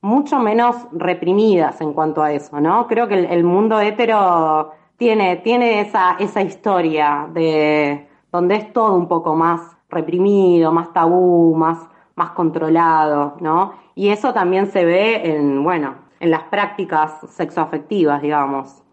mucho 0.00 0.38
menos 0.38 0.76
reprimidas 0.92 1.80
en 1.80 1.92
cuanto 1.92 2.22
a 2.22 2.30
eso, 2.30 2.60
¿no? 2.60 2.86
Creo 2.86 3.08
que 3.08 3.16
el, 3.18 3.42
mundo 3.42 3.80
hetero 3.80 4.70
tiene, 4.96 5.38
tiene 5.38 5.80
esa, 5.80 6.14
esa 6.20 6.40
historia 6.40 7.26
de 7.32 8.06
donde 8.30 8.54
es 8.54 8.72
todo 8.72 8.94
un 8.94 9.08
poco 9.08 9.34
más 9.34 9.76
reprimido, 9.90 10.70
más 10.70 10.92
tabú, 10.92 11.56
más, 11.56 11.80
más 12.14 12.30
controlado, 12.30 13.36
¿no? 13.40 13.72
Y 13.96 14.10
eso 14.10 14.32
también 14.32 14.70
se 14.70 14.84
ve 14.84 15.34
en, 15.34 15.64
bueno, 15.64 15.96
en 16.20 16.30
las 16.30 16.44
prácticas 16.44 17.18
sexoafectivas, 17.28 18.22
digamos. 18.22 18.84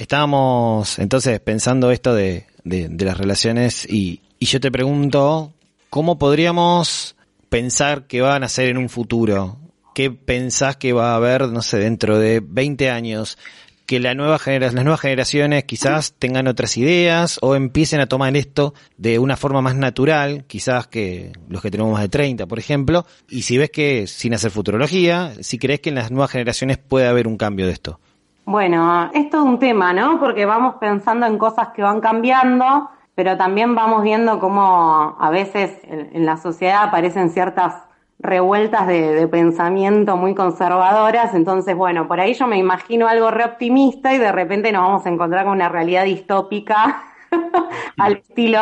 Estábamos 0.00 0.98
entonces 0.98 1.40
pensando 1.40 1.90
esto 1.90 2.14
de, 2.14 2.46
de 2.64 3.04
las 3.04 3.18
relaciones 3.18 3.86
y, 3.86 4.22
y 4.38 4.46
yo 4.46 4.58
te 4.58 4.72
pregunto, 4.72 5.52
¿cómo 5.90 6.18
podríamos 6.18 7.16
pensar 7.50 8.06
que 8.06 8.22
van 8.22 8.42
a 8.42 8.48
ser 8.48 8.70
en 8.70 8.78
un 8.78 8.88
futuro? 8.88 9.58
¿Qué 9.94 10.10
pensás 10.10 10.78
que 10.78 10.94
va 10.94 11.12
a 11.12 11.16
haber, 11.16 11.48
no 11.48 11.60
sé, 11.60 11.76
dentro 11.76 12.18
de 12.18 12.40
20 12.42 12.88
años? 12.88 13.36
Que 13.84 14.00
la 14.00 14.14
nueva 14.14 14.40
las 14.46 14.72
nuevas 14.72 15.00
generaciones 15.00 15.64
quizás 15.64 16.14
tengan 16.18 16.48
otras 16.48 16.78
ideas 16.78 17.38
o 17.42 17.54
empiecen 17.54 18.00
a 18.00 18.06
tomar 18.06 18.34
esto 18.38 18.72
de 18.96 19.18
una 19.18 19.36
forma 19.36 19.60
más 19.60 19.76
natural, 19.76 20.46
quizás 20.46 20.86
que 20.86 21.32
los 21.50 21.60
que 21.60 21.70
tenemos 21.70 21.92
más 21.92 22.00
de 22.00 22.08
30, 22.08 22.46
por 22.46 22.58
ejemplo. 22.58 23.04
Y 23.28 23.42
si 23.42 23.58
ves 23.58 23.68
que, 23.68 24.06
sin 24.06 24.32
hacer 24.32 24.50
futurología, 24.50 25.34
si 25.42 25.58
crees 25.58 25.80
que 25.80 25.90
en 25.90 25.96
las 25.96 26.10
nuevas 26.10 26.30
generaciones 26.30 26.78
puede 26.78 27.06
haber 27.06 27.28
un 27.28 27.36
cambio 27.36 27.66
de 27.66 27.72
esto. 27.72 28.00
Bueno, 28.44 29.10
es 29.12 29.30
todo 29.30 29.44
un 29.44 29.58
tema, 29.58 29.92
¿no? 29.92 30.18
Porque 30.18 30.44
vamos 30.44 30.76
pensando 30.80 31.26
en 31.26 31.38
cosas 31.38 31.68
que 31.68 31.82
van 31.82 32.00
cambiando, 32.00 32.90
pero 33.14 33.36
también 33.36 33.74
vamos 33.74 34.02
viendo 34.02 34.40
cómo 34.40 35.16
a 35.18 35.30
veces 35.30 35.78
en 35.84 36.26
la 36.26 36.36
sociedad 36.36 36.84
aparecen 36.84 37.30
ciertas 37.30 37.74
revueltas 38.18 38.86
de, 38.86 39.26
pensamiento 39.28 40.16
muy 40.16 40.34
conservadoras, 40.34 41.34
entonces 41.34 41.74
bueno, 41.74 42.06
por 42.06 42.20
ahí 42.20 42.34
yo 42.34 42.46
me 42.46 42.58
imagino 42.58 43.08
algo 43.08 43.30
re 43.30 43.44
optimista 43.44 44.12
y 44.12 44.18
de 44.18 44.30
repente 44.30 44.72
nos 44.72 44.82
vamos 44.82 45.06
a 45.06 45.08
encontrar 45.08 45.44
con 45.44 45.54
una 45.54 45.68
realidad 45.68 46.04
distópica 46.04 47.02
al 47.98 48.12
estilo 48.14 48.60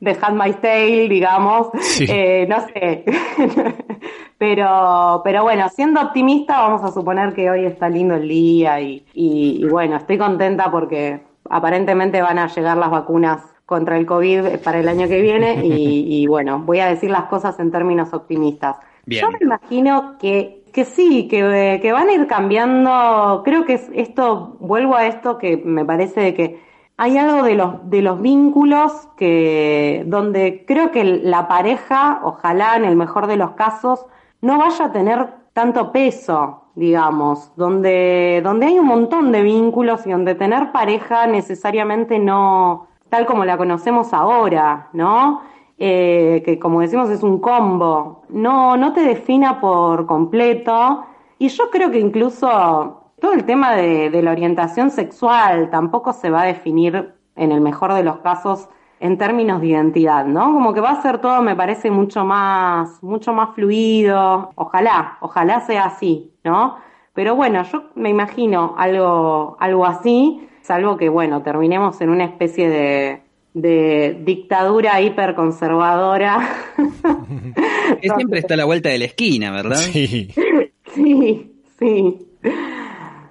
de 0.00 0.16
My 0.32 0.52
Tale, 0.54 1.08
digamos, 1.08 1.68
eh, 2.00 2.46
no 2.48 2.60
sé, 2.68 3.04
pero, 4.38 5.20
pero 5.24 5.42
bueno, 5.42 5.68
siendo 5.68 6.00
optimista 6.00 6.60
vamos 6.60 6.82
a 6.84 6.92
suponer 6.92 7.34
que 7.34 7.50
hoy 7.50 7.64
está 7.64 7.88
lindo 7.88 8.14
el 8.14 8.28
día 8.28 8.80
y, 8.80 9.04
y 9.14 9.64
bueno, 9.66 9.96
estoy 9.96 10.18
contenta 10.18 10.70
porque 10.70 11.22
aparentemente 11.48 12.22
van 12.22 12.38
a 12.38 12.48
llegar 12.48 12.76
las 12.76 12.90
vacunas 12.90 13.54
contra 13.66 13.96
el 13.96 14.06
COVID 14.06 14.58
para 14.62 14.80
el 14.80 14.88
año 14.88 15.08
que 15.08 15.20
viene 15.22 15.64
y, 15.64 16.26
bueno, 16.28 16.60
voy 16.60 16.80
a 16.80 16.86
decir 16.86 17.10
las 17.10 17.24
cosas 17.24 17.58
en 17.60 17.70
términos 17.70 18.12
optimistas. 18.12 18.76
Yo 19.06 19.30
me 19.30 19.38
imagino 19.40 20.16
que, 20.18 20.64
que 20.72 20.84
sí, 20.84 21.28
que, 21.28 21.78
que, 21.82 21.92
van 21.92 22.08
a 22.08 22.12
ir 22.12 22.26
cambiando, 22.26 23.42
creo 23.44 23.66
que 23.66 23.78
esto, 23.94 24.56
vuelvo 24.60 24.96
a 24.96 25.06
esto 25.06 25.36
que 25.36 25.58
me 25.58 25.84
parece 25.84 26.34
que 26.34 26.58
hay 26.96 27.18
algo 27.18 27.42
de 27.42 27.54
los, 27.54 27.90
de 27.90 28.02
los 28.02 28.20
vínculos 28.20 29.08
que, 29.16 30.04
donde 30.06 30.64
creo 30.66 30.90
que 30.92 31.04
la 31.04 31.48
pareja, 31.48 32.20
ojalá 32.22 32.76
en 32.76 32.84
el 32.84 32.96
mejor 32.96 33.26
de 33.26 33.36
los 33.36 33.52
casos, 33.52 34.06
no 34.40 34.58
vaya 34.58 34.86
a 34.86 34.92
tener 34.92 35.28
tanto 35.52 35.90
peso, 35.90 36.64
digamos, 36.74 37.52
donde, 37.56 38.40
donde 38.44 38.66
hay 38.66 38.78
un 38.78 38.86
montón 38.86 39.32
de 39.32 39.42
vínculos 39.42 40.06
y 40.06 40.10
donde 40.10 40.34
tener 40.34 40.72
pareja 40.72 41.26
necesariamente 41.26 42.18
no, 42.18 42.88
tal 43.08 43.26
como 43.26 43.44
la 43.44 43.56
conocemos 43.56 44.12
ahora, 44.12 44.88
¿no? 44.92 45.42
Eh, 45.78 46.42
que 46.44 46.58
como 46.60 46.80
decimos 46.80 47.10
es 47.10 47.24
un 47.24 47.40
combo, 47.40 48.22
no, 48.28 48.76
no 48.76 48.92
te 48.92 49.02
defina 49.02 49.60
por 49.60 50.06
completo. 50.06 51.04
Y 51.38 51.48
yo 51.48 51.70
creo 51.70 51.90
que 51.90 51.98
incluso 51.98 53.03
todo 53.24 53.32
el 53.32 53.44
tema 53.44 53.74
de, 53.74 54.10
de 54.10 54.20
la 54.20 54.32
orientación 54.32 54.90
sexual 54.90 55.70
tampoco 55.70 56.12
se 56.12 56.28
va 56.28 56.42
a 56.42 56.44
definir 56.44 57.14
en 57.36 57.52
el 57.52 57.62
mejor 57.62 57.94
de 57.94 58.02
los 58.02 58.18
casos 58.18 58.68
en 59.00 59.16
términos 59.16 59.62
de 59.62 59.68
identidad, 59.68 60.26
¿no? 60.26 60.52
Como 60.52 60.74
que 60.74 60.82
va 60.82 60.90
a 60.90 61.00
ser 61.00 61.22
todo, 61.22 61.40
me 61.40 61.56
parece, 61.56 61.90
mucho 61.90 62.22
más, 62.26 63.02
mucho 63.02 63.32
más 63.32 63.54
fluido. 63.54 64.50
Ojalá, 64.56 65.16
ojalá 65.22 65.60
sea 65.60 65.86
así, 65.86 66.32
¿no? 66.44 66.76
Pero 67.14 67.34
bueno, 67.34 67.62
yo 67.62 67.84
me 67.94 68.10
imagino 68.10 68.74
algo, 68.76 69.56
algo 69.58 69.86
así 69.86 70.46
salvo 70.60 70.98
que, 70.98 71.08
bueno, 71.08 71.42
terminemos 71.42 71.98
en 72.02 72.10
una 72.10 72.26
especie 72.26 72.68
de, 72.68 73.22
de 73.54 74.20
dictadura 74.22 75.00
hiperconservadora. 75.00 76.46
que 78.02 78.10
siempre 78.10 78.40
está 78.40 78.52
a 78.52 78.58
la 78.58 78.66
vuelta 78.66 78.90
de 78.90 78.98
la 78.98 79.06
esquina, 79.06 79.50
¿verdad? 79.50 79.76
Sí. 79.76 80.28
Sí, 80.94 81.52
sí. 81.78 82.18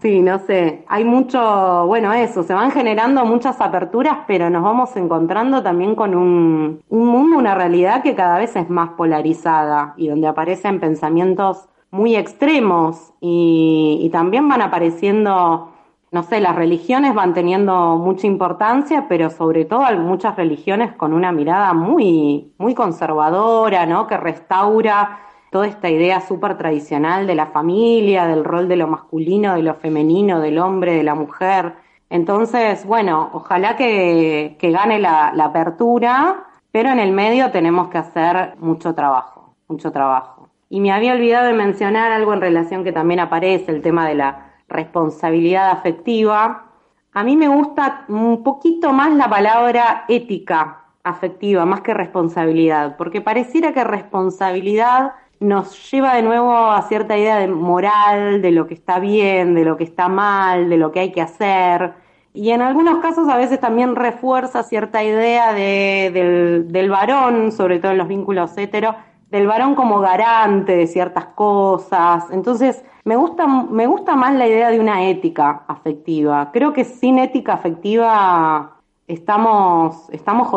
Sí, 0.04 0.22
no 0.22 0.38
sé. 0.40 0.84
Hay 0.90 1.06
mucho, 1.06 1.86
bueno, 1.88 2.12
eso, 2.12 2.44
se 2.44 2.54
van 2.54 2.72
generando 2.72 3.24
muchas 3.24 3.62
aperturas, 3.62 4.18
pero 4.28 4.50
nos 4.50 4.62
vamos 4.62 4.94
encontrando 4.98 5.64
también 5.64 5.96
con 5.96 6.14
un, 6.14 6.84
un 6.90 7.08
mundo, 7.08 7.38
una 7.38 7.56
realidad 7.56 8.04
que 8.04 8.14
cada 8.14 8.38
vez 8.38 8.54
es 8.58 8.70
más 8.70 8.90
polarizada 8.98 9.94
y 9.96 10.10
donde 10.10 10.28
aparecen 10.28 10.82
pensamientos 10.82 11.70
muy 11.90 12.18
extremos 12.18 13.14
y, 13.22 14.00
y 14.02 14.10
también 14.10 14.50
van 14.50 14.62
apareciendo 14.62 15.70
no 16.12 16.22
sé, 16.22 16.42
las 16.42 16.56
religiones 16.56 17.16
van 17.16 17.34
teniendo 17.34 17.98
mucha 17.98 18.28
importancia, 18.28 19.08
pero 19.10 19.32
sobre 19.32 19.66
todo 19.66 19.84
muchas 19.98 20.36
religiones 20.36 20.94
con 20.94 21.12
una 21.12 21.32
mirada 21.32 21.74
muy, 21.74 22.54
muy 22.60 22.76
conservadora, 22.76 23.88
¿no? 23.88 24.06
Que 24.06 24.18
restaura 24.18 25.20
toda 25.54 25.68
esta 25.68 25.90
idea 25.90 26.20
súper 26.20 26.58
tradicional 26.58 27.28
de 27.28 27.36
la 27.36 27.46
familia, 27.46 28.26
del 28.26 28.44
rol 28.44 28.68
de 28.68 28.76
lo 28.76 28.88
masculino, 28.88 29.54
de 29.54 29.62
lo 29.62 29.76
femenino, 29.76 30.42
del 30.42 30.58
hombre, 30.58 30.96
de 30.96 31.04
la 31.04 31.14
mujer. 31.14 31.76
Entonces, 32.10 32.86
bueno, 32.86 33.30
ojalá 33.34 33.78
que, 33.78 34.58
que 34.60 34.72
gane 34.72 34.98
la, 34.98 35.32
la 35.34 35.46
apertura, 35.46 36.46
pero 36.72 36.90
en 36.90 36.98
el 36.98 37.12
medio 37.12 37.52
tenemos 37.52 37.90
que 37.90 38.00
hacer 38.00 38.56
mucho 38.58 38.96
trabajo, 38.96 39.54
mucho 39.68 39.92
trabajo. 39.92 40.50
Y 40.70 40.82
me 40.82 40.92
había 40.92 41.14
olvidado 41.14 41.46
de 41.46 41.54
mencionar 41.54 42.12
algo 42.12 42.34
en 42.34 42.42
relación 42.42 42.84
que 42.84 42.92
también 42.92 43.20
aparece, 43.20 43.72
el 43.72 43.84
tema 43.84 44.08
de 44.08 44.16
la 44.16 44.54
responsabilidad 44.68 45.70
afectiva. 45.70 46.66
A 47.14 47.24
mí 47.24 47.38
me 47.38 47.48
gusta 47.48 48.06
un 48.08 48.42
poquito 48.42 48.92
más 48.92 49.14
la 49.14 49.30
palabra 49.30 50.06
ética 50.08 50.80
afectiva, 51.04 51.64
más 51.66 51.82
que 51.82 51.94
responsabilidad, 51.94 52.98
porque 52.98 53.22
pareciera 53.22 53.72
que 53.72 53.84
responsabilidad 53.84 55.14
nos 55.44 55.92
lleva 55.92 56.16
de 56.16 56.22
nuevo 56.22 56.54
a 56.54 56.82
cierta 56.84 57.18
idea 57.18 57.38
de 57.38 57.48
moral, 57.48 58.42
de 58.42 58.52
lo 58.52 58.66
que 58.66 58.74
está 58.74 59.00
bien, 59.00 59.54
de 59.54 59.66
lo 59.66 59.78
que 59.78 59.84
está 59.84 60.08
mal, 60.08 60.70
de 60.70 60.78
lo 60.78 60.92
que 60.92 61.02
hay 61.02 61.12
que 61.12 61.22
hacer. 61.22 61.94
Y 62.34 62.52
en 62.52 62.62
algunos 62.62 63.00
casos 63.00 63.28
a 63.30 63.38
veces 63.38 63.60
también 63.60 63.96
refuerza 63.96 64.64
cierta 64.64 65.04
idea 65.04 65.54
de, 65.54 66.12
del, 66.14 66.72
del 66.72 66.90
varón, 66.90 67.52
sobre 67.52 67.80
todo 67.80 67.92
en 67.92 67.98
los 68.00 68.08
vínculos 68.08 68.58
hetero, 68.58 68.96
del 69.30 69.48
varón 69.48 69.76
como 69.76 70.00
garante 70.00 70.76
de 70.76 70.88
ciertas 70.88 71.26
cosas. 71.26 72.26
Entonces, 72.32 72.84
me 73.04 73.16
gusta, 73.16 73.46
me 73.48 73.86
gusta 73.88 74.16
más 74.16 74.34
la 74.36 74.48
idea 74.48 74.70
de 74.70 74.80
una 74.80 75.08
ética 75.10 75.64
afectiva. 75.68 76.52
Creo 76.54 76.72
que 76.72 76.86
sin 76.86 77.20
ética 77.20 77.54
afectiva 77.54 78.78
estamos, 79.08 80.10
estamos. 80.12 80.50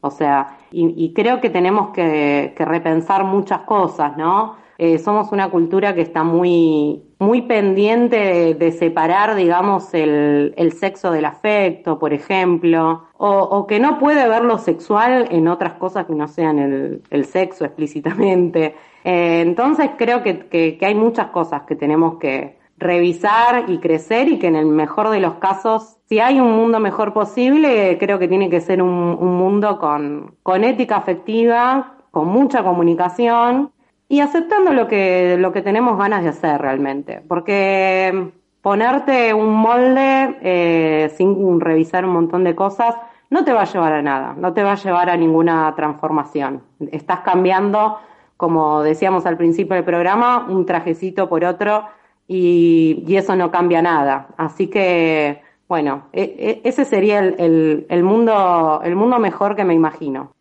O 0.00 0.10
sea, 0.10 0.57
y, 0.70 1.12
creo 1.14 1.40
que 1.40 1.50
tenemos 1.50 1.90
que, 1.90 2.54
repensar 2.58 3.24
muchas 3.24 3.60
cosas, 3.60 4.16
¿no? 4.16 4.56
Eh, 4.76 4.98
somos 4.98 5.32
una 5.32 5.50
cultura 5.50 5.94
que 5.94 6.02
está 6.02 6.22
muy, 6.22 7.02
muy 7.18 7.42
pendiente 7.42 8.54
de, 8.54 8.72
separar, 8.72 9.34
digamos, 9.34 9.92
el, 9.94 10.54
el, 10.56 10.72
sexo 10.72 11.10
del 11.10 11.24
afecto, 11.24 11.98
por 11.98 12.12
ejemplo, 12.12 13.04
o, 13.16 13.66
que 13.66 13.80
no 13.80 13.98
puede 13.98 14.28
ver 14.28 14.44
lo 14.44 14.58
sexual 14.58 15.26
en 15.30 15.48
otras 15.48 15.74
cosas 15.74 16.06
que 16.06 16.14
no 16.14 16.28
sean 16.28 16.58
el, 16.58 17.02
el 17.10 17.24
sexo 17.24 17.64
explícitamente. 17.64 18.74
Eh, 19.04 19.40
entonces 19.40 19.90
creo 19.96 20.22
que, 20.22 20.46
que 20.48 20.78
hay 20.82 20.94
muchas 20.94 21.28
cosas 21.28 21.62
que 21.62 21.74
tenemos 21.74 22.18
que, 22.18 22.57
revisar 22.78 23.64
y 23.68 23.78
crecer 23.78 24.28
y 24.28 24.38
que 24.38 24.46
en 24.46 24.56
el 24.56 24.66
mejor 24.66 25.10
de 25.10 25.20
los 25.20 25.34
casos, 25.34 25.96
si 26.08 26.20
hay 26.20 26.40
un 26.40 26.52
mundo 26.52 26.80
mejor 26.80 27.12
posible, 27.12 27.98
creo 27.98 28.18
que 28.18 28.28
tiene 28.28 28.48
que 28.48 28.60
ser 28.60 28.82
un, 28.82 29.16
un 29.18 29.36
mundo 29.36 29.78
con, 29.78 30.36
con 30.42 30.64
ética 30.64 30.96
afectiva, 30.96 31.94
con 32.10 32.28
mucha 32.28 32.62
comunicación 32.62 33.72
y 34.08 34.20
aceptando 34.20 34.72
lo 34.72 34.88
que, 34.88 35.36
lo 35.38 35.52
que 35.52 35.62
tenemos 35.62 35.98
ganas 35.98 36.22
de 36.22 36.30
hacer 36.30 36.60
realmente. 36.60 37.22
Porque 37.28 38.32
ponerte 38.62 39.34
un 39.34 39.54
molde 39.54 40.38
eh, 40.40 41.12
sin 41.16 41.60
revisar 41.60 42.04
un 42.04 42.12
montón 42.12 42.44
de 42.44 42.54
cosas 42.54 42.96
no 43.30 43.44
te 43.44 43.52
va 43.52 43.62
a 43.62 43.64
llevar 43.64 43.92
a 43.92 44.02
nada, 44.02 44.34
no 44.38 44.54
te 44.54 44.62
va 44.62 44.72
a 44.72 44.76
llevar 44.76 45.10
a 45.10 45.16
ninguna 45.16 45.74
transformación. 45.76 46.62
Estás 46.90 47.20
cambiando, 47.20 47.98
como 48.38 48.82
decíamos 48.82 49.26
al 49.26 49.36
principio 49.36 49.74
del 49.74 49.84
programa, 49.84 50.46
un 50.48 50.64
trajecito 50.64 51.28
por 51.28 51.44
otro 51.44 51.84
y, 52.28 53.02
y 53.06 53.16
eso 53.16 53.34
no 53.34 53.50
cambia 53.50 53.82
nada. 53.82 54.28
Así 54.36 54.68
que, 54.68 55.40
bueno, 55.66 56.08
e, 56.12 56.22
e, 56.62 56.68
ese 56.68 56.84
sería 56.84 57.18
el, 57.20 57.34
el, 57.38 57.86
el, 57.88 58.02
mundo, 58.04 58.80
el 58.84 58.94
mundo 58.94 59.18
mejor 59.18 59.56
que 59.56 59.64
me 59.64 59.74
imagino. 59.74 60.34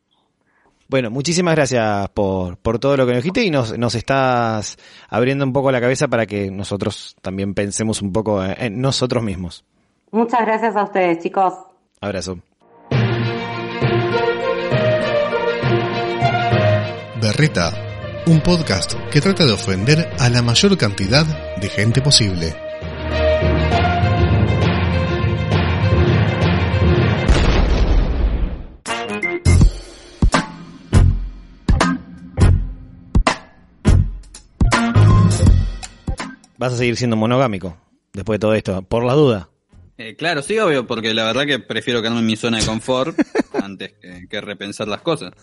Bueno, 0.90 1.10
muchísimas 1.10 1.56
gracias 1.56 2.10
por, 2.10 2.58
por 2.58 2.80
todo 2.80 2.96
lo 2.96 3.06
que 3.06 3.14
nos 3.14 3.24
dijiste 3.24 3.44
y 3.44 3.50
nos, 3.50 3.78
nos 3.78 3.96
estás 3.96 4.78
abriendo 5.10 5.44
un 5.46 5.52
poco 5.52 5.72
la 5.72 5.82
cabeza 5.82 6.08
para 6.08 6.26
que 6.26 6.52
nosotros 6.52 7.16
también 7.22 7.54
pensemos 7.54 8.02
un 8.02 8.14
poco 8.14 8.44
en 8.44 8.80
nosotros 8.80 9.24
mismos. 9.24 9.66
Muchas 10.12 10.46
gracias 10.46 10.76
a 10.76 10.84
ustedes, 10.84 11.20
chicos. 11.20 11.54
Abrazo. 12.00 12.40
Berreta, 17.22 17.72
un 18.28 18.42
podcast 18.42 18.94
que 19.10 19.22
trata 19.22 19.46
de 19.46 19.54
ofender 19.54 20.10
a 20.20 20.30
la 20.30 20.42
mayor 20.42 20.78
cantidad 20.78 21.26
de 21.58 21.70
gente 21.70 22.02
posible. 22.02 22.54
Vas 36.58 36.74
a 36.74 36.78
seguir 36.78 36.98
siendo 36.98 37.16
monogámico 37.16 37.78
después 38.12 38.36
de 38.36 38.40
todo 38.40 38.54
esto, 38.56 38.82
por 38.82 39.06
la 39.06 39.14
duda. 39.14 39.50
Eh, 39.98 40.16
claro, 40.16 40.42
sí, 40.44 40.60
obvio, 40.60 40.86
porque 40.86 41.14
la 41.14 41.24
verdad 41.24 41.46
que 41.46 41.60
prefiero 41.60 42.02
quedarme 42.02 42.20
en 42.20 42.26
mi 42.28 42.36
zona 42.36 42.60
de 42.60 42.66
confort 42.66 43.18
antes 43.64 43.94
que, 44.00 44.28
que, 44.30 44.42
repensar 44.42 44.88
las 44.88 45.02
cosas. 45.02 45.34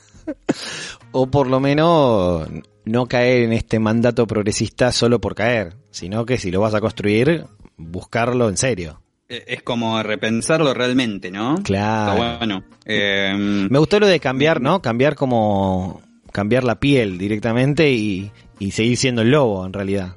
O 1.11 1.27
por 1.27 1.49
lo 1.49 1.59
menos 1.59 2.49
no 2.85 3.07
caer 3.07 3.43
en 3.43 3.53
este 3.53 3.79
mandato 3.79 4.27
progresista 4.27 4.93
solo 4.93 5.21
por 5.21 5.35
caer, 5.35 5.75
sino 5.91 6.25
que 6.25 6.39
si 6.39 6.51
lo 6.51 6.61
vas 6.61 6.75
a 6.75 6.81
construir, 6.81 7.47
buscarlo 7.77 8.49
en 8.49 8.57
serio. 8.57 9.01
Eh, 9.29 9.45
es 9.49 9.63
como 9.63 10.01
repensarlo 10.03 10.75
realmente, 10.75 11.31
¿no? 11.31 11.57
Claro. 11.63 12.39
Bueno. 12.39 12.65
Eh, 12.85 13.35
Me 13.37 13.79
gustó 13.79 13.99
lo 13.99 14.07
de 14.07 14.21
cambiar, 14.21 14.61
¿no? 14.61 14.81
Cambiar 14.83 15.17
como 15.17 16.03
cambiar 16.31 16.65
la 16.65 16.81
piel 16.81 17.17
directamente 17.17 17.93
y, 17.93 18.31
y 18.59 18.73
seguir 18.73 18.97
siendo 18.97 19.23
el 19.23 19.31
lobo 19.31 19.65
en 19.67 19.73
realidad. 19.73 20.15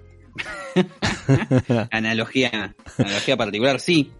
analogía, 1.91 2.75
analogía 2.97 3.37
particular, 3.37 3.79
sí. 3.79 4.11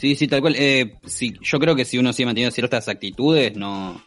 Sí, 0.00 0.16
sí, 0.16 0.28
tal 0.28 0.40
cual. 0.40 0.56
Eh, 0.56 0.94
sí, 1.04 1.34
yo 1.42 1.58
creo 1.58 1.76
que 1.76 1.84
si 1.84 1.98
uno 1.98 2.14
sigue 2.14 2.24
manteniendo 2.24 2.54
ciertas 2.54 2.88
actitudes, 2.88 3.54
no, 3.54 4.02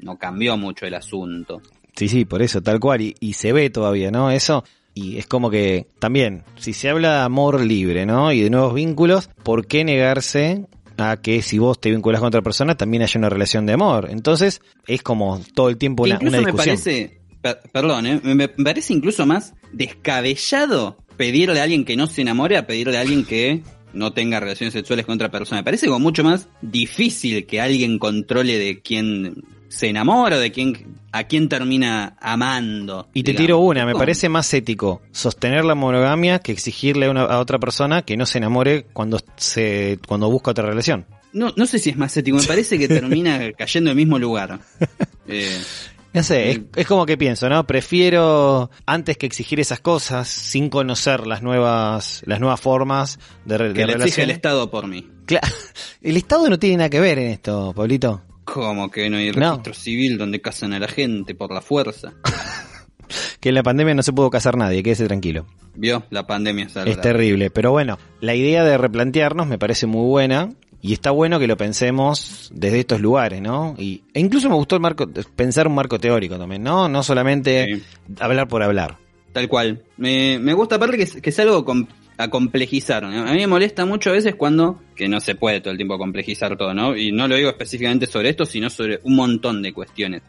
no 0.00 0.16
cambió 0.16 0.56
mucho 0.56 0.86
el 0.86 0.94
asunto. 0.94 1.60
Sí, 1.96 2.06
sí, 2.06 2.24
por 2.24 2.40
eso, 2.40 2.62
tal 2.62 2.78
cual. 2.78 3.00
Y, 3.00 3.16
y, 3.18 3.32
se 3.32 3.52
ve 3.52 3.68
todavía, 3.68 4.12
¿no? 4.12 4.30
Eso. 4.30 4.62
Y 4.94 5.18
es 5.18 5.26
como 5.26 5.50
que 5.50 5.88
también, 5.98 6.44
si 6.56 6.72
se 6.72 6.88
habla 6.88 7.16
de 7.16 7.22
amor 7.22 7.60
libre, 7.60 8.06
¿no? 8.06 8.32
Y 8.32 8.42
de 8.42 8.50
nuevos 8.50 8.74
vínculos, 8.74 9.28
¿por 9.42 9.66
qué 9.66 9.82
negarse 9.82 10.66
a 10.98 11.16
que 11.16 11.42
si 11.42 11.58
vos 11.58 11.80
te 11.80 11.90
vinculas 11.90 12.20
con 12.20 12.28
otra 12.28 12.42
persona 12.42 12.76
también 12.76 13.02
haya 13.02 13.18
una 13.18 13.28
relación 13.28 13.66
de 13.66 13.72
amor? 13.72 14.10
Entonces, 14.12 14.62
es 14.86 15.02
como 15.02 15.40
todo 15.52 15.68
el 15.68 15.78
tiempo 15.78 16.04
una, 16.04 16.20
una, 16.20 16.38
discusión. 16.38 16.44
me 16.44 16.56
parece, 16.56 17.20
per, 17.42 17.58
perdón, 17.72 18.06
¿eh? 18.06 18.20
me 18.22 18.46
parece 18.46 18.92
incluso 18.92 19.26
más 19.26 19.52
descabellado 19.72 20.96
pedirle 21.16 21.58
a 21.58 21.64
alguien 21.64 21.84
que 21.84 21.96
no 21.96 22.06
se 22.06 22.22
enamore 22.22 22.56
a 22.56 22.68
pedirle 22.68 22.98
a 22.98 23.00
alguien 23.00 23.24
que 23.24 23.62
no 23.92 24.12
tenga 24.12 24.40
relaciones 24.40 24.72
sexuales 24.72 25.06
con 25.06 25.14
otra 25.14 25.30
persona. 25.30 25.60
Me 25.60 25.64
parece 25.64 25.86
como 25.86 26.00
mucho 26.00 26.24
más 26.24 26.48
difícil 26.62 27.46
que 27.46 27.60
alguien 27.60 27.98
controle 27.98 28.58
de 28.58 28.80
quién 28.80 29.44
se 29.68 29.88
enamora 29.88 30.36
o 30.36 30.40
de 30.40 30.50
quién 30.50 30.98
a 31.12 31.24
quién 31.24 31.48
termina 31.48 32.16
amando. 32.20 33.08
Y 33.14 33.22
te 33.22 33.32
digamos. 33.32 33.46
tiro 33.46 33.58
una, 33.58 33.86
me 33.86 33.94
parece 33.94 34.28
más 34.28 34.52
ético 34.54 35.02
sostener 35.12 35.64
la 35.64 35.74
monogamia 35.74 36.38
que 36.38 36.52
exigirle 36.52 37.06
a, 37.06 37.10
una, 37.10 37.22
a, 37.22 37.40
otra 37.40 37.58
persona 37.58 38.02
que 38.02 38.16
no 38.16 38.26
se 38.26 38.38
enamore 38.38 38.86
cuando 38.92 39.18
se 39.36 39.98
cuando 40.06 40.30
busca 40.30 40.50
otra 40.50 40.66
relación. 40.66 41.06
No, 41.32 41.52
no 41.56 41.66
sé 41.66 41.78
si 41.78 41.90
es 41.90 41.96
más 41.96 42.16
ético, 42.16 42.38
me 42.38 42.42
parece 42.42 42.78
que 42.78 42.88
termina 42.88 43.52
cayendo 43.56 43.90
en 43.90 43.98
el 43.98 44.04
mismo 44.04 44.18
lugar. 44.18 44.60
Eh, 45.30 45.60
no 46.18 46.24
sé, 46.24 46.50
es, 46.50 46.60
es, 46.74 46.86
como 46.86 47.06
que 47.06 47.16
pienso, 47.16 47.48
¿no? 47.48 47.64
Prefiero 47.66 48.70
antes 48.86 49.16
que 49.16 49.26
exigir 49.26 49.60
esas 49.60 49.80
cosas 49.80 50.26
sin 50.28 50.68
conocer 50.68 51.26
las 51.26 51.42
nuevas 51.42 52.22
las 52.26 52.40
nuevas 52.40 52.60
formas 52.60 53.20
de, 53.44 53.58
de 53.58 53.72
que 53.72 53.86
le 53.86 53.92
el 53.94 54.30
Estado 54.30 54.68
por 54.68 54.88
mí. 54.88 55.08
Claro, 55.26 55.46
el 56.02 56.16
Estado 56.16 56.50
no 56.50 56.58
tiene 56.58 56.78
nada 56.78 56.90
que 56.90 57.00
ver 57.00 57.18
en 57.20 57.28
esto, 57.28 57.72
Pablito. 57.74 58.22
¿Cómo 58.44 58.90
que 58.90 59.08
no 59.08 59.18
hay 59.18 59.30
registro 59.30 59.72
no. 59.72 59.78
civil 59.78 60.18
donde 60.18 60.40
casan 60.40 60.72
a 60.72 60.80
la 60.80 60.88
gente 60.88 61.36
por 61.36 61.52
la 61.52 61.60
fuerza? 61.60 62.14
que 63.40 63.50
en 63.50 63.54
la 63.54 63.62
pandemia 63.62 63.94
no 63.94 64.02
se 64.02 64.12
pudo 64.12 64.28
casar 64.30 64.56
nadie, 64.56 64.82
quédese 64.82 65.06
tranquilo. 65.06 65.46
Vio, 65.74 66.02
la 66.10 66.26
pandemia 66.26 66.64
es, 66.64 66.76
es 66.76 67.00
terrible, 67.00 67.50
pero 67.50 67.70
bueno, 67.70 67.98
la 68.20 68.34
idea 68.34 68.64
de 68.64 68.76
replantearnos 68.76 69.46
me 69.46 69.58
parece 69.58 69.86
muy 69.86 70.08
buena 70.08 70.48
y 70.80 70.92
está 70.92 71.10
bueno 71.10 71.38
que 71.40 71.48
lo 71.48 71.56
pensemos 71.56 72.50
desde 72.54 72.80
estos 72.80 73.00
lugares, 73.00 73.40
¿no? 73.40 73.74
Y, 73.78 74.02
e 74.14 74.20
incluso 74.20 74.48
me 74.48 74.54
gustó 74.54 74.76
el 74.76 74.82
marco, 74.82 75.08
pensar 75.34 75.66
un 75.66 75.74
marco 75.74 75.98
teórico 75.98 76.38
también, 76.38 76.62
¿no? 76.62 76.88
No 76.88 77.02
solamente 77.02 77.66
sí. 77.66 77.82
hablar 78.20 78.46
por 78.46 78.62
hablar. 78.62 78.96
Tal 79.32 79.48
cual. 79.48 79.82
Me, 79.96 80.38
me 80.38 80.54
gusta 80.54 80.76
aparte 80.76 80.96
que, 80.96 81.20
que 81.20 81.30
es 81.30 81.38
algo 81.40 81.64
com, 81.64 81.86
a 82.16 82.28
complejizar. 82.28 83.02
¿no? 83.02 83.08
A 83.08 83.32
mí 83.32 83.38
me 83.38 83.46
molesta 83.48 83.84
mucho 83.86 84.10
a 84.10 84.12
veces 84.12 84.36
cuando, 84.36 84.80
que 84.94 85.08
no 85.08 85.20
se 85.20 85.34
puede 85.34 85.60
todo 85.60 85.72
el 85.72 85.78
tiempo 85.78 85.98
complejizar 85.98 86.56
todo, 86.56 86.72
¿no? 86.74 86.96
Y 86.96 87.10
no 87.10 87.26
lo 87.26 87.36
digo 87.36 87.50
específicamente 87.50 88.06
sobre 88.06 88.30
esto, 88.30 88.44
sino 88.44 88.70
sobre 88.70 89.00
un 89.02 89.16
montón 89.16 89.62
de 89.62 89.72
cuestiones. 89.72 90.22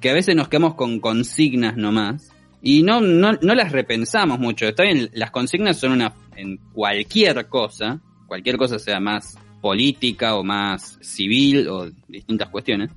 Que 0.00 0.10
a 0.10 0.14
veces 0.14 0.34
nos 0.34 0.48
quedamos 0.48 0.74
con 0.74 0.98
consignas 0.98 1.76
nomás. 1.76 2.30
Y 2.60 2.82
no, 2.82 3.00
no, 3.00 3.32
no 3.40 3.54
las 3.54 3.72
repensamos 3.72 4.38
mucho. 4.38 4.66
Está 4.66 4.82
bien, 4.82 5.10
las 5.14 5.30
consignas 5.30 5.78
son 5.78 5.92
una, 5.92 6.14
en 6.36 6.58
cualquier 6.72 7.46
cosa, 7.48 8.00
cualquier 8.26 8.56
cosa 8.56 8.78
sea 8.78 9.00
más 9.00 9.36
política 9.62 10.34
o 10.36 10.44
más 10.44 10.98
civil 11.00 11.68
o 11.68 11.90
distintas 12.08 12.50
cuestiones. 12.50 12.90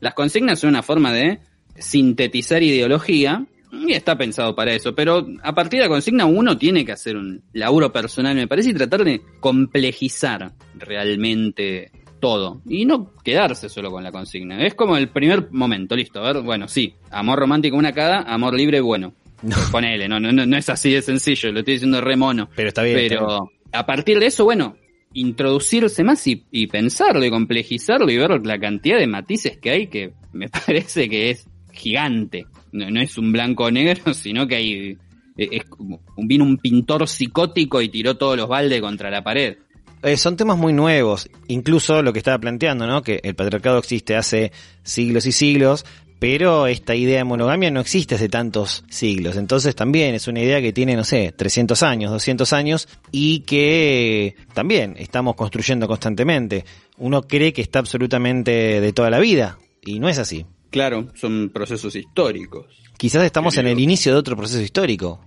Las 0.00 0.14
consignas 0.14 0.60
son 0.60 0.70
una 0.70 0.82
forma 0.82 1.12
de 1.12 1.40
sintetizar 1.76 2.62
ideología 2.62 3.44
Y 3.72 3.92
está 3.92 4.16
pensado 4.16 4.54
para 4.54 4.74
eso, 4.74 4.94
pero 4.94 5.26
a 5.42 5.54
partir 5.54 5.80
de 5.80 5.86
la 5.86 5.88
consigna 5.88 6.26
uno 6.26 6.58
tiene 6.58 6.84
que 6.84 6.92
hacer 6.92 7.16
un 7.16 7.42
laburo 7.54 7.90
personal, 7.90 8.34
me 8.34 8.46
parece, 8.46 8.70
y 8.70 8.74
tratar 8.74 9.02
de 9.02 9.22
complejizar 9.40 10.52
realmente 10.74 11.90
todo. 12.20 12.60
Y 12.68 12.84
no 12.84 13.14
quedarse 13.24 13.70
solo 13.70 13.90
con 13.90 14.04
la 14.04 14.12
consigna. 14.12 14.64
Es 14.64 14.74
como 14.74 14.96
el 14.98 15.08
primer 15.08 15.50
momento, 15.50 15.96
listo. 15.96 16.20
A 16.20 16.32
ver, 16.32 16.42
bueno, 16.42 16.68
sí, 16.68 16.94
amor 17.10 17.38
romántico 17.38 17.76
una 17.76 17.92
cada, 17.92 18.20
amor 18.22 18.54
libre, 18.54 18.80
bueno. 18.80 19.14
No. 19.40 19.56
Ponele, 19.72 20.06
no, 20.06 20.20
no, 20.20 20.30
no, 20.30 20.46
no 20.46 20.56
es 20.56 20.68
así 20.68 20.92
de 20.92 21.02
sencillo, 21.02 21.50
lo 21.50 21.60
estoy 21.60 21.74
diciendo 21.74 22.00
re 22.00 22.14
mono. 22.14 22.48
Pero 22.54 22.68
está 22.68 22.82
bien. 22.82 22.96
está 22.98 23.14
bien. 23.14 23.26
Pero 23.26 23.50
a 23.72 23.86
partir 23.86 24.20
de 24.20 24.26
eso, 24.26 24.44
bueno, 24.44 24.76
introducirse 25.14 26.04
más 26.04 26.26
y, 26.26 26.44
y 26.50 26.66
pensarlo 26.66 27.24
y 27.24 27.30
complejizarlo 27.30 28.10
y 28.10 28.16
ver 28.16 28.44
la 28.44 28.58
cantidad 28.58 28.98
de 28.98 29.06
matices 29.06 29.58
que 29.58 29.70
hay 29.70 29.86
que 29.86 30.12
me 30.32 30.48
parece 30.66 31.08
que 31.08 31.30
es 31.30 31.46
gigante. 31.72 32.46
No, 32.72 32.90
no 32.90 33.00
es 33.00 33.18
un 33.18 33.32
blanco 33.32 33.64
o 33.64 33.70
negro, 33.70 34.14
sino 34.14 34.46
que 34.46 34.56
hay 34.56 34.98
eh, 35.36 35.48
es 35.52 35.64
como 35.64 36.00
vino 36.16 36.44
un 36.44 36.58
pintor 36.58 37.08
psicótico 37.08 37.80
y 37.80 37.88
tiró 37.88 38.16
todos 38.16 38.36
los 38.36 38.48
baldes 38.48 38.80
contra 38.80 39.10
la 39.10 39.22
pared. 39.22 39.56
Eh, 40.02 40.16
son 40.16 40.36
temas 40.36 40.58
muy 40.58 40.72
nuevos, 40.72 41.30
incluso 41.46 42.02
lo 42.02 42.12
que 42.12 42.18
estaba 42.18 42.38
planteando, 42.38 42.88
¿no? 42.88 43.02
Que 43.02 43.20
el 43.22 43.36
patriarcado 43.36 43.78
existe 43.78 44.16
hace 44.16 44.50
siglos 44.82 45.26
y 45.26 45.32
siglos, 45.32 45.86
pero 46.22 46.68
esta 46.68 46.94
idea 46.94 47.18
de 47.18 47.24
monogamia 47.24 47.68
no 47.72 47.80
existe 47.80 48.14
hace 48.14 48.28
tantos 48.28 48.84
siglos. 48.88 49.36
Entonces 49.36 49.74
también 49.74 50.14
es 50.14 50.28
una 50.28 50.38
idea 50.40 50.60
que 50.60 50.72
tiene, 50.72 50.94
no 50.94 51.02
sé, 51.02 51.34
300 51.36 51.82
años, 51.82 52.12
200 52.12 52.52
años 52.52 52.88
y 53.10 53.40
que 53.40 54.36
también 54.54 54.94
estamos 54.98 55.34
construyendo 55.34 55.88
constantemente. 55.88 56.64
Uno 56.98 57.22
cree 57.22 57.52
que 57.52 57.60
está 57.60 57.80
absolutamente 57.80 58.80
de 58.80 58.92
toda 58.92 59.10
la 59.10 59.18
vida 59.18 59.58
y 59.84 59.98
no 59.98 60.08
es 60.08 60.18
así. 60.18 60.46
Claro, 60.70 61.08
son 61.14 61.50
procesos 61.52 61.96
históricos. 61.96 62.66
Quizás 62.96 63.24
estamos 63.24 63.56
en 63.56 63.66
el 63.66 63.80
inicio 63.80 64.12
de 64.12 64.18
otro 64.20 64.36
proceso 64.36 64.60
histórico. 64.62 65.18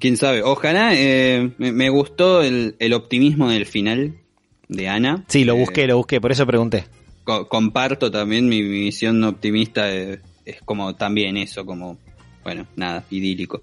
Quién 0.00 0.16
sabe, 0.16 0.42
ojalá 0.42 0.90
eh, 0.96 1.52
me, 1.58 1.70
me 1.70 1.90
gustó 1.90 2.42
el, 2.42 2.74
el 2.80 2.92
optimismo 2.94 3.50
del 3.50 3.66
final 3.66 4.14
de 4.66 4.88
Ana. 4.88 5.24
Sí, 5.28 5.44
lo 5.44 5.54
Eh, 5.54 5.60
busqué, 5.60 5.86
lo 5.86 5.96
busqué, 5.98 6.20
por 6.20 6.32
eso 6.32 6.44
pregunté. 6.44 6.86
co- 7.22 7.46
comparto 7.48 8.10
también 8.10 8.48
mi, 8.48 8.64
mi 8.64 8.80
visión 8.80 9.22
optimista, 9.22 9.94
eh, 9.94 10.18
es 10.50 10.62
como 10.64 10.94
también 10.94 11.36
eso, 11.36 11.64
como, 11.66 11.98
bueno, 12.44 12.66
nada, 12.76 13.04
idílico. 13.10 13.62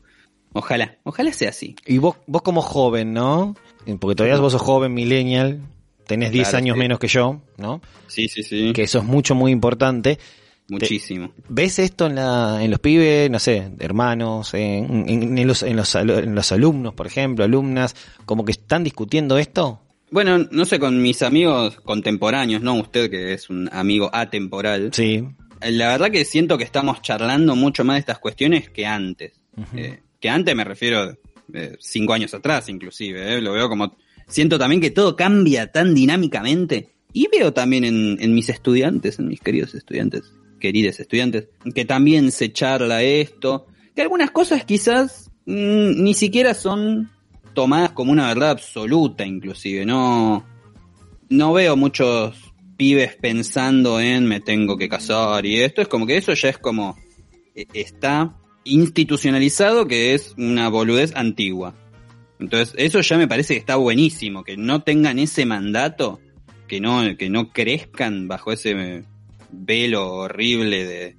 Ojalá, 0.54 0.98
ojalá 1.04 1.32
sea 1.34 1.50
así. 1.50 1.76
Y 1.86 1.98
vos, 2.00 2.16
vos 2.26 2.42
como 2.42 2.62
joven, 2.62 3.14
¿no? 3.14 3.56
Porque 4.00 4.16
todavía 4.16 4.40
vos 4.40 4.54
sos 4.54 4.62
joven, 4.62 4.94
millennial, 4.94 5.62
tenés 6.06 6.32
10 6.32 6.50
Claro, 6.50 6.58
años 6.58 6.74
sí. 6.76 6.80
menos 6.80 7.00
que 7.00 7.08
yo, 7.08 7.42
¿no? 7.58 7.82
Sí, 8.08 8.28
sí, 8.28 8.42
sí, 8.44 8.74
Que 8.74 8.84
eso 8.84 9.00
es 9.00 9.04
mucho, 9.04 9.36
muy 9.36 9.52
importante. 9.52 10.18
muchísimo. 10.70 11.32
¿Ves 11.48 11.80
esto 11.80 12.08
en, 12.08 12.16
la, 12.16 12.60
en 12.64 12.72
los 12.72 12.80
pibes, 12.80 13.30
no 13.30 13.40
sé, 13.40 13.72
hermanos, 13.80 14.54
en, 14.54 15.08
en- 15.08 15.38
en 15.38 15.48
los, 15.48 15.64
en, 15.64 15.76
los, 15.78 15.94
en 15.96 16.34
los 16.36 16.52
alumnos, 16.52 16.94
por 16.94 17.08
ejemplo, 17.08 17.46
alumnas, 17.46 17.96
como 18.26 18.44
que 18.44 18.52
están 18.54 18.84
discutiendo 18.84 19.38
esto? 19.38 19.82
Bueno, 20.10 20.40
no 20.52 20.66
sé, 20.66 20.80
con 20.80 21.02
mis 21.02 21.22
amigos 21.22 21.80
contemporáneos, 21.82 22.62
¿no? 22.62 22.76
Usted 22.76 23.10
que 23.12 23.34
es 23.34 23.50
un 23.50 23.70
amigo 23.72 24.10
atemporal. 24.14 24.90
Sí. 24.94 25.24
La 25.62 25.90
verdad 25.90 26.12
que 26.12 26.26
siento 26.26 26.58
que 26.58 26.64
estamos 26.64 27.02
charlando 27.02 27.56
mucho 27.56 27.84
más 27.84 27.96
de 27.96 28.00
estas 28.02 28.20
cuestiones 28.20 28.70
que 28.70 28.86
antes. 28.86 29.34
Eh, 29.76 30.02
que 30.20 30.30
antes 30.30 30.56
me 30.56 30.64
refiero 30.64 31.18
eh, 31.54 31.76
cinco 31.80 32.14
años 32.14 32.34
atrás 32.34 32.70
inclusive, 32.70 33.36
eh, 33.36 33.42
lo 33.42 33.54
veo 33.54 33.70
como... 33.70 33.98
Siento 34.28 34.60
también 34.60 34.82
que 34.82 34.92
todo 34.92 35.16
cambia 35.16 35.72
tan 35.72 35.96
dinámicamente. 35.96 36.90
Y 37.14 37.28
veo 37.32 37.54
también 37.54 37.86
en, 37.86 38.18
en 38.20 38.34
mis 38.36 38.50
estudiantes, 38.50 39.20
en 39.20 39.30
mis 39.30 39.40
queridos 39.40 39.74
estudiantes, 39.74 40.34
queridos 40.60 41.00
estudiantes, 41.00 41.48
que 41.74 41.86
también 41.86 42.32
se 42.32 42.52
charla 42.52 43.02
esto, 43.02 43.68
que 43.96 44.02
algunas 44.02 44.32
cosas 44.32 44.66
quizás 44.66 45.32
mm, 45.46 46.04
ni 46.04 46.14
siquiera 46.14 46.54
son 46.54 47.10
tomadas 47.54 47.92
como 47.92 48.12
una 48.12 48.28
verdad 48.28 48.52
absoluta 48.52 49.26
inclusive, 49.26 49.86
no, 49.86 50.46
no 51.30 51.54
veo 51.54 51.76
muchos 51.76 52.47
pibes 52.78 53.16
pensando 53.16 54.00
en 54.00 54.26
me 54.26 54.40
tengo 54.40 54.78
que 54.78 54.88
casar 54.88 55.46
y 55.46 55.62
esto, 55.62 55.82
es 55.82 55.88
como 55.88 56.06
que 56.06 56.18
eso 56.18 56.34
ya 56.34 56.50
es 56.50 56.58
como 56.58 56.98
eh, 57.56 57.66
está 57.74 58.38
institucionalizado 58.64 59.88
que 59.88 60.14
es 60.14 60.36
una 60.38 60.70
boludez 60.70 61.16
antigua. 61.16 61.76
Entonces, 62.40 62.76
eso 62.78 63.02
ya 63.02 63.18
me 63.18 63.28
parece 63.28 63.56
que 63.56 63.60
está 63.60 63.78
buenísimo, 63.78 64.44
que 64.44 64.58
no 64.58 64.84
tengan 64.84 65.18
ese 65.18 65.46
mandato, 65.46 66.20
que 66.68 66.80
no, 66.80 67.18
que 67.18 67.30
no 67.30 67.52
crezcan 67.52 68.28
bajo 68.28 68.52
ese 68.52 69.04
velo 69.52 70.14
horrible 70.14 70.86
de, 70.86 71.16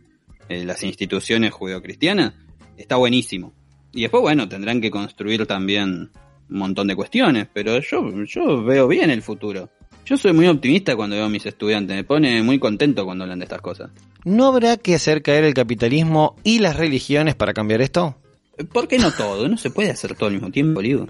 las 0.65 0.83
instituciones 0.83 1.53
judeocristianas, 1.53 2.35
está 2.77 2.97
buenísimo. 2.97 3.53
Y 3.93 4.03
después, 4.03 4.23
bueno, 4.23 4.49
tendrán 4.49 4.81
que 4.81 4.91
construir 4.91 5.45
también 5.47 6.11
un 6.49 6.59
montón 6.59 6.87
de 6.87 6.97
cuestiones, 6.97 7.49
pero 7.53 7.81
yo, 7.81 8.25
yo 8.25 8.63
veo 8.63 8.89
bien 8.89 9.11
el 9.11 9.21
futuro. 9.21 9.71
Yo 10.09 10.17
soy 10.17 10.33
muy 10.33 10.47
optimista 10.47 10.97
cuando 10.97 11.17
veo 11.17 11.27
a 11.27 11.29
mis 11.29 11.45
estudiantes, 11.45 11.95
me 11.95 12.03
pone 12.03 12.43
muy 12.43 12.59
contento 12.59 13.05
cuando 13.05 13.25
hablan 13.25 13.41
de 13.41 13.45
estas 13.45 13.61
cosas. 13.61 13.91
¿No 14.25 14.47
habrá 14.47 14.79
que 14.79 14.95
hacer 14.95 15.21
caer 15.21 15.45
el 15.45 15.53
capitalismo 15.53 16.35
y 16.45 16.61
las 16.61 16.77
religiones 16.77 17.35
para 17.35 17.53
cambiar 17.53 17.83
esto? 17.83 18.17
¿Por 18.73 18.89
qué 18.89 18.97
no 18.99 19.13
todo? 19.13 19.47
No 19.51 19.59
se 19.59 19.69
puede 19.69 19.91
hacer 19.91 20.15
todo 20.15 20.29
al 20.29 20.33
mismo 20.33 20.51
tiempo, 20.51 20.81
Ligo. 20.81 21.07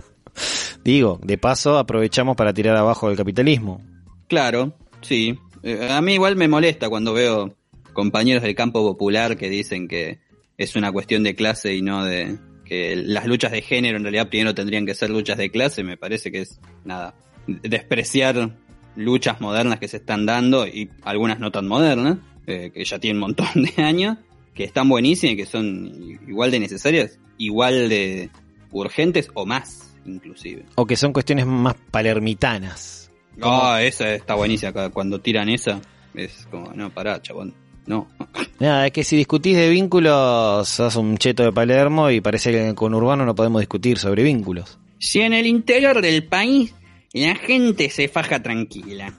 Digo, 0.82 1.20
de 1.22 1.38
paso 1.38 1.78
aprovechamos 1.78 2.34
para 2.36 2.52
tirar 2.52 2.76
abajo 2.76 3.08
el 3.08 3.16
capitalismo. 3.16 3.80
Claro, 4.26 4.76
sí. 5.00 5.38
Eh, 5.62 5.86
a 5.88 6.00
mí 6.00 6.14
igual 6.14 6.34
me 6.34 6.48
molesta 6.48 6.88
cuando 6.88 7.12
veo 7.12 7.54
compañeros 7.92 8.42
del 8.42 8.56
campo 8.56 8.82
popular 8.82 9.36
que 9.36 9.48
dicen 9.48 9.86
que 9.86 10.18
es 10.56 10.74
una 10.74 10.90
cuestión 10.90 11.22
de 11.22 11.36
clase 11.36 11.72
y 11.72 11.82
no 11.82 12.04
de 12.04 12.36
que 12.64 12.96
las 12.96 13.26
luchas 13.28 13.52
de 13.52 13.62
género 13.62 13.96
en 13.96 14.02
realidad 14.02 14.28
primero 14.28 14.56
tendrían 14.56 14.86
que 14.86 14.94
ser 14.94 15.10
luchas 15.10 15.38
de 15.38 15.52
clase. 15.52 15.84
Me 15.84 15.96
parece 15.96 16.32
que 16.32 16.40
es 16.40 16.58
nada 16.84 17.14
despreciar 17.46 18.56
luchas 18.98 19.40
modernas 19.40 19.78
que 19.78 19.88
se 19.88 19.98
están 19.98 20.26
dando 20.26 20.66
y 20.66 20.90
algunas 21.02 21.38
no 21.40 21.50
tan 21.50 21.66
modernas, 21.68 22.18
eh, 22.46 22.70
que 22.74 22.84
ya 22.84 22.98
tienen 22.98 23.16
un 23.16 23.28
montón 23.28 23.46
de 23.76 23.82
años, 23.82 24.18
que 24.54 24.64
están 24.64 24.88
buenísimas 24.88 25.34
y 25.34 25.36
que 25.36 25.46
son 25.46 26.18
igual 26.26 26.50
de 26.50 26.60
necesarias, 26.60 27.18
igual 27.38 27.88
de 27.88 28.30
urgentes 28.72 29.30
o 29.34 29.46
más, 29.46 29.94
inclusive. 30.04 30.64
O 30.74 30.84
que 30.86 30.96
son 30.96 31.12
cuestiones 31.12 31.46
más 31.46 31.74
palermitanas. 31.90 33.10
Ah, 33.40 33.80
esa 33.82 34.12
está 34.12 34.34
buenísima. 34.34 34.72
cu- 34.72 34.90
Cuando 34.92 35.20
tiran 35.20 35.48
esa, 35.48 35.80
es 36.14 36.46
como, 36.50 36.72
no, 36.74 36.90
pará, 36.90 37.22
chabón. 37.22 37.54
No. 37.86 38.08
Nada, 38.60 38.86
es 38.86 38.92
que 38.92 39.04
si 39.04 39.16
discutís 39.16 39.56
de 39.56 39.68
vínculos, 39.70 40.68
sos 40.68 40.96
un 40.96 41.16
cheto 41.18 41.44
de 41.44 41.52
Palermo 41.52 42.10
y 42.10 42.20
parece 42.20 42.50
que 42.52 42.74
con 42.74 42.94
Urbano 42.94 43.24
no 43.24 43.34
podemos 43.34 43.60
discutir 43.60 43.98
sobre 43.98 44.24
vínculos. 44.24 44.78
Si 44.98 45.20
en 45.20 45.32
el 45.32 45.46
interior 45.46 46.02
del 46.02 46.24
país 46.24 46.74
la 47.12 47.34
gente 47.36 47.90
se 47.90 48.08
faja 48.08 48.42
tranquila. 48.42 49.14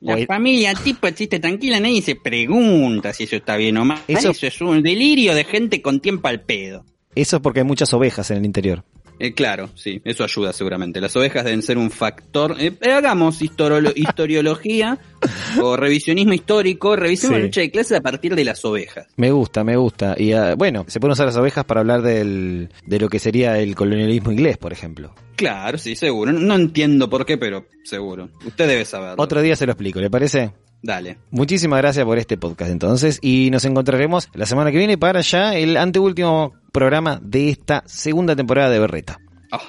La 0.00 0.14
Oye. 0.14 0.26
familia 0.26 0.74
tipo 0.74 1.06
existe 1.08 1.40
tranquila, 1.40 1.80
nadie 1.80 2.02
se 2.02 2.14
pregunta 2.14 3.12
si 3.12 3.24
eso 3.24 3.36
está 3.36 3.56
bien 3.56 3.76
o 3.78 3.84
mal. 3.84 4.00
Eso- 4.06 4.30
Eso, 4.30 4.46
es 4.46 4.60
un 4.60 4.82
delirio 4.82 5.34
de 5.34 5.44
gente 5.44 5.82
con 5.82 6.00
tiempo 6.00 6.28
al 6.28 6.40
pedo. 6.42 6.84
Eso 7.14 7.36
es 7.36 7.42
porque 7.42 7.60
hay 7.60 7.66
muchas 7.66 7.92
ovejas 7.94 8.30
en 8.30 8.36
el 8.38 8.44
interior. 8.44 8.84
Eh, 9.20 9.34
claro, 9.34 9.70
sí, 9.74 10.00
eso 10.04 10.24
ayuda 10.24 10.52
seguramente. 10.52 11.00
Las 11.00 11.14
ovejas 11.16 11.44
deben 11.44 11.62
ser 11.62 11.76
un 11.78 11.90
factor. 11.90 12.56
Eh, 12.58 12.70
pero 12.72 12.96
hagamos 12.96 13.42
historiología 13.42 14.98
o 15.62 15.76
revisionismo 15.76 16.32
histórico, 16.34 16.96
revisemos 16.96 17.36
Sí. 17.36 17.40
la 17.40 17.46
lucha 17.46 17.60
de 17.60 17.70
clases 17.70 17.98
a 17.98 18.00
partir 18.00 18.34
de 18.34 18.44
las 18.44 18.64
ovejas. 18.64 19.06
Me 19.16 19.30
gusta, 19.30 19.64
me 19.64 19.76
gusta. 19.76 20.14
Y 20.16 20.32
ah, 20.32 20.54
bueno, 20.56 20.84
se 20.88 21.00
pueden 21.00 21.12
usar 21.12 21.26
las 21.26 21.36
ovejas 21.36 21.64
para 21.64 21.80
hablar 21.80 22.02
del, 22.02 22.68
de 22.86 22.98
lo 23.00 23.08
que 23.08 23.18
sería 23.18 23.58
el 23.58 23.74
colonialismo 23.74 24.30
inglés, 24.32 24.56
por 24.56 24.72
ejemplo. 24.72 25.14
Claro, 25.36 25.78
sí, 25.78 25.94
seguro. 25.96 26.32
No, 26.32 26.40
no 26.40 26.54
entiendo 26.54 27.08
por 27.10 27.26
qué, 27.26 27.36
pero 27.38 27.66
seguro. 27.84 28.30
Usted 28.46 28.68
debe 28.68 28.84
saberlo. 28.84 29.22
Otro 29.22 29.42
día 29.42 29.56
se 29.56 29.66
lo 29.66 29.72
explico, 29.72 30.00
¿le 30.00 30.10
parece? 30.10 30.52
Dale. 30.82 31.18
Muchísimas 31.30 31.78
gracias 31.80 32.04
por 32.04 32.18
este 32.18 32.36
podcast 32.36 32.70
entonces 32.70 33.18
y 33.20 33.50
nos 33.50 33.64
encontraremos 33.64 34.28
la 34.34 34.46
semana 34.46 34.70
que 34.70 34.78
viene 34.78 34.96
para 34.96 35.20
ya 35.22 35.54
el 35.56 35.76
anteúltimo 35.76 36.52
programa 36.72 37.18
de 37.22 37.50
esta 37.50 37.82
segunda 37.86 38.36
temporada 38.36 38.70
de 38.70 38.78
Berreta. 38.78 39.18
Ah, 39.50 39.60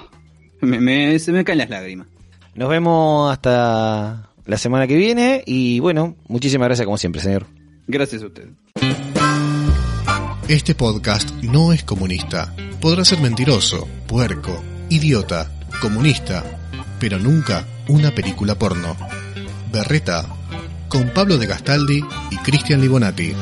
me, 0.60 0.78
me- 0.80 1.18
se 1.18 1.32
me 1.32 1.44
caen 1.44 1.58
las 1.58 1.70
lágrimas. 1.70 2.06
Nos 2.54 2.68
vemos 2.68 3.32
hasta 3.32 4.28
la 4.46 4.56
semana 4.58 4.86
que 4.86 4.96
viene 4.96 5.42
y 5.46 5.80
bueno, 5.80 6.16
muchísimas 6.28 6.68
gracias 6.68 6.84
como 6.84 6.98
siempre, 6.98 7.20
señor. 7.22 7.46
Gracias 7.88 8.22
a 8.22 8.26
usted. 8.26 8.48
Este 10.48 10.74
podcast 10.74 11.30
no 11.42 11.72
es 11.72 11.82
comunista. 11.84 12.54
Podrá 12.80 13.04
ser 13.04 13.20
mentiroso, 13.20 13.86
puerco, 14.06 14.62
idiota, 14.88 15.50
comunista, 15.80 16.44
pero 16.98 17.18
nunca 17.18 17.66
una 17.88 18.10
película 18.12 18.54
porno. 18.56 18.96
Berreta, 19.72 20.26
con 20.90 21.08
Pablo 21.08 21.38
de 21.38 21.46
Gastaldi 21.46 22.04
y 22.30 22.36
Cristian 22.38 22.80
Libonati. 22.80 23.34